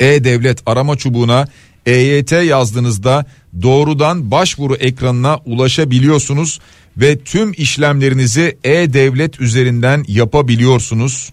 E-Devlet 0.00 0.58
arama 0.66 0.96
çubuğuna 0.96 1.48
EYT 1.86 2.32
yazdığınızda 2.32 3.26
doğrudan 3.62 4.30
başvuru 4.30 4.74
ekranına 4.74 5.38
ulaşabiliyorsunuz 5.44 6.60
ve 6.96 7.18
tüm 7.18 7.52
işlemlerinizi 7.52 8.58
E-Devlet 8.64 9.40
üzerinden 9.40 10.04
yapabiliyorsunuz. 10.08 11.32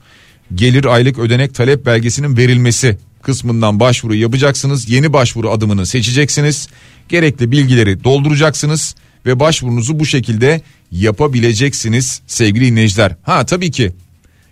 Gelir 0.55 0.86
aylık 0.86 1.20
ödenek 1.20 1.55
talep 1.55 1.86
belgesinin 1.86 2.38
verilmesi 2.38 2.97
kısmından 3.22 3.80
başvuru 3.80 4.16
yapacaksınız. 4.16 4.89
Yeni 4.89 5.14
başvuru 5.14 5.51
adımını 5.51 5.86
seçeceksiniz. 5.86 6.68
Gerekli 7.09 7.51
bilgileri 7.51 8.03
dolduracaksınız 8.03 8.95
ve 9.26 9.39
başvurunuzu 9.39 9.99
bu 9.99 10.05
şekilde 10.05 10.62
yapabileceksiniz 10.91 12.22
sevgili 12.28 12.66
dinleyiciler. 12.66 13.16
Ha 13.24 13.45
tabii 13.45 13.72
ki 13.72 13.91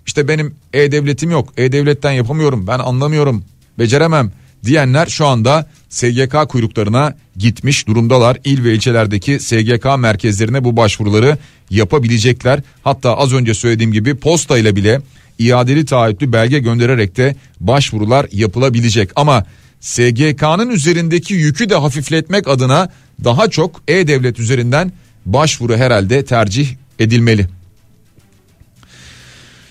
işte 0.06 0.28
benim 0.28 0.56
e-devletim 0.74 1.32
yok. 1.32 1.54
E-devletten 1.58 2.12
yapamıyorum. 2.12 2.68
Ben 2.68 2.80
anlamıyorum. 2.80 3.44
Beceremem 3.80 4.32
diyenler 4.64 5.08
şu 5.08 5.26
anda 5.26 5.70
SGK 5.90 6.50
kuyruklarına 6.50 7.16
gitmiş 7.38 7.88
durumdalar. 7.88 8.38
İl 8.44 8.64
ve 8.64 8.74
ilçelerdeki 8.74 9.40
SGK 9.40 9.86
merkezlerine 10.00 10.64
bu 10.64 10.78
başvuruları 10.78 11.38
yapabilecekler. 11.70 12.60
Hatta 12.84 13.18
az 13.18 13.34
önce 13.34 13.54
söylediğim 13.54 13.92
gibi 13.92 14.16
posta 14.16 14.58
ile 14.58 14.76
bile 14.76 15.02
iadeli 15.40 15.86
taahhütlü 15.86 16.34
belge 16.34 16.60
göndererek 16.60 17.18
de 17.18 17.36
başvurular 17.60 18.28
yapılabilecek. 18.32 19.10
Ama 19.16 19.46
SGK'nın 19.80 20.70
üzerindeki 20.70 21.34
yükü 21.34 21.70
de 21.70 21.76
hafifletmek 21.76 22.48
adına 22.48 22.90
daha 23.24 23.50
çok 23.50 23.82
e-devlet 23.88 24.40
üzerinden 24.40 24.92
başvuru 25.26 25.78
herhalde 25.78 26.26
tercih 26.26 26.68
edilmeli. 27.00 27.48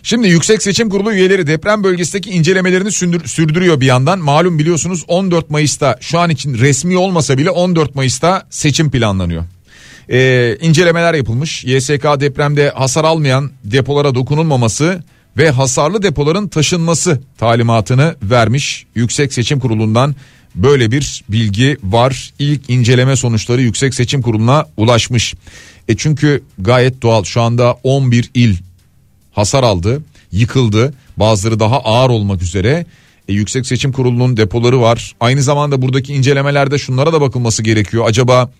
Şimdi 0.02 0.28
Yüksek 0.28 0.62
Seçim 0.62 0.90
Kurulu 0.90 1.12
üyeleri 1.12 1.46
deprem 1.46 1.84
bölgesindeki 1.84 2.30
incelemelerini 2.30 2.92
sürdürüyor 3.28 3.80
bir 3.80 3.86
yandan. 3.86 4.18
Malum 4.18 4.58
biliyorsunuz 4.58 5.04
14 5.08 5.50
Mayıs'ta 5.50 5.98
şu 6.00 6.18
an 6.18 6.30
için 6.30 6.58
resmi 6.58 6.96
olmasa 6.96 7.38
bile 7.38 7.50
14 7.50 7.94
Mayıs'ta 7.94 8.46
seçim 8.50 8.90
planlanıyor. 8.90 9.44
Ee, 10.10 10.58
incelemeler 10.60 11.14
yapılmış. 11.14 11.64
YSK 11.64 12.04
depremde 12.20 12.70
hasar 12.70 13.04
almayan 13.04 13.50
depolara 13.64 14.14
dokunulmaması 14.14 15.02
ve 15.36 15.50
hasarlı 15.50 16.02
depoların 16.02 16.48
taşınması 16.48 17.20
talimatını 17.38 18.14
vermiş. 18.22 18.86
Yüksek 18.94 19.32
Seçim 19.32 19.60
Kurulu'ndan 19.60 20.14
böyle 20.54 20.90
bir 20.90 21.24
bilgi 21.28 21.76
var. 21.82 22.32
İlk 22.38 22.70
inceleme 22.70 23.16
sonuçları 23.16 23.62
Yüksek 23.62 23.94
Seçim 23.94 24.22
Kurulu'na 24.22 24.66
ulaşmış. 24.76 25.34
E 25.88 25.96
çünkü 25.96 26.42
gayet 26.58 27.02
doğal 27.02 27.24
şu 27.24 27.40
anda 27.40 27.72
11 27.82 28.30
il 28.34 28.56
hasar 29.38 29.62
aldı, 29.62 30.02
yıkıldı. 30.32 30.94
Bazıları 31.16 31.60
daha 31.60 31.80
ağır 31.80 32.10
olmak 32.10 32.42
üzere. 32.42 32.86
E, 33.28 33.32
Yüksek 33.32 33.66
Seçim 33.66 33.92
Kurulu'nun 33.92 34.36
depoları 34.36 34.80
var. 34.80 35.14
Aynı 35.20 35.42
zamanda 35.42 35.82
buradaki 35.82 36.14
incelemelerde 36.14 36.78
şunlara 36.78 37.12
da 37.12 37.20
bakılması 37.20 37.62
gerekiyor. 37.62 38.04
Acaba 38.08 38.50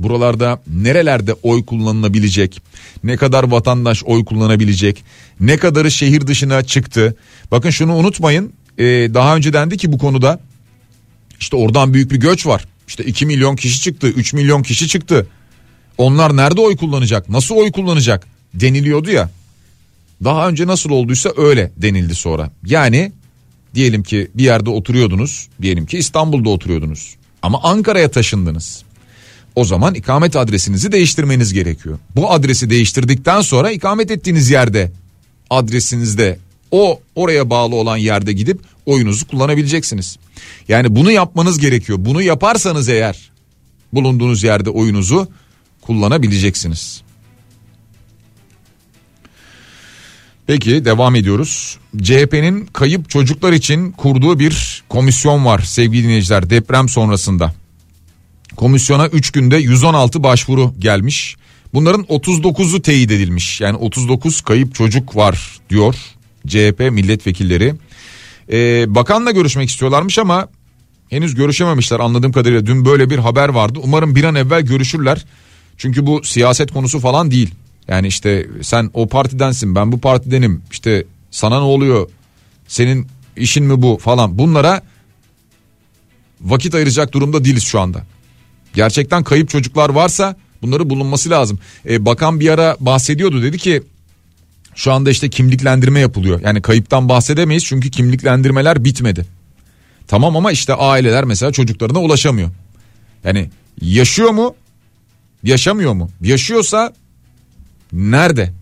buralarda 0.00 0.62
nerelerde 0.66 1.34
oy 1.42 1.64
kullanılabilecek? 1.64 2.62
Ne 3.04 3.16
kadar 3.16 3.44
vatandaş 3.44 4.04
oy 4.04 4.24
kullanabilecek? 4.24 5.04
Ne 5.40 5.56
kadarı 5.56 5.90
şehir 5.90 6.26
dışına 6.26 6.62
çıktı? 6.62 7.16
Bakın 7.50 7.70
şunu 7.70 7.94
unutmayın. 7.94 8.52
E, 8.78 8.84
daha 9.14 9.36
önce 9.36 9.52
dendi 9.52 9.76
ki 9.76 9.92
bu 9.92 9.98
konuda 9.98 10.40
işte 11.40 11.56
oradan 11.56 11.94
büyük 11.94 12.10
bir 12.10 12.20
göç 12.20 12.46
var. 12.46 12.64
İşte 12.88 13.04
2 13.04 13.26
milyon 13.26 13.56
kişi 13.56 13.80
çıktı, 13.80 14.06
3 14.06 14.32
milyon 14.32 14.62
kişi 14.62 14.88
çıktı. 14.88 15.26
Onlar 15.98 16.36
nerede 16.36 16.60
oy 16.60 16.76
kullanacak? 16.76 17.28
Nasıl 17.28 17.54
oy 17.54 17.72
kullanacak? 17.72 18.26
deniliyordu 18.54 19.10
ya. 19.10 19.30
Daha 20.24 20.48
önce 20.48 20.66
nasıl 20.66 20.90
olduysa 20.90 21.32
öyle 21.36 21.72
denildi 21.76 22.14
sonra. 22.14 22.50
Yani 22.66 23.12
diyelim 23.74 24.02
ki 24.02 24.30
bir 24.34 24.44
yerde 24.44 24.70
oturuyordunuz. 24.70 25.48
Diyelim 25.62 25.86
ki 25.86 25.98
İstanbul'da 25.98 26.48
oturuyordunuz. 26.50 27.16
Ama 27.42 27.62
Ankara'ya 27.62 28.10
taşındınız. 28.10 28.82
O 29.56 29.64
zaman 29.64 29.94
ikamet 29.94 30.36
adresinizi 30.36 30.92
değiştirmeniz 30.92 31.52
gerekiyor. 31.52 31.98
Bu 32.16 32.30
adresi 32.30 32.70
değiştirdikten 32.70 33.40
sonra 33.40 33.70
ikamet 33.70 34.10
ettiğiniz 34.10 34.50
yerde 34.50 34.92
adresinizde 35.50 36.38
o 36.70 37.00
oraya 37.14 37.50
bağlı 37.50 37.74
olan 37.74 37.96
yerde 37.96 38.32
gidip 38.32 38.60
oyunuzu 38.86 39.26
kullanabileceksiniz. 39.26 40.18
Yani 40.68 40.96
bunu 40.96 41.12
yapmanız 41.12 41.58
gerekiyor. 41.58 41.98
Bunu 42.02 42.22
yaparsanız 42.22 42.88
eğer 42.88 43.30
bulunduğunuz 43.92 44.42
yerde 44.42 44.70
oyunuzu 44.70 45.28
kullanabileceksiniz. 45.82 47.02
Peki 50.50 50.84
devam 50.84 51.14
ediyoruz. 51.14 51.78
CHP'nin 52.02 52.66
kayıp 52.66 53.10
çocuklar 53.10 53.52
için 53.52 53.92
kurduğu 53.92 54.38
bir 54.38 54.82
komisyon 54.88 55.44
var 55.44 55.58
sevgili 55.58 56.04
dinleyiciler 56.04 56.50
deprem 56.50 56.88
sonrasında. 56.88 57.54
Komisyona 58.56 59.06
3 59.06 59.30
günde 59.30 59.56
116 59.56 60.22
başvuru 60.22 60.74
gelmiş. 60.78 61.36
Bunların 61.74 62.02
39'u 62.02 62.82
teyit 62.82 63.10
edilmiş. 63.10 63.60
Yani 63.60 63.76
39 63.76 64.40
kayıp 64.40 64.74
çocuk 64.74 65.16
var 65.16 65.60
diyor 65.70 65.94
CHP 66.46 66.80
milletvekilleri. 66.80 67.74
Ee, 68.52 68.84
bakanla 68.94 69.30
görüşmek 69.30 69.68
istiyorlarmış 69.68 70.18
ama 70.18 70.48
henüz 71.10 71.34
görüşememişler 71.34 72.00
anladığım 72.00 72.32
kadarıyla. 72.32 72.66
Dün 72.66 72.84
böyle 72.84 73.10
bir 73.10 73.18
haber 73.18 73.48
vardı. 73.48 73.78
Umarım 73.82 74.14
bir 74.14 74.24
an 74.24 74.34
evvel 74.34 74.62
görüşürler. 74.62 75.24
Çünkü 75.76 76.06
bu 76.06 76.24
siyaset 76.24 76.72
konusu 76.72 76.98
falan 76.98 77.30
değil. 77.30 77.54
Yani 77.90 78.06
işte 78.06 78.46
sen 78.62 78.90
o 78.94 79.08
partidensin 79.08 79.74
ben 79.74 79.92
bu 79.92 80.00
partidenim 80.00 80.62
işte 80.70 81.04
sana 81.30 81.58
ne 81.58 81.64
oluyor 81.64 82.10
senin 82.68 83.06
işin 83.36 83.64
mi 83.64 83.82
bu 83.82 83.98
falan 84.02 84.38
bunlara 84.38 84.82
vakit 86.40 86.74
ayıracak 86.74 87.12
durumda 87.12 87.44
değiliz 87.44 87.64
şu 87.64 87.80
anda. 87.80 88.06
Gerçekten 88.74 89.24
kayıp 89.24 89.48
çocuklar 89.48 89.90
varsa 89.90 90.36
bunları 90.62 90.90
bulunması 90.90 91.30
lazım. 91.30 91.58
Ee, 91.88 92.06
bakan 92.06 92.40
bir 92.40 92.48
ara 92.48 92.76
bahsediyordu 92.80 93.42
dedi 93.42 93.58
ki 93.58 93.82
şu 94.74 94.92
anda 94.92 95.10
işte 95.10 95.30
kimliklendirme 95.30 96.00
yapılıyor. 96.00 96.40
Yani 96.44 96.62
kayıptan 96.62 97.08
bahsedemeyiz 97.08 97.64
çünkü 97.64 97.90
kimliklendirmeler 97.90 98.84
bitmedi. 98.84 99.26
Tamam 100.06 100.36
ama 100.36 100.52
işte 100.52 100.74
aileler 100.74 101.24
mesela 101.24 101.52
çocuklarına 101.52 102.00
ulaşamıyor. 102.00 102.50
Yani 103.24 103.50
yaşıyor 103.80 104.30
mu? 104.30 104.54
Yaşamıyor 105.42 105.92
mu? 105.92 106.10
Yaşıyorsa 106.20 106.92
Nerede? 107.92 108.52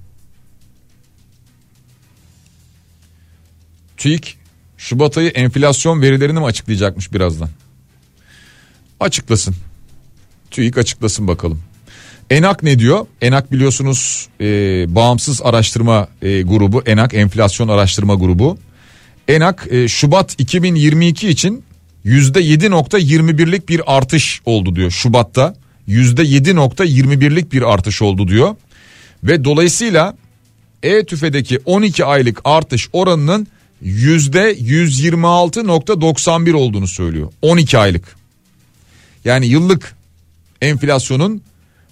TÜİK 3.97 4.39
Şubat 4.79 5.19
ayı 5.19 5.29
enflasyon 5.29 6.03
verilerini 6.03 6.39
mi 6.39 6.45
açıklayacakmış 6.45 7.13
birazdan? 7.13 7.49
Açıklasın. 9.01 9.55
TÜİK 10.51 10.79
açıklasın 10.79 11.29
bakalım. 11.29 11.63
Enak 12.31 12.63
ne 12.63 12.79
diyor? 12.79 13.07
Enak 13.21 13.53
biliyorsunuz 13.53 14.29
e, 14.41 14.45
bağımsız 14.95 15.43
araştırma 15.43 16.09
e, 16.23 16.43
grubu. 16.43 16.83
Enak 16.87 17.15
enflasyon 17.15 17.69
araştırma 17.69 18.15
grubu. 18.15 18.59
Enak 19.29 19.67
e, 19.71 19.89
Şubat 19.89 20.35
2022 20.39 21.29
için 21.29 21.65
%7.21'lik 22.05 23.69
bir 23.69 23.97
artış 23.97 24.43
oldu 24.45 24.77
diyor 24.77 24.91
Şubat'ta. 24.91 25.55
%7.21'lik 25.89 27.53
bir 27.53 27.63
artış 27.63 28.03
oldu 28.03 28.29
diyor. 28.29 28.57
Ve 29.25 29.45
dolayısıyla 29.45 30.17
E-TÜFE'deki 30.83 31.59
12 31.65 32.05
aylık 32.05 32.41
artış 32.45 32.89
oranının 32.93 33.47
yüzde 33.81 34.53
126.91 34.59 36.53
olduğunu 36.55 36.89
söylüyor. 36.89 37.33
12 37.43 37.79
aylık. 37.79 38.17
Yani 39.25 39.47
yıllık 39.47 39.97
enflasyonun 40.63 41.43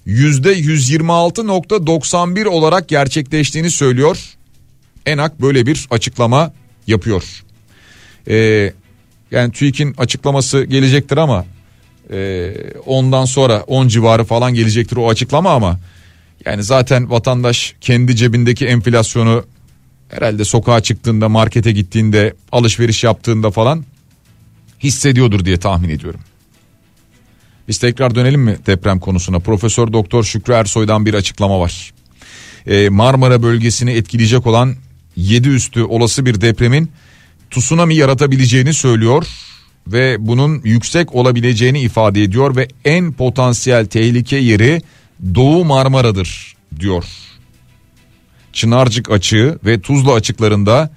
yüzde 0.06 0.58
126.91 0.58 2.46
olarak 2.46 2.88
gerçekleştiğini 2.88 3.70
söylüyor. 3.70 4.18
Enak 5.06 5.40
böyle 5.40 5.66
bir 5.66 5.86
açıklama 5.90 6.52
yapıyor. 6.86 7.42
Ee, 8.28 8.72
Yani 9.30 9.52
TÜİK'in 9.52 9.94
açıklaması 9.98 10.64
gelecektir 10.64 11.16
ama 11.16 11.44
e, 12.12 12.52
ondan 12.86 13.24
sonra 13.24 13.62
10 13.66 13.88
civarı 13.88 14.24
falan 14.24 14.54
gelecektir 14.54 14.96
o 14.96 15.08
açıklama 15.08 15.50
ama 15.50 15.78
yani 16.46 16.62
zaten 16.62 17.10
vatandaş 17.10 17.74
kendi 17.80 18.16
cebindeki 18.16 18.66
enflasyonu 18.66 19.44
herhalde 20.08 20.44
sokağa 20.44 20.80
çıktığında 20.80 21.28
markete 21.28 21.72
gittiğinde 21.72 22.34
alışveriş 22.52 23.04
yaptığında 23.04 23.50
falan 23.50 23.84
hissediyordur 24.82 25.44
diye 25.44 25.56
tahmin 25.56 25.88
ediyorum. 25.88 26.20
Biz 27.68 27.78
tekrar 27.78 28.14
dönelim 28.14 28.40
mi 28.40 28.58
deprem 28.66 28.98
konusuna? 28.98 29.38
Profesör 29.38 29.92
Doktor 29.92 30.24
Şükrü 30.24 30.52
Ersoy'dan 30.52 31.06
bir 31.06 31.14
açıklama 31.14 31.60
var. 31.60 31.92
Ee, 32.66 32.88
Marmara 32.88 33.42
bölgesini 33.42 33.90
etkileyecek 33.90 34.46
olan 34.46 34.74
7 35.16 35.48
üstü 35.48 35.82
olası 35.82 36.26
bir 36.26 36.40
depremin 36.40 36.90
tsunami 37.50 37.94
yaratabileceğini 37.94 38.74
söylüyor 38.74 39.26
ve 39.86 40.16
bunun 40.18 40.60
yüksek 40.64 41.14
olabileceğini 41.14 41.80
ifade 41.80 42.22
ediyor 42.22 42.56
ve 42.56 42.68
en 42.84 43.12
potansiyel 43.12 43.86
tehlike 43.86 44.36
yeri 44.36 44.82
Doğu 45.34 45.64
Marmara'dır 45.64 46.56
diyor. 46.80 47.04
Çınarcık 48.52 49.10
açığı 49.10 49.58
ve 49.64 49.80
Tuzla 49.80 50.12
açıklarında 50.12 50.90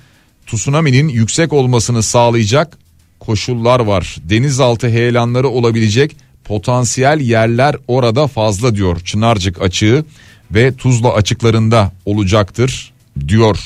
tsunami'nin 0.48 1.08
yüksek 1.08 1.54
olmasını 1.54 2.04
sağlayacak 2.04 2.78
koşullar 3.20 3.80
var. 3.80 4.18
Denizaltı 4.24 4.88
heyelanları 4.88 5.48
olabilecek 5.48 6.16
potansiyel 6.44 7.20
yerler 7.20 7.76
orada 7.88 8.28
fazla 8.28 8.76
diyor. 8.76 9.00
Çınarcık 9.00 9.62
açığı 9.62 10.06
ve 10.52 10.76
Tuzla 10.76 11.14
açıklarında 11.14 11.92
olacaktır 12.06 12.94
diyor. 13.28 13.60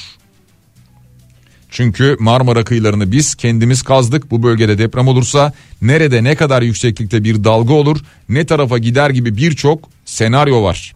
Çünkü 1.69 2.17
Marmara 2.19 2.63
kıyılarını 2.63 3.11
biz 3.11 3.35
kendimiz 3.35 3.81
kazdık. 3.81 4.31
Bu 4.31 4.43
bölgede 4.43 4.77
deprem 4.77 5.07
olursa 5.07 5.53
nerede 5.81 6.23
ne 6.23 6.35
kadar 6.35 6.61
yükseklikte 6.61 7.23
bir 7.23 7.43
dalga 7.43 7.73
olur, 7.73 7.99
ne 8.29 8.45
tarafa 8.45 8.77
gider 8.77 9.09
gibi 9.09 9.37
birçok 9.37 9.89
senaryo 10.13 10.63
var. 10.63 10.95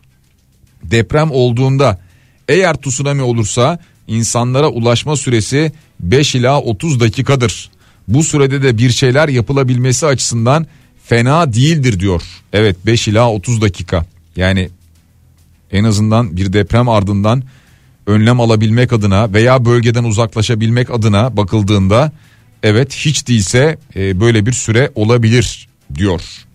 Deprem 0.84 1.32
olduğunda 1.32 1.99
eğer 2.47 2.74
tsunami 2.74 3.22
olursa 3.22 3.80
insanlara 4.07 4.68
ulaşma 4.68 5.15
süresi 5.15 5.72
5 5.99 6.36
ila 6.36 6.61
30 6.61 6.99
dakikadır. 6.99 7.70
Bu 8.07 8.24
sürede 8.24 8.63
de 8.63 8.78
bir 8.78 8.89
şeyler 8.89 9.30
yapılabilmesi 9.30 10.05
açısından 10.05 10.68
fena 11.03 11.53
değildir 11.53 11.99
diyor. 11.99 12.22
Evet 12.53 12.78
5 12.86 13.07
ila 13.07 13.32
30 13.32 13.61
dakika. 13.61 14.05
Yani 14.36 14.70
en 15.72 15.84
azından 15.84 16.38
bir 16.38 16.53
deprem 16.53 16.89
ardından 16.89 17.43
önlem 18.07 18.39
alabilmek 18.39 18.93
adına 18.93 19.34
veya 19.34 19.65
bölgeden 19.65 20.03
uzaklaşabilmek 20.03 20.91
adına 20.91 21.38
bakıldığında 21.38 22.11
evet 22.63 22.93
hiç 22.93 23.28
değilse 23.28 23.78
e, 23.95 24.20
böyle 24.20 24.45
bir 24.45 24.53
süre 24.53 24.91
olabilir 24.95 25.68
diyor. 25.95 26.47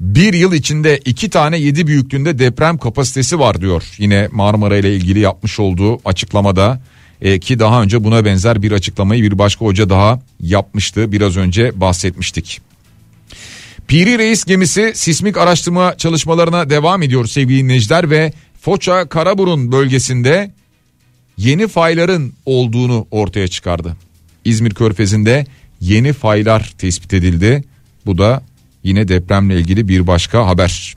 Bir 0.00 0.34
yıl 0.34 0.52
içinde 0.52 0.98
iki 1.04 1.30
tane 1.30 1.58
yedi 1.58 1.86
büyüklüğünde 1.86 2.38
deprem 2.38 2.78
kapasitesi 2.78 3.38
var 3.38 3.60
diyor. 3.60 3.84
Yine 3.98 4.28
Marmara 4.32 4.76
ile 4.76 4.96
ilgili 4.96 5.18
yapmış 5.18 5.60
olduğu 5.60 6.08
açıklamada 6.08 6.80
e, 7.22 7.40
ki 7.40 7.58
daha 7.58 7.82
önce 7.82 8.04
buna 8.04 8.24
benzer 8.24 8.62
bir 8.62 8.72
açıklamayı 8.72 9.22
bir 9.22 9.38
başka 9.38 9.64
hoca 9.64 9.90
daha 9.90 10.20
yapmıştı. 10.40 11.12
Biraz 11.12 11.36
önce 11.36 11.80
bahsetmiştik. 11.80 12.60
Piri 13.88 14.18
Reis 14.18 14.44
gemisi 14.44 14.92
sismik 14.94 15.36
araştırma 15.36 15.96
çalışmalarına 15.96 16.70
devam 16.70 17.02
ediyor 17.02 17.26
sevgili 17.26 17.62
dinleyiciler 17.62 18.10
ve 18.10 18.32
Foça 18.60 19.08
Karaburun 19.08 19.72
bölgesinde 19.72 20.50
yeni 21.36 21.68
fayların 21.68 22.32
olduğunu 22.46 23.06
ortaya 23.10 23.48
çıkardı. 23.48 23.96
İzmir 24.44 24.74
Körfezi'nde 24.74 25.46
yeni 25.80 26.12
faylar 26.12 26.72
tespit 26.78 27.14
edildi. 27.14 27.64
Bu 28.06 28.18
da 28.18 28.42
yine 28.82 29.08
depremle 29.08 29.60
ilgili 29.60 29.88
bir 29.88 30.06
başka 30.06 30.46
haber. 30.46 30.94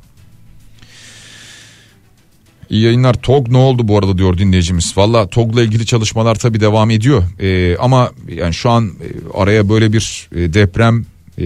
İyi 2.69 2.83
yayınlar 2.83 3.13
TOG 3.13 3.47
ne 3.47 3.57
oldu 3.57 3.87
bu 3.87 3.97
arada 3.97 4.17
diyor 4.17 4.37
dinleyicimiz. 4.37 4.97
Valla 4.97 5.27
TOG'la 5.27 5.61
ilgili 5.61 5.85
çalışmalar 5.85 6.35
tabi 6.35 6.59
devam 6.59 6.91
ediyor. 6.91 7.23
Ee, 7.39 7.77
ama 7.77 8.11
yani 8.35 8.53
şu 8.53 8.69
an 8.69 8.85
e, 8.87 9.37
araya 9.37 9.69
böyle 9.69 9.93
bir 9.93 10.29
e, 10.35 10.53
deprem 10.53 11.05
e, 11.37 11.45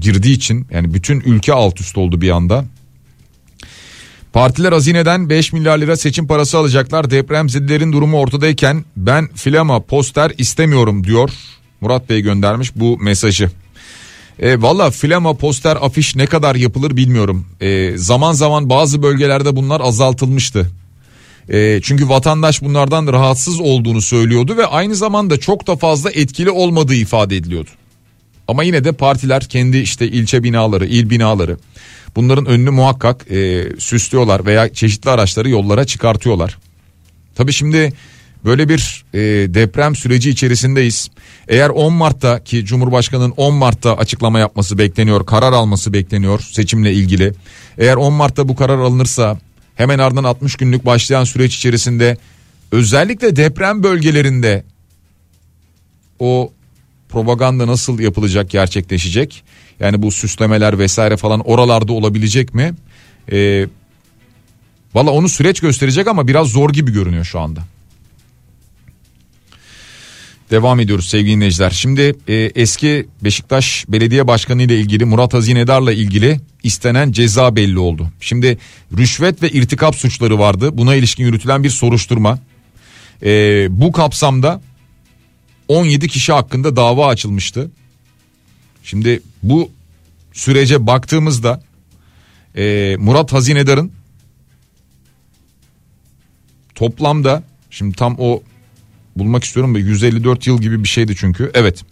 girdiği 0.00 0.32
için 0.32 0.66
yani 0.70 0.94
bütün 0.94 1.20
ülke 1.20 1.52
alt 1.52 1.80
üst 1.80 1.98
oldu 1.98 2.20
bir 2.20 2.30
anda. 2.30 2.64
Partiler 4.32 4.72
hazineden 4.72 5.30
5 5.30 5.52
milyar 5.52 5.78
lira 5.78 5.96
seçim 5.96 6.26
parası 6.26 6.58
alacaklar. 6.58 7.10
Depremzedelerin 7.10 7.92
durumu 7.92 8.18
ortadayken 8.18 8.84
ben 8.96 9.28
filama 9.34 9.80
poster 9.80 10.32
istemiyorum 10.38 11.04
diyor. 11.04 11.30
Murat 11.80 12.10
Bey 12.10 12.20
göndermiş 12.20 12.76
bu 12.76 12.98
mesajı. 12.98 13.50
E, 14.42 14.62
Valla 14.62 14.90
filama 14.90 15.34
poster 15.34 15.76
afiş 15.80 16.16
ne 16.16 16.26
kadar 16.26 16.54
yapılır 16.54 16.96
bilmiyorum. 16.96 17.46
E, 17.60 17.92
zaman 17.96 18.32
zaman 18.32 18.70
bazı 18.70 19.02
bölgelerde 19.02 19.56
bunlar 19.56 19.80
azaltılmıştı. 19.80 20.70
E, 21.48 21.80
çünkü 21.82 22.08
vatandaş 22.08 22.62
bunlardan 22.62 23.06
rahatsız 23.06 23.60
olduğunu 23.60 24.02
söylüyordu 24.02 24.56
ve 24.56 24.66
aynı 24.66 24.94
zamanda 24.94 25.40
çok 25.40 25.66
da 25.66 25.76
fazla 25.76 26.10
etkili 26.10 26.50
olmadığı 26.50 26.94
ifade 26.94 27.36
ediliyordu. 27.36 27.70
Ama 28.48 28.62
yine 28.62 28.84
de 28.84 28.92
partiler 28.92 29.44
kendi 29.44 29.78
işte 29.78 30.08
ilçe 30.08 30.42
binaları, 30.42 30.86
il 30.86 31.10
binaları 31.10 31.56
bunların 32.16 32.46
önünü 32.46 32.70
muhakkak 32.70 33.30
e, 33.30 33.66
süslüyorlar 33.78 34.46
veya 34.46 34.72
çeşitli 34.72 35.10
araçları 35.10 35.48
yollara 35.48 35.84
çıkartıyorlar. 35.84 36.58
Tabii 37.34 37.52
şimdi 37.52 37.92
böyle 38.44 38.68
bir 38.68 39.04
e, 39.14 39.18
deprem 39.54 39.96
süreci 39.96 40.30
içerisindeyiz. 40.30 41.10
Eğer 41.48 41.68
10 41.68 41.92
Mart'ta 41.92 42.44
ki 42.44 42.64
Cumhurbaşkanı'nın 42.64 43.34
10 43.36 43.54
Mart'ta 43.54 43.96
açıklama 43.96 44.38
yapması 44.38 44.78
bekleniyor, 44.78 45.26
karar 45.26 45.52
alması 45.52 45.92
bekleniyor 45.92 46.40
seçimle 46.40 46.92
ilgili. 46.92 47.32
Eğer 47.78 47.96
10 47.96 48.12
Mart'ta 48.12 48.48
bu 48.48 48.56
karar 48.56 48.78
alınırsa 48.78 49.38
hemen 49.74 49.98
ardından 49.98 50.24
60 50.24 50.56
günlük 50.56 50.86
başlayan 50.86 51.24
süreç 51.24 51.56
içerisinde 51.56 52.16
özellikle 52.72 53.36
deprem 53.36 53.82
bölgelerinde 53.82 54.64
o 56.18 56.52
propaganda 57.08 57.66
nasıl 57.66 57.98
yapılacak 57.98 58.50
gerçekleşecek? 58.50 59.44
Yani 59.80 60.02
bu 60.02 60.10
süslemeler 60.10 60.78
vesaire 60.78 61.16
falan 61.16 61.40
oralarda 61.40 61.92
olabilecek 61.92 62.54
mi? 62.54 62.74
Ee, 63.32 63.66
Valla 64.94 65.10
onu 65.10 65.28
süreç 65.28 65.60
gösterecek 65.60 66.06
ama 66.06 66.28
biraz 66.28 66.48
zor 66.48 66.70
gibi 66.70 66.92
görünüyor 66.92 67.24
şu 67.24 67.40
anda. 67.40 67.60
Devam 70.52 70.80
ediyoruz 70.80 71.06
sevgili 71.06 71.36
dinleyiciler. 71.36 71.70
Şimdi 71.70 72.14
e, 72.28 72.34
eski 72.34 73.08
Beşiktaş 73.24 73.84
Belediye 73.88 74.26
Başkanı 74.26 74.62
ile 74.62 74.78
ilgili 74.78 75.04
Murat 75.04 75.34
Hazinedar'la 75.34 75.92
ilgili 75.92 76.40
istenen 76.62 77.12
ceza 77.12 77.56
belli 77.56 77.78
oldu. 77.78 78.08
Şimdi 78.20 78.58
rüşvet 78.96 79.42
ve 79.42 79.50
irtikap 79.50 79.96
suçları 79.96 80.38
vardı. 80.38 80.78
Buna 80.78 80.94
ilişkin 80.94 81.24
yürütülen 81.24 81.64
bir 81.64 81.70
soruşturma. 81.70 82.38
E, 83.22 83.66
bu 83.70 83.92
kapsamda 83.92 84.60
17 85.68 86.08
kişi 86.08 86.32
hakkında 86.32 86.76
dava 86.76 87.06
açılmıştı. 87.06 87.70
Şimdi 88.82 89.22
bu 89.42 89.70
sürece 90.32 90.86
baktığımızda 90.86 91.62
e, 92.56 92.96
Murat 92.98 93.32
Hazinedar'ın 93.32 93.92
toplamda 96.74 97.42
şimdi 97.70 97.96
tam 97.96 98.16
o 98.18 98.42
bulmak 99.16 99.44
istiyorum 99.44 99.74
da 99.74 99.78
154 99.78 100.46
yıl 100.46 100.60
gibi 100.60 100.82
bir 100.82 100.88
şeydi 100.88 101.14
çünkü. 101.16 101.50
Evet 101.54 101.84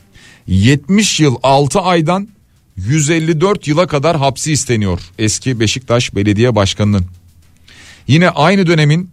70 0.47 1.21
yıl 1.21 1.37
6 1.43 1.81
aydan 1.81 2.29
154 2.77 3.69
yıla 3.69 3.87
kadar 3.87 4.17
hapsi 4.17 4.53
isteniyor 4.53 5.01
eski 5.19 5.61
Beşiktaş 5.61 6.15
Belediye 6.15 6.55
Başkanı'nın. 6.55 7.07
Yine 8.09 8.31
aynı 8.31 8.67
dönemin 8.67 9.11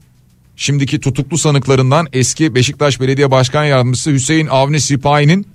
şimdiki 0.56 1.00
tutuklu 1.00 1.38
sanıklarından 1.38 2.08
eski 2.14 2.56
Beşiktaş 2.56 3.00
Belediye 3.02 3.32
Başkan 3.32 3.66
Yardımcısı 3.66 4.12
Hüseyin 4.12 4.48
Avni 4.48 4.82
Sipahi'nin 4.82 5.48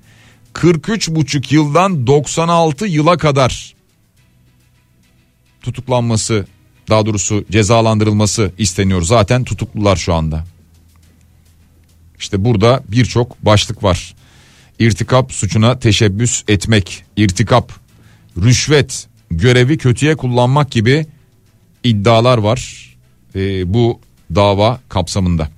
43,5 0.55 1.55
yıldan 1.55 2.07
96 2.07 2.87
yıla 2.87 3.19
kadar 3.19 3.75
tutuklanması 5.63 6.47
daha 6.89 7.07
doğrusu 7.07 7.45
cezalandırılması 7.51 8.53
isteniyor. 8.59 9.03
Zaten 9.03 9.45
tutuklular 9.45 9.97
şu 9.97 10.15
anda. 10.15 10.45
İşte 12.23 12.45
burada 12.45 12.83
birçok 12.89 13.45
başlık 13.45 13.83
var. 13.83 14.15
İrtikap 14.79 15.33
suçuna 15.33 15.79
teşebbüs 15.79 16.43
etmek, 16.49 17.05
irtikap, 17.17 17.73
rüşvet, 18.43 19.07
görevi 19.31 19.79
kötüye 19.79 20.17
kullanmak 20.17 20.71
gibi 20.71 21.07
iddialar 21.85 22.39
var 22.39 22.91
e, 23.35 23.75
bu 23.75 24.01
dava 24.35 24.81
kapsamında. 24.89 25.49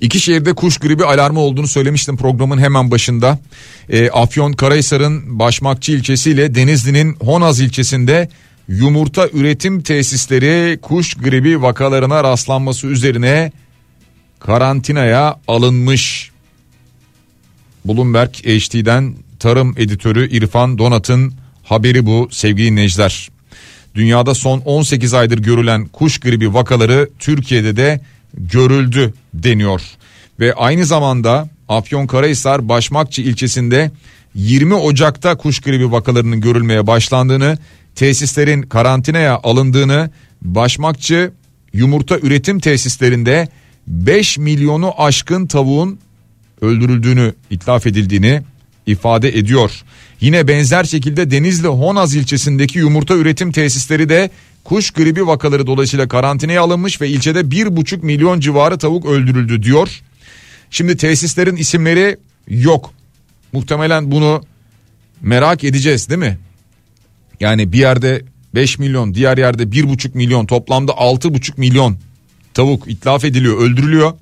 İki 0.00 0.20
şehirde 0.20 0.52
kuş 0.52 0.78
gribi 0.78 1.04
alarmı 1.04 1.40
olduğunu 1.40 1.68
söylemiştim 1.68 2.16
programın 2.16 2.58
hemen 2.58 2.90
başında. 2.90 3.38
E, 3.88 4.10
Afyon 4.10 4.52
Karahisar'ın 4.52 5.38
Başmakçı 5.38 5.92
ilçesiyle 5.92 6.54
Denizli'nin 6.54 7.14
Honaz 7.14 7.60
ilçesinde 7.60 8.28
yumurta 8.68 9.28
üretim 9.28 9.82
tesisleri 9.82 10.78
kuş 10.82 11.14
gribi 11.14 11.62
vakalarına 11.62 12.24
rastlanması 12.24 12.86
üzerine 12.86 13.52
karantinaya 14.46 15.36
alınmış. 15.48 16.30
Bloomberg 17.84 18.30
HD'den 18.34 19.14
tarım 19.38 19.74
editörü 19.78 20.30
İrfan 20.30 20.78
Donat'ın 20.78 21.34
haberi 21.62 22.06
bu 22.06 22.28
sevgili 22.30 22.66
dinleyiciler. 22.66 23.28
Dünyada 23.94 24.34
son 24.34 24.60
18 24.60 25.14
aydır 25.14 25.38
görülen 25.38 25.86
kuş 25.86 26.18
gribi 26.20 26.54
vakaları 26.54 27.10
Türkiye'de 27.18 27.76
de 27.76 28.00
görüldü 28.34 29.14
deniyor. 29.34 29.80
Ve 30.40 30.54
aynı 30.54 30.86
zamanda 30.86 31.48
Afyonkarahisar 31.68 32.68
Başmakçı 32.68 33.22
ilçesinde 33.22 33.90
20 34.34 34.74
Ocak'ta 34.74 35.36
kuş 35.36 35.60
gribi 35.60 35.92
vakalarının 35.92 36.40
görülmeye 36.40 36.86
başlandığını, 36.86 37.58
tesislerin 37.94 38.62
karantinaya 38.62 39.40
alındığını, 39.42 40.10
Başmakçı 40.42 41.32
yumurta 41.72 42.18
üretim 42.18 42.60
tesislerinde 42.60 43.48
5 43.86 44.38
milyonu 44.38 44.92
aşkın 44.98 45.46
tavuğun 45.46 45.98
öldürüldüğünü 46.60 47.34
itlaf 47.50 47.86
edildiğini 47.86 48.42
ifade 48.86 49.38
ediyor. 49.38 49.82
Yine 50.20 50.48
benzer 50.48 50.84
şekilde 50.84 51.30
Denizli 51.30 51.68
Honaz 51.68 52.14
ilçesindeki 52.14 52.78
yumurta 52.78 53.14
üretim 53.14 53.52
tesisleri 53.52 54.08
de 54.08 54.30
kuş 54.64 54.90
gribi 54.90 55.26
vakaları 55.26 55.66
dolayısıyla 55.66 56.08
karantinaya 56.08 56.62
alınmış 56.62 57.00
ve 57.00 57.08
ilçede 57.08 57.40
1,5 57.40 58.04
milyon 58.04 58.40
civarı 58.40 58.78
tavuk 58.78 59.06
öldürüldü 59.06 59.62
diyor. 59.62 60.00
Şimdi 60.70 60.96
tesislerin 60.96 61.56
isimleri 61.56 62.16
yok. 62.48 62.90
Muhtemelen 63.52 64.10
bunu 64.10 64.42
merak 65.20 65.64
edeceğiz 65.64 66.08
değil 66.08 66.20
mi? 66.20 66.38
Yani 67.40 67.72
bir 67.72 67.78
yerde 67.78 68.22
5 68.54 68.78
milyon 68.78 69.14
diğer 69.14 69.38
yerde 69.38 69.62
1,5 69.62 70.16
milyon 70.16 70.46
toplamda 70.46 70.92
6,5 70.92 71.52
milyon 71.56 71.98
tavuk 72.54 72.88
itlaf 72.88 73.24
ediliyor 73.24 73.58
öldürülüyor. 73.58 74.12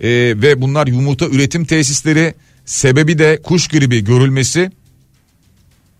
Ee, 0.00 0.08
ve 0.36 0.60
bunlar 0.60 0.86
yumurta 0.86 1.26
üretim 1.26 1.64
tesisleri 1.64 2.34
sebebi 2.64 3.18
de 3.18 3.40
kuş 3.42 3.68
gribi 3.68 4.04
görülmesi. 4.04 4.70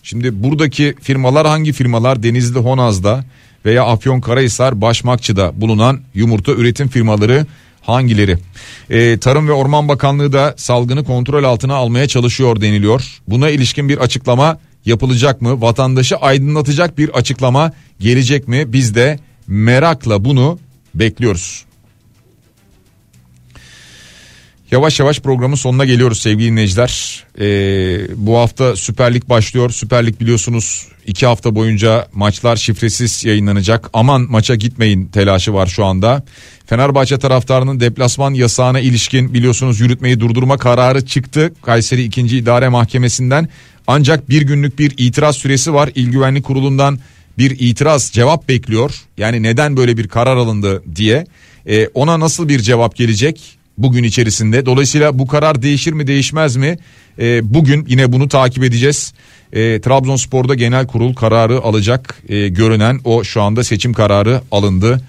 Şimdi 0.02 0.42
buradaki 0.42 0.94
firmalar 1.02 1.46
hangi 1.46 1.72
firmalar 1.72 2.22
Denizli 2.22 2.58
Honaz'da 2.58 3.24
veya 3.64 3.84
Afyonkarahisar 3.84 4.80
Başmakçı'da 4.80 5.60
bulunan 5.60 6.00
yumurta 6.14 6.52
üretim 6.52 6.88
firmaları 6.88 7.46
hangileri? 7.80 8.38
Ee, 8.90 9.18
Tarım 9.18 9.48
ve 9.48 9.52
Orman 9.52 9.88
Bakanlığı 9.88 10.32
da 10.32 10.54
salgını 10.56 11.04
kontrol 11.04 11.44
altına 11.44 11.74
almaya 11.74 12.08
çalışıyor 12.08 12.60
deniliyor. 12.60 13.20
Buna 13.28 13.50
ilişkin 13.50 13.88
bir 13.88 13.98
açıklama 13.98 14.58
yapılacak 14.84 15.42
mı? 15.42 15.62
Vatandaşı 15.62 16.16
aydınlatacak 16.16 16.98
bir 16.98 17.08
açıklama 17.08 17.72
gelecek 18.00 18.48
mi? 18.48 18.72
Biz 18.72 18.94
de 18.94 19.18
merakla 19.46 20.24
bunu 20.24 20.58
bekliyoruz. 20.94 21.64
Yavaş 24.70 25.00
yavaş 25.00 25.20
programın 25.20 25.54
sonuna 25.54 25.84
geliyoruz 25.84 26.20
sevgili 26.20 26.50
dinleyiciler. 26.50 27.24
Ee, 27.40 28.16
bu 28.16 28.38
hafta 28.38 28.76
Süper 28.76 29.14
Lig 29.14 29.28
başlıyor. 29.28 29.70
Süper 29.70 30.06
Lig 30.06 30.20
biliyorsunuz 30.20 30.88
iki 31.06 31.26
hafta 31.26 31.54
boyunca 31.54 32.08
maçlar 32.12 32.56
şifresiz 32.56 33.24
yayınlanacak. 33.24 33.90
Aman 33.92 34.26
maça 34.30 34.54
gitmeyin 34.54 35.06
telaşı 35.06 35.54
var 35.54 35.66
şu 35.66 35.84
anda. 35.84 36.24
Fenerbahçe 36.66 37.18
taraftarının 37.18 37.80
deplasman 37.80 38.34
yasağına 38.34 38.80
ilişkin 38.80 39.34
biliyorsunuz 39.34 39.80
yürütmeyi 39.80 40.20
durdurma 40.20 40.58
kararı 40.58 41.06
çıktı. 41.06 41.52
Kayseri 41.62 42.02
2. 42.02 42.20
İdare 42.20 42.68
Mahkemesi'nden. 42.68 43.48
Ancak 43.86 44.28
bir 44.28 44.42
günlük 44.42 44.78
bir 44.78 44.94
itiraz 44.98 45.36
süresi 45.36 45.74
var. 45.74 45.90
İl 45.94 46.10
Güvenlik 46.10 46.44
Kurulu'ndan 46.44 46.98
bir 47.38 47.50
itiraz 47.50 48.10
cevap 48.12 48.48
bekliyor. 48.48 48.94
Yani 49.16 49.42
neden 49.42 49.76
böyle 49.76 49.96
bir 49.96 50.08
karar 50.08 50.36
alındı 50.36 50.82
diye. 50.96 51.26
Ee, 51.66 51.88
ona 51.94 52.20
nasıl 52.20 52.48
bir 52.48 52.60
cevap 52.60 52.96
gelecek? 52.96 53.58
bugün 53.78 54.04
içerisinde. 54.04 54.66
Dolayısıyla 54.66 55.18
bu 55.18 55.26
karar 55.26 55.62
değişir 55.62 55.92
mi 55.92 56.06
değişmez 56.06 56.56
mi? 56.56 56.78
E, 57.18 57.54
bugün 57.54 57.86
yine 57.88 58.12
bunu 58.12 58.28
takip 58.28 58.64
edeceğiz. 58.64 59.12
E, 59.52 59.80
Trabzonspor'da 59.80 60.54
genel 60.54 60.86
kurul 60.86 61.14
kararı 61.14 61.60
alacak 61.60 62.22
e, 62.28 62.48
görünen 62.48 63.00
o 63.04 63.24
şu 63.24 63.42
anda 63.42 63.64
seçim 63.64 63.92
kararı 63.92 64.40
alındı. 64.50 65.00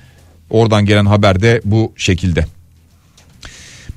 Oradan 0.49 0.85
gelen 0.85 1.05
haber 1.05 1.41
de 1.41 1.61
bu 1.65 1.93
şekilde. 1.95 2.45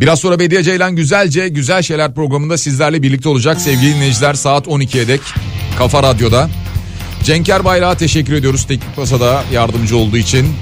Biraz 0.01 0.19
sonra 0.19 0.39
Bediye 0.39 0.63
Ceylan 0.63 0.97
Güzelce 0.97 1.49
Güzel 1.49 1.83
Şeyler 1.83 2.15
programında 2.15 2.59
sizlerle 2.59 3.03
birlikte 3.03 3.29
olacak 3.29 3.61
sevgili 3.61 3.95
dinleyiciler 3.95 4.35
saat 4.35 4.67
12'ye 4.67 5.09
dek 5.09 5.21
Kafa 5.79 6.03
Radyo'da. 6.03 6.51
Cenker 7.25 7.65
Bayrak'a 7.65 7.95
teşekkür 7.97 8.33
ediyoruz 8.33 8.65
teknik 8.65 8.99
masada 8.99 9.45
yardımcı 9.53 9.97
olduğu 9.97 10.17
için. 10.17 10.55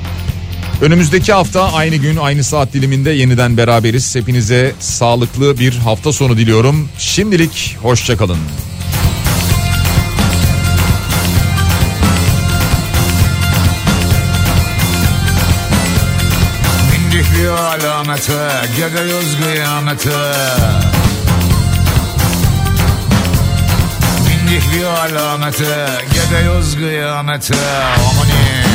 Önümüzdeki 0.82 1.32
hafta 1.32 1.72
aynı 1.72 1.96
gün 1.96 2.16
aynı 2.16 2.44
saat 2.44 2.72
diliminde 2.72 3.10
yeniden 3.10 3.56
beraberiz. 3.56 4.16
Hepinize 4.16 4.72
sağlıklı 4.80 5.58
bir 5.58 5.76
hafta 5.76 6.12
sonu 6.12 6.36
diliyorum. 6.36 6.88
Şimdilik 6.98 7.76
hoşçakalın. 7.82 8.38
Bindik 16.92 17.26
bir 17.38 17.48
alamete, 17.48 18.48
gidiyoruz 18.76 19.36
kıyamete. 19.42 21.09
Bindik 24.50 24.74
bir 24.74 24.84
alamete, 24.84 25.88
gidiyoruz 26.12 26.74
kıyamete. 26.74 27.54
Amanin. 27.54 28.70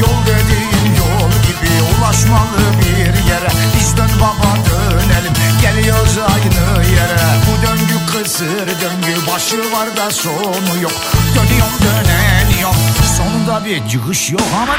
Yol 0.00 0.26
dediğin 0.26 0.96
yol 0.96 1.30
gibi 1.46 1.70
ulaşmalı 1.98 2.58
bir 2.80 3.28
yere 3.30 3.48
Biz 3.76 3.96
dön 3.96 4.10
baba 4.20 4.56
dönelim 4.70 5.32
geliyoruz 5.62 6.18
aynı 6.18 6.86
yere 6.90 7.20
Bu 7.46 7.66
döngü 7.66 8.06
kısır 8.12 8.66
döngü 8.66 9.26
başı 9.34 9.72
var 9.72 9.96
da 9.96 10.10
sonu 10.10 10.82
yok 10.82 10.92
Dönüyorum 11.34 11.74
döneniyorum 11.84 12.76
sonunda 13.16 13.64
bir 13.64 13.88
çıkış 13.88 14.30
yok 14.30 14.42
ama 14.62 14.76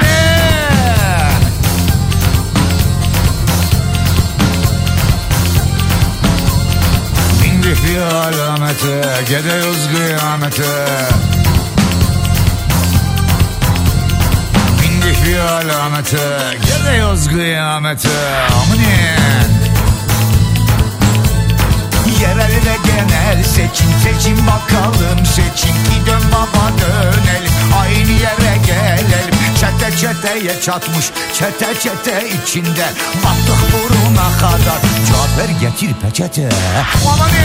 bir 7.72 8.02
alamete 8.02 9.02
gidiyoruz 9.28 9.90
kıyamete 9.96 10.64
Bindik 14.82 15.26
bir 15.26 15.38
alamete 15.40 16.58
Gidiyoruz 16.62 17.28
kıyamete 17.30 18.10
Amanin 18.64 19.51
Yerel 22.42 22.56
ve 22.56 22.78
genel 22.86 23.44
seçim 23.44 23.90
seçim 24.04 24.48
bakalım 24.48 25.26
seçim 25.26 25.76
Ki 25.84 26.06
dön 26.06 26.22
baba 26.32 26.72
dönelim 26.82 27.52
aynı 27.82 28.12
yere 28.12 28.58
gelelim. 28.66 29.36
Çete 29.60 29.98
çeteye 29.98 30.62
çatmış 30.62 31.06
çete 31.34 31.74
çete 31.80 32.30
içinde. 32.30 32.86
Battık 33.24 33.74
buruna 33.74 34.38
kadar 34.38 34.82
Cafer 35.08 35.50
getir 35.62 35.94
peçete. 36.02 36.50
Amanin 37.14 37.42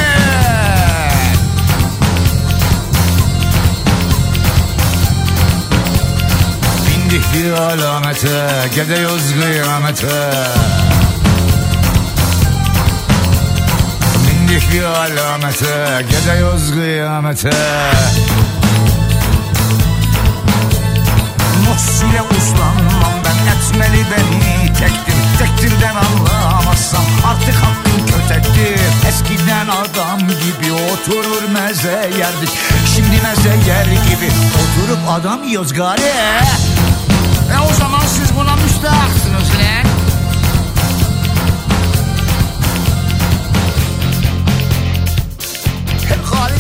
Bindik 6.87 7.35
bir 7.35 7.51
alamete 7.53 8.69
Gidiyoruz 8.75 9.23
kıyamete 9.43 10.86
bir 14.73 14.83
alamete 14.83 16.03
Gidiyoruz 16.11 16.73
kıyamete. 16.73 17.51
Mutsile 21.69 22.23
uslanmam 22.23 23.13
ben 23.25 23.53
etmeli 23.53 24.07
beni. 24.11 24.73
Tektir 24.73 25.17
Tektirden 25.39 25.95
anlamazsam 25.97 27.05
artık 27.27 27.55
hakkım 27.55 28.07
kötektir. 28.07 29.09
Eskiden 29.09 29.67
adam 29.67 30.19
gibi 30.19 30.73
oturur 30.73 31.49
meze 31.49 32.11
yerdik. 32.19 32.51
Şimdi 32.95 33.17
meze 33.23 33.71
yer 33.71 33.85
gibi 33.85 34.31
oturup 34.55 34.99
adam 35.11 35.45
yiyoruz 35.45 35.73
gari. 35.73 36.03
E 37.55 37.59
o 37.71 37.75
zaman 37.75 38.01
siz 38.01 38.37
buna 38.37 38.57
müstahaksınız 38.57 39.49
lan 39.55 39.86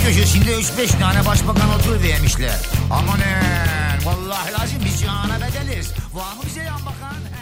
Kahve 0.07 0.15
köşesinde 0.15 0.51
3-5 0.51 0.99
tane 0.99 1.27
başbakan 1.27 1.71
otur 1.71 2.03
vermişler. 2.03 2.57
Amanın 2.91 4.05
vallahi 4.05 4.53
lazım 4.53 4.79
biz 4.85 5.01
cihana 5.01 5.37
bedeliz. 5.37 5.93
Var 6.15 6.33
mı 6.37 6.43
bize 6.47 6.63
yan 6.63 6.81
bakan? 6.87 7.15
He. 7.15 7.36